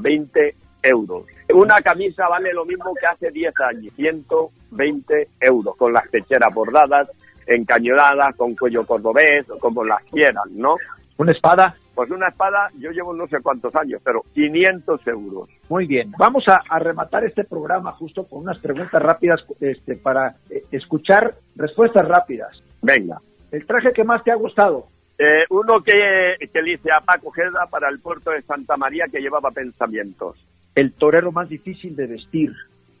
120 0.00 0.54
euros. 0.82 1.24
Una 1.52 1.80
camisa 1.80 2.28
vale 2.28 2.52
lo 2.52 2.64
mismo 2.64 2.94
que 2.94 3.06
hace 3.06 3.30
10 3.30 3.54
años, 3.60 3.94
120 3.94 5.28
euros, 5.40 5.76
con 5.76 5.92
las 5.92 6.06
pecheras 6.08 6.54
bordadas, 6.54 7.08
encañonadas, 7.46 8.36
con 8.36 8.54
cuello 8.54 8.86
cordobés, 8.86 9.46
como 9.60 9.84
las 9.84 10.02
quieran, 10.04 10.44
¿no? 10.54 10.76
¿Una 11.16 11.32
espada? 11.32 11.74
Pues 11.94 12.10
una 12.10 12.28
espada 12.28 12.70
yo 12.78 12.92
llevo 12.92 13.12
no 13.12 13.26
sé 13.26 13.38
cuántos 13.42 13.74
años, 13.74 14.00
pero 14.04 14.22
500 14.32 15.04
euros. 15.08 15.48
Muy 15.68 15.86
bien. 15.86 16.12
Vamos 16.16 16.44
a, 16.46 16.78
rematar 16.78 17.24
este 17.24 17.42
programa 17.42 17.90
justo 17.92 18.24
con 18.24 18.42
unas 18.42 18.58
preguntas 18.58 19.02
rápidas 19.02 19.40
este, 19.60 19.96
para 19.96 20.36
eh, 20.48 20.62
escuchar 20.70 21.34
respuestas 21.56 22.06
rápidas. 22.06 22.62
Venga. 22.82 23.20
¿El 23.50 23.66
traje 23.66 23.92
que 23.92 24.04
más 24.04 24.22
te 24.22 24.30
ha 24.30 24.36
gustado? 24.36 24.86
Eh, 25.18 25.44
uno 25.50 25.82
que, 25.82 26.36
que 26.52 26.62
le 26.62 26.74
hice 26.74 26.92
a 26.92 27.00
Paco 27.00 27.32
Geda 27.32 27.66
para 27.68 27.88
el 27.88 27.98
puerto 27.98 28.30
de 28.30 28.42
Santa 28.42 28.76
María 28.76 29.06
que 29.10 29.20
llevaba 29.20 29.50
pensamientos. 29.50 30.36
El 30.76 30.92
torero 30.92 31.32
más 31.32 31.48
difícil 31.48 31.96
de 31.96 32.06
vestir. 32.06 32.52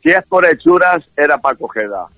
Si 0.02 0.10
es 0.10 0.24
por 0.26 0.44
hechuras, 0.44 1.08
era 1.16 1.38
Paco 1.38 1.68
Geda. 1.68 2.08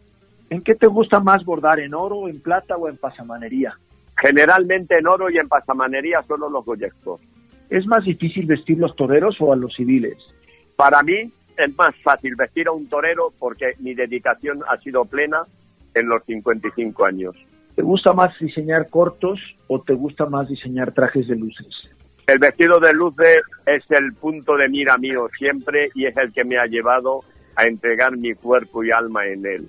¿En 0.49 0.63
qué 0.63 0.75
te 0.75 0.87
gusta 0.87 1.21
más 1.21 1.45
bordar? 1.45 1.81
¿En 1.81 1.95
oro, 1.95 2.29
en 2.29 2.41
plata 2.41 2.77
o 2.77 2.89
en 2.89 2.97
pasamanería? 2.97 3.79
Generalmente 4.17 4.99
en 4.99 5.07
oro 5.07 5.31
y 5.31 5.39
en 5.39 5.49
pasamanería 5.49 6.23
solo 6.23 6.49
los 6.49 6.65
goyescos. 6.65 7.21
¿Es 7.69 7.87
más 7.87 8.05
difícil 8.05 8.47
vestir 8.47 8.79
los 8.79 8.97
toreros 8.97 9.37
o 9.41 9.53
a 9.53 9.57
los 9.57 9.75
civiles? 9.75 10.17
Para 10.77 11.03
mí 11.03 11.31
es 11.57 11.77
más 11.77 11.95
fácil 12.03 12.35
vestir 12.37 12.69
a 12.69 12.73
un 12.73 12.89
torero 12.89 13.33
porque 13.39 13.75
mi 13.79 13.95
dedicación 13.95 14.63
ha 14.67 14.79
sido 14.79 15.05
plena 15.05 15.43
en 15.95 16.09
los 16.09 16.25
55 16.25 17.05
años. 17.05 17.37
¿Te 17.75 17.83
gusta 17.83 18.13
más 18.13 18.37
diseñar 18.39 18.89
cortos 18.89 19.41
o 19.69 19.81
te 19.81 19.95
gusta 19.95 20.27
más 20.27 20.49
diseñar 20.49 20.93
trajes 20.93 21.29
de 21.29 21.37
luces? 21.37 21.67
El 22.27 22.39
vestido 22.39 22.79
de 22.79 22.93
luces 22.93 23.39
es 23.67 23.83
el 23.91 24.13
punto 24.15 24.57
de 24.57 24.69
mira 24.69 24.97
mío 24.99 25.29
siempre 25.37 25.91
y 25.95 26.07
es 26.07 26.17
el 26.17 26.33
que 26.33 26.45
me 26.45 26.59
ha 26.59 26.67
llevado 26.67 27.21
a 27.57 27.65
entregar 27.65 28.17
mi 28.17 28.35
cuerpo 28.35 28.85
y 28.85 28.91
alma 28.91 29.27
en 29.27 29.45
él. 29.47 29.69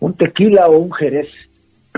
¿Un 0.00 0.14
tequila 0.14 0.66
o 0.66 0.78
un 0.78 0.92
jerez? 0.92 1.28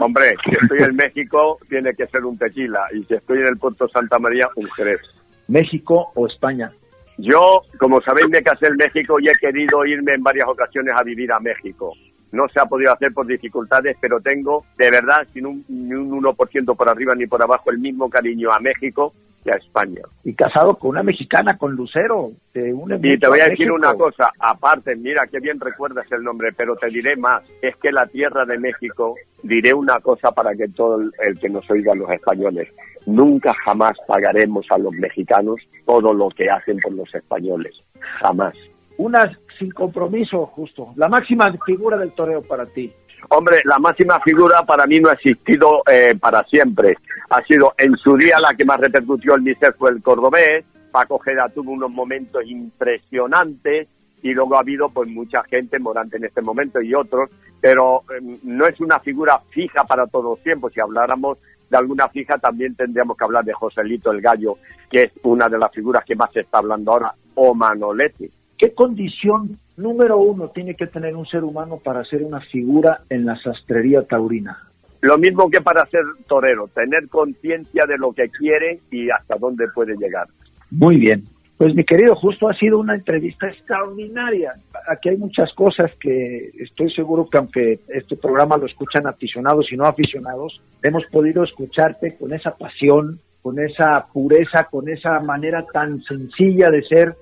Hombre, 0.00 0.34
si 0.44 0.50
estoy 0.50 0.82
en 0.82 0.94
México, 0.94 1.58
tiene 1.68 1.94
que 1.94 2.06
ser 2.06 2.24
un 2.24 2.36
tequila. 2.36 2.86
Y 2.92 3.02
si 3.04 3.14
estoy 3.14 3.38
en 3.38 3.46
el 3.46 3.56
puerto 3.56 3.88
Santa 3.88 4.18
María, 4.18 4.48
un 4.54 4.70
jerez. 4.70 5.00
¿México 5.48 6.12
o 6.14 6.26
España? 6.26 6.70
Yo, 7.18 7.62
como 7.78 8.00
sabéis, 8.02 8.28
me 8.28 8.42
casé 8.42 8.66
en 8.66 8.76
México 8.76 9.18
y 9.18 9.28
he 9.28 9.34
querido 9.34 9.84
irme 9.86 10.14
en 10.14 10.22
varias 10.22 10.46
ocasiones 10.48 10.94
a 10.96 11.02
vivir 11.02 11.32
a 11.32 11.40
México. 11.40 11.94
No 12.36 12.48
se 12.48 12.60
ha 12.60 12.66
podido 12.66 12.92
hacer 12.92 13.12
por 13.12 13.26
dificultades, 13.26 13.96
pero 14.00 14.20
tengo, 14.20 14.64
de 14.76 14.90
verdad, 14.90 15.26
sin 15.32 15.46
un, 15.46 15.64
ni 15.68 15.94
un 15.94 16.22
1% 16.22 16.76
por 16.76 16.88
arriba 16.88 17.14
ni 17.14 17.26
por 17.26 17.42
abajo, 17.42 17.70
el 17.70 17.78
mismo 17.78 18.08
cariño 18.08 18.52
a 18.52 18.60
México 18.60 19.12
a 19.50 19.56
España. 19.56 20.02
Y 20.24 20.34
casado 20.34 20.76
con 20.76 20.90
una 20.90 21.02
mexicana, 21.02 21.56
con 21.56 21.74
Lucero. 21.74 22.32
Te 22.52 22.70
y 22.70 23.18
te 23.18 23.28
voy 23.28 23.40
a, 23.40 23.48
decir 23.48 23.70
una 23.70 23.94
cosa, 23.94 24.30
aparte, 24.38 24.96
mira 24.96 25.26
qué 25.26 25.40
bien 25.40 25.60
recuerdas 25.60 26.10
el 26.10 26.22
nombre, 26.22 26.52
pero 26.56 26.76
te 26.76 26.88
diré 26.88 27.16
más, 27.16 27.42
es 27.62 27.76
que 27.76 27.92
la 27.92 28.06
tierra 28.06 28.44
de 28.44 28.58
México, 28.58 29.14
diré 29.42 29.74
una 29.74 30.00
cosa 30.00 30.32
para 30.32 30.54
que 30.54 30.68
todo 30.68 31.00
el, 31.00 31.38
que 31.38 31.48
nos 31.48 31.68
oiga 31.70 31.94
los 31.94 32.10
españoles, 32.10 32.68
nunca 33.06 33.54
jamás 33.64 33.92
pagaremos 34.06 34.66
a 34.70 34.78
los 34.78 34.92
mexicanos 34.94 35.60
todo 35.84 36.12
lo 36.12 36.28
que 36.30 36.50
hacen 36.50 36.78
por 36.78 36.94
los 36.94 37.14
españoles, 37.14 37.74
jamás. 38.20 38.54
Una 38.98 39.38
sin 39.58 39.70
compromiso, 39.70 40.46
justo, 40.46 40.92
la 40.96 41.08
máxima 41.08 41.52
figura 41.64 41.96
del 41.98 42.12
toreo 42.12 42.42
para 42.42 42.64
ti. 42.66 42.92
Hombre, 43.30 43.60
la 43.64 43.78
máxima 43.78 44.20
figura 44.20 44.62
para 44.64 44.86
mí 44.86 45.00
no 45.00 45.08
ha 45.08 45.14
existido 45.14 45.82
eh, 45.90 46.14
para 46.20 46.44
siempre. 46.44 46.96
Ha 47.30 47.42
sido 47.42 47.74
en 47.76 47.96
su 47.96 48.16
día 48.16 48.38
la 48.38 48.54
que 48.54 48.64
más 48.64 48.78
repercutió 48.78 49.34
el 49.34 49.42
mi 49.42 49.52
fue 49.54 49.90
el 49.90 50.02
cordobés. 50.02 50.64
Paco 50.92 51.18
Geda 51.18 51.48
tuvo 51.48 51.72
unos 51.72 51.90
momentos 51.90 52.42
impresionantes 52.46 53.88
y 54.22 54.32
luego 54.32 54.56
ha 54.56 54.60
habido 54.60 54.88
pues 54.88 55.08
mucha 55.08 55.42
gente, 55.44 55.78
Morante 55.78 56.16
en 56.16 56.24
este 56.24 56.40
momento 56.40 56.80
y 56.80 56.94
otros, 56.94 57.30
pero 57.60 58.02
em, 58.16 58.38
no 58.44 58.66
es 58.66 58.80
una 58.80 58.98
figura 59.00 59.40
fija 59.50 59.84
para 59.84 60.06
todos 60.06 60.24
los 60.24 60.42
tiempos. 60.42 60.72
Si 60.72 60.80
habláramos 60.80 61.38
de 61.68 61.76
alguna 61.76 62.08
fija 62.08 62.38
también 62.38 62.74
tendríamos 62.74 63.16
que 63.16 63.24
hablar 63.24 63.44
de 63.44 63.52
Joselito 63.52 64.12
el 64.12 64.20
Gallo, 64.20 64.56
que 64.90 65.04
es 65.04 65.12
una 65.24 65.48
de 65.48 65.58
las 65.58 65.72
figuras 65.72 66.04
que 66.04 66.14
más 66.14 66.32
se 66.32 66.40
está 66.40 66.58
hablando 66.58 66.92
ahora, 66.92 67.12
o 67.34 67.54
Manolete. 67.54 68.30
¿Qué 68.58 68.72
condición 68.72 69.58
número 69.76 70.18
uno 70.18 70.48
tiene 70.48 70.74
que 70.74 70.86
tener 70.86 71.14
un 71.14 71.26
ser 71.26 71.44
humano 71.44 71.78
para 71.82 72.04
ser 72.04 72.22
una 72.22 72.40
figura 72.40 72.98
en 73.10 73.26
la 73.26 73.36
sastrería 73.40 74.02
taurina? 74.02 74.58
Lo 75.02 75.18
mismo 75.18 75.50
que 75.50 75.60
para 75.60 75.84
ser 75.86 76.02
torero, 76.26 76.68
tener 76.68 77.08
conciencia 77.08 77.84
de 77.86 77.98
lo 77.98 78.12
que 78.12 78.28
quiere 78.30 78.80
y 78.90 79.10
hasta 79.10 79.36
dónde 79.36 79.66
puede 79.74 79.96
llegar. 79.96 80.26
Muy 80.70 80.96
bien. 80.96 81.24
Pues 81.58 81.74
mi 81.74 81.84
querido 81.84 82.14
Justo, 82.14 82.48
ha 82.48 82.54
sido 82.54 82.78
una 82.78 82.94
entrevista 82.94 83.48
extraordinaria. 83.48 84.52
Aquí 84.88 85.08
hay 85.08 85.16
muchas 85.16 85.52
cosas 85.54 85.90
que 85.98 86.50
estoy 86.58 86.90
seguro 86.92 87.28
que 87.30 87.38
aunque 87.38 87.80
este 87.88 88.16
programa 88.16 88.58
lo 88.58 88.66
escuchan 88.66 89.06
aficionados 89.06 89.72
y 89.72 89.76
no 89.76 89.86
aficionados, 89.86 90.60
hemos 90.82 91.06
podido 91.06 91.44
escucharte 91.44 92.16
con 92.16 92.34
esa 92.34 92.54
pasión, 92.54 93.18
con 93.40 93.58
esa 93.58 94.06
pureza, 94.12 94.64
con 94.64 94.88
esa 94.88 95.20
manera 95.20 95.64
tan 95.72 96.02
sencilla 96.02 96.70
de 96.70 96.82
ser 96.82 97.14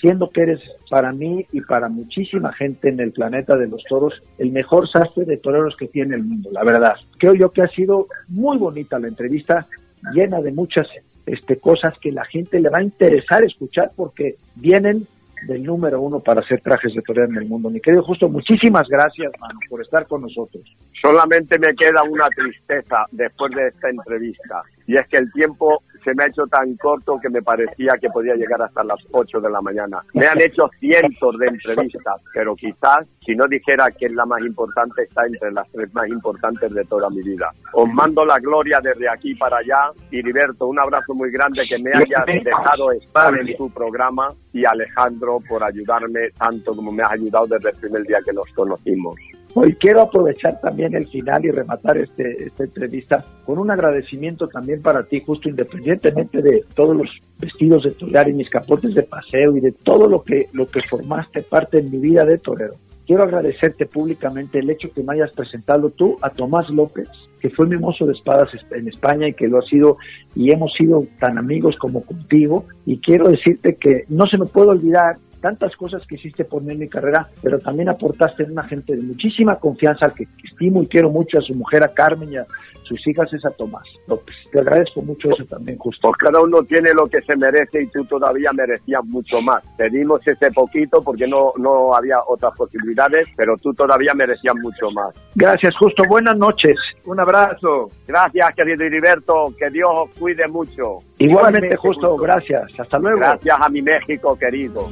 siendo 0.00 0.30
que 0.30 0.42
eres 0.42 0.60
para 0.90 1.12
mí 1.12 1.46
y 1.52 1.60
para 1.60 1.88
muchísima 1.88 2.52
gente 2.52 2.88
en 2.88 3.00
el 3.00 3.12
planeta 3.12 3.56
de 3.56 3.68
los 3.68 3.82
toros 3.84 4.14
el 4.38 4.52
mejor 4.52 4.88
sastre 4.90 5.24
de 5.24 5.36
toreros 5.36 5.76
que 5.76 5.88
tiene 5.88 6.16
el 6.16 6.24
mundo, 6.24 6.50
la 6.52 6.64
verdad. 6.64 6.94
Creo 7.18 7.34
yo 7.34 7.50
que 7.50 7.62
ha 7.62 7.68
sido 7.68 8.06
muy 8.28 8.58
bonita 8.58 8.98
la 8.98 9.08
entrevista, 9.08 9.66
llena 10.12 10.40
de 10.40 10.52
muchas 10.52 10.86
este, 11.26 11.58
cosas 11.58 11.94
que 12.00 12.12
la 12.12 12.24
gente 12.24 12.60
le 12.60 12.68
va 12.68 12.78
a 12.78 12.82
interesar 12.82 13.42
escuchar 13.44 13.90
porque 13.96 14.36
vienen 14.54 15.06
del 15.46 15.64
número 15.64 16.00
uno 16.00 16.20
para 16.20 16.40
hacer 16.40 16.60
trajes 16.60 16.94
de 16.94 17.02
torero 17.02 17.28
en 17.28 17.36
el 17.36 17.46
mundo. 17.46 17.70
Mi 17.70 17.80
querido 17.80 18.02
Justo, 18.02 18.28
muchísimas 18.28 18.88
gracias, 18.88 19.32
mano, 19.38 19.58
por 19.68 19.82
estar 19.82 20.06
con 20.06 20.22
nosotros. 20.22 20.64
Solamente 21.00 21.58
me 21.58 21.74
queda 21.74 22.02
una 22.02 22.28
tristeza 22.28 23.04
después 23.12 23.52
de 23.54 23.68
esta 23.68 23.90
entrevista 23.90 24.62
y 24.86 24.96
es 24.96 25.06
que 25.08 25.18
el 25.18 25.32
tiempo 25.32 25.82
se 26.06 26.14
me 26.14 26.22
ha 26.22 26.28
hecho 26.28 26.46
tan 26.46 26.76
corto 26.76 27.18
que 27.20 27.28
me 27.28 27.42
parecía 27.42 27.94
que 28.00 28.08
podía 28.08 28.34
llegar 28.36 28.62
hasta 28.62 28.84
las 28.84 29.00
8 29.10 29.40
de 29.40 29.50
la 29.50 29.60
mañana. 29.60 29.98
Me 30.14 30.26
han 30.26 30.40
hecho 30.40 30.70
cientos 30.78 31.36
de 31.38 31.48
entrevistas, 31.48 32.22
pero 32.32 32.54
quizás 32.54 33.04
si 33.24 33.34
no 33.34 33.46
dijera 33.48 33.90
que 33.90 34.06
es 34.06 34.12
la 34.12 34.24
más 34.24 34.40
importante, 34.40 35.02
está 35.02 35.26
entre 35.26 35.50
las 35.50 35.68
tres 35.72 35.92
más 35.92 36.08
importantes 36.08 36.72
de 36.72 36.84
toda 36.84 37.10
mi 37.10 37.22
vida. 37.22 37.50
Os 37.72 37.92
mando 37.92 38.24
la 38.24 38.38
gloria 38.38 38.78
desde 38.80 39.08
aquí 39.08 39.34
para 39.34 39.58
allá. 39.58 39.90
Heriberto, 40.12 40.68
un 40.68 40.78
abrazo 40.78 41.12
muy 41.12 41.32
grande 41.32 41.64
que 41.68 41.78
me 41.78 41.90
hayas 41.90 42.24
dejado 42.44 42.92
estar 42.92 43.36
en 43.36 43.56
tu 43.56 43.68
programa 43.70 44.28
y 44.52 44.64
Alejandro 44.64 45.40
por 45.48 45.64
ayudarme 45.64 46.30
tanto 46.38 46.70
como 46.72 46.92
me 46.92 47.02
has 47.02 47.12
ayudado 47.12 47.46
desde 47.48 47.70
el 47.70 47.76
primer 47.78 48.02
día 48.04 48.18
que 48.24 48.32
nos 48.32 48.48
conocimos. 48.54 49.16
Hoy 49.58 49.72
quiero 49.76 50.02
aprovechar 50.02 50.60
también 50.60 50.94
el 50.94 51.06
final 51.06 51.42
y 51.46 51.50
rematar 51.50 51.96
este, 51.96 52.44
esta 52.44 52.64
entrevista 52.64 53.24
con 53.46 53.58
un 53.58 53.70
agradecimiento 53.70 54.46
también 54.48 54.82
para 54.82 55.04
ti, 55.04 55.22
justo 55.24 55.48
independientemente 55.48 56.42
de 56.42 56.62
todos 56.74 56.94
los 56.94 57.08
vestidos 57.38 57.84
de 57.84 57.92
torear 57.92 58.28
y 58.28 58.34
mis 58.34 58.50
capotes 58.50 58.94
de 58.94 59.04
paseo 59.04 59.56
y 59.56 59.60
de 59.60 59.72
todo 59.72 60.08
lo 60.08 60.22
que, 60.22 60.50
lo 60.52 60.68
que 60.68 60.82
formaste 60.82 61.40
parte 61.40 61.78
en 61.78 61.90
mi 61.90 61.96
vida 61.96 62.26
de 62.26 62.36
torero. 62.36 62.74
Quiero 63.06 63.22
agradecerte 63.22 63.86
públicamente 63.86 64.58
el 64.58 64.68
hecho 64.68 64.92
que 64.92 65.02
me 65.02 65.14
hayas 65.14 65.32
presentado 65.32 65.88
tú 65.88 66.18
a 66.20 66.28
Tomás 66.28 66.68
López, 66.68 67.08
que 67.40 67.48
fue 67.48 67.66
mi 67.66 67.78
mozo 67.78 68.04
de 68.04 68.12
espadas 68.12 68.50
en 68.72 68.88
España 68.88 69.26
y 69.28 69.32
que 69.32 69.48
lo 69.48 69.60
ha 69.60 69.62
sido 69.62 69.96
y 70.34 70.50
hemos 70.50 70.74
sido 70.74 71.06
tan 71.18 71.38
amigos 71.38 71.76
como 71.76 72.02
contigo. 72.02 72.66
Y 72.84 72.98
quiero 72.98 73.30
decirte 73.30 73.76
que 73.76 74.04
no 74.10 74.26
se 74.26 74.36
me 74.36 74.44
puede 74.44 74.68
olvidar 74.68 75.16
tantas 75.46 75.76
cosas 75.76 76.04
que 76.08 76.16
hiciste 76.16 76.44
por 76.44 76.60
mí 76.60 76.72
en 76.72 76.80
mi 76.80 76.88
carrera, 76.88 77.28
pero 77.40 77.60
también 77.60 77.88
aportaste 77.88 78.42
en 78.42 78.50
una 78.50 78.64
gente 78.64 78.96
de 78.96 79.02
muchísima 79.02 79.54
confianza 79.60 80.06
al 80.06 80.12
que 80.12 80.26
estimo 80.42 80.82
y 80.82 80.88
quiero 80.88 81.08
mucho 81.08 81.38
a 81.38 81.40
su 81.40 81.54
mujer, 81.54 81.84
a 81.84 81.94
Carmen 81.94 82.32
y 82.32 82.36
a 82.36 82.44
sus 82.82 83.06
hijas, 83.06 83.32
es 83.32 83.44
a 83.44 83.50
Tomás 83.50 83.84
López. 84.08 84.34
Te 84.50 84.58
agradezco 84.58 85.02
mucho 85.02 85.30
eso 85.30 85.44
también, 85.44 85.78
justo. 85.78 86.08
Pues 86.08 86.18
cada 86.18 86.40
uno 86.40 86.64
tiene 86.64 86.92
lo 86.94 87.06
que 87.06 87.20
se 87.22 87.36
merece 87.36 87.82
y 87.82 87.86
tú 87.88 88.04
todavía 88.06 88.52
merecías 88.52 89.04
mucho 89.04 89.40
más. 89.40 89.62
Te 89.76 89.88
dimos 89.88 90.20
ese 90.26 90.50
poquito 90.50 91.00
porque 91.00 91.28
no, 91.28 91.52
no 91.58 91.94
había 91.94 92.18
otras 92.26 92.52
posibilidades, 92.56 93.28
pero 93.36 93.56
tú 93.58 93.72
todavía 93.72 94.14
merecías 94.14 94.56
mucho 94.56 94.90
más. 94.90 95.14
Gracias, 95.36 95.76
Justo. 95.76 96.02
Buenas 96.08 96.36
noches. 96.36 96.76
Un 97.04 97.20
abrazo. 97.20 97.88
Gracias, 98.06 98.52
querido 98.56 98.84
Heriberto. 98.84 99.54
Que 99.56 99.70
Dios 99.70 99.90
os 99.92 100.10
cuide 100.18 100.48
mucho. 100.48 100.98
Igualmente, 101.18 101.76
Justo. 101.76 102.16
Gracias. 102.16 102.80
Hasta 102.80 102.98
luego. 102.98 103.18
Gracias 103.18 103.56
a 103.60 103.68
mi 103.68 103.82
México, 103.82 104.36
querido. 104.36 104.90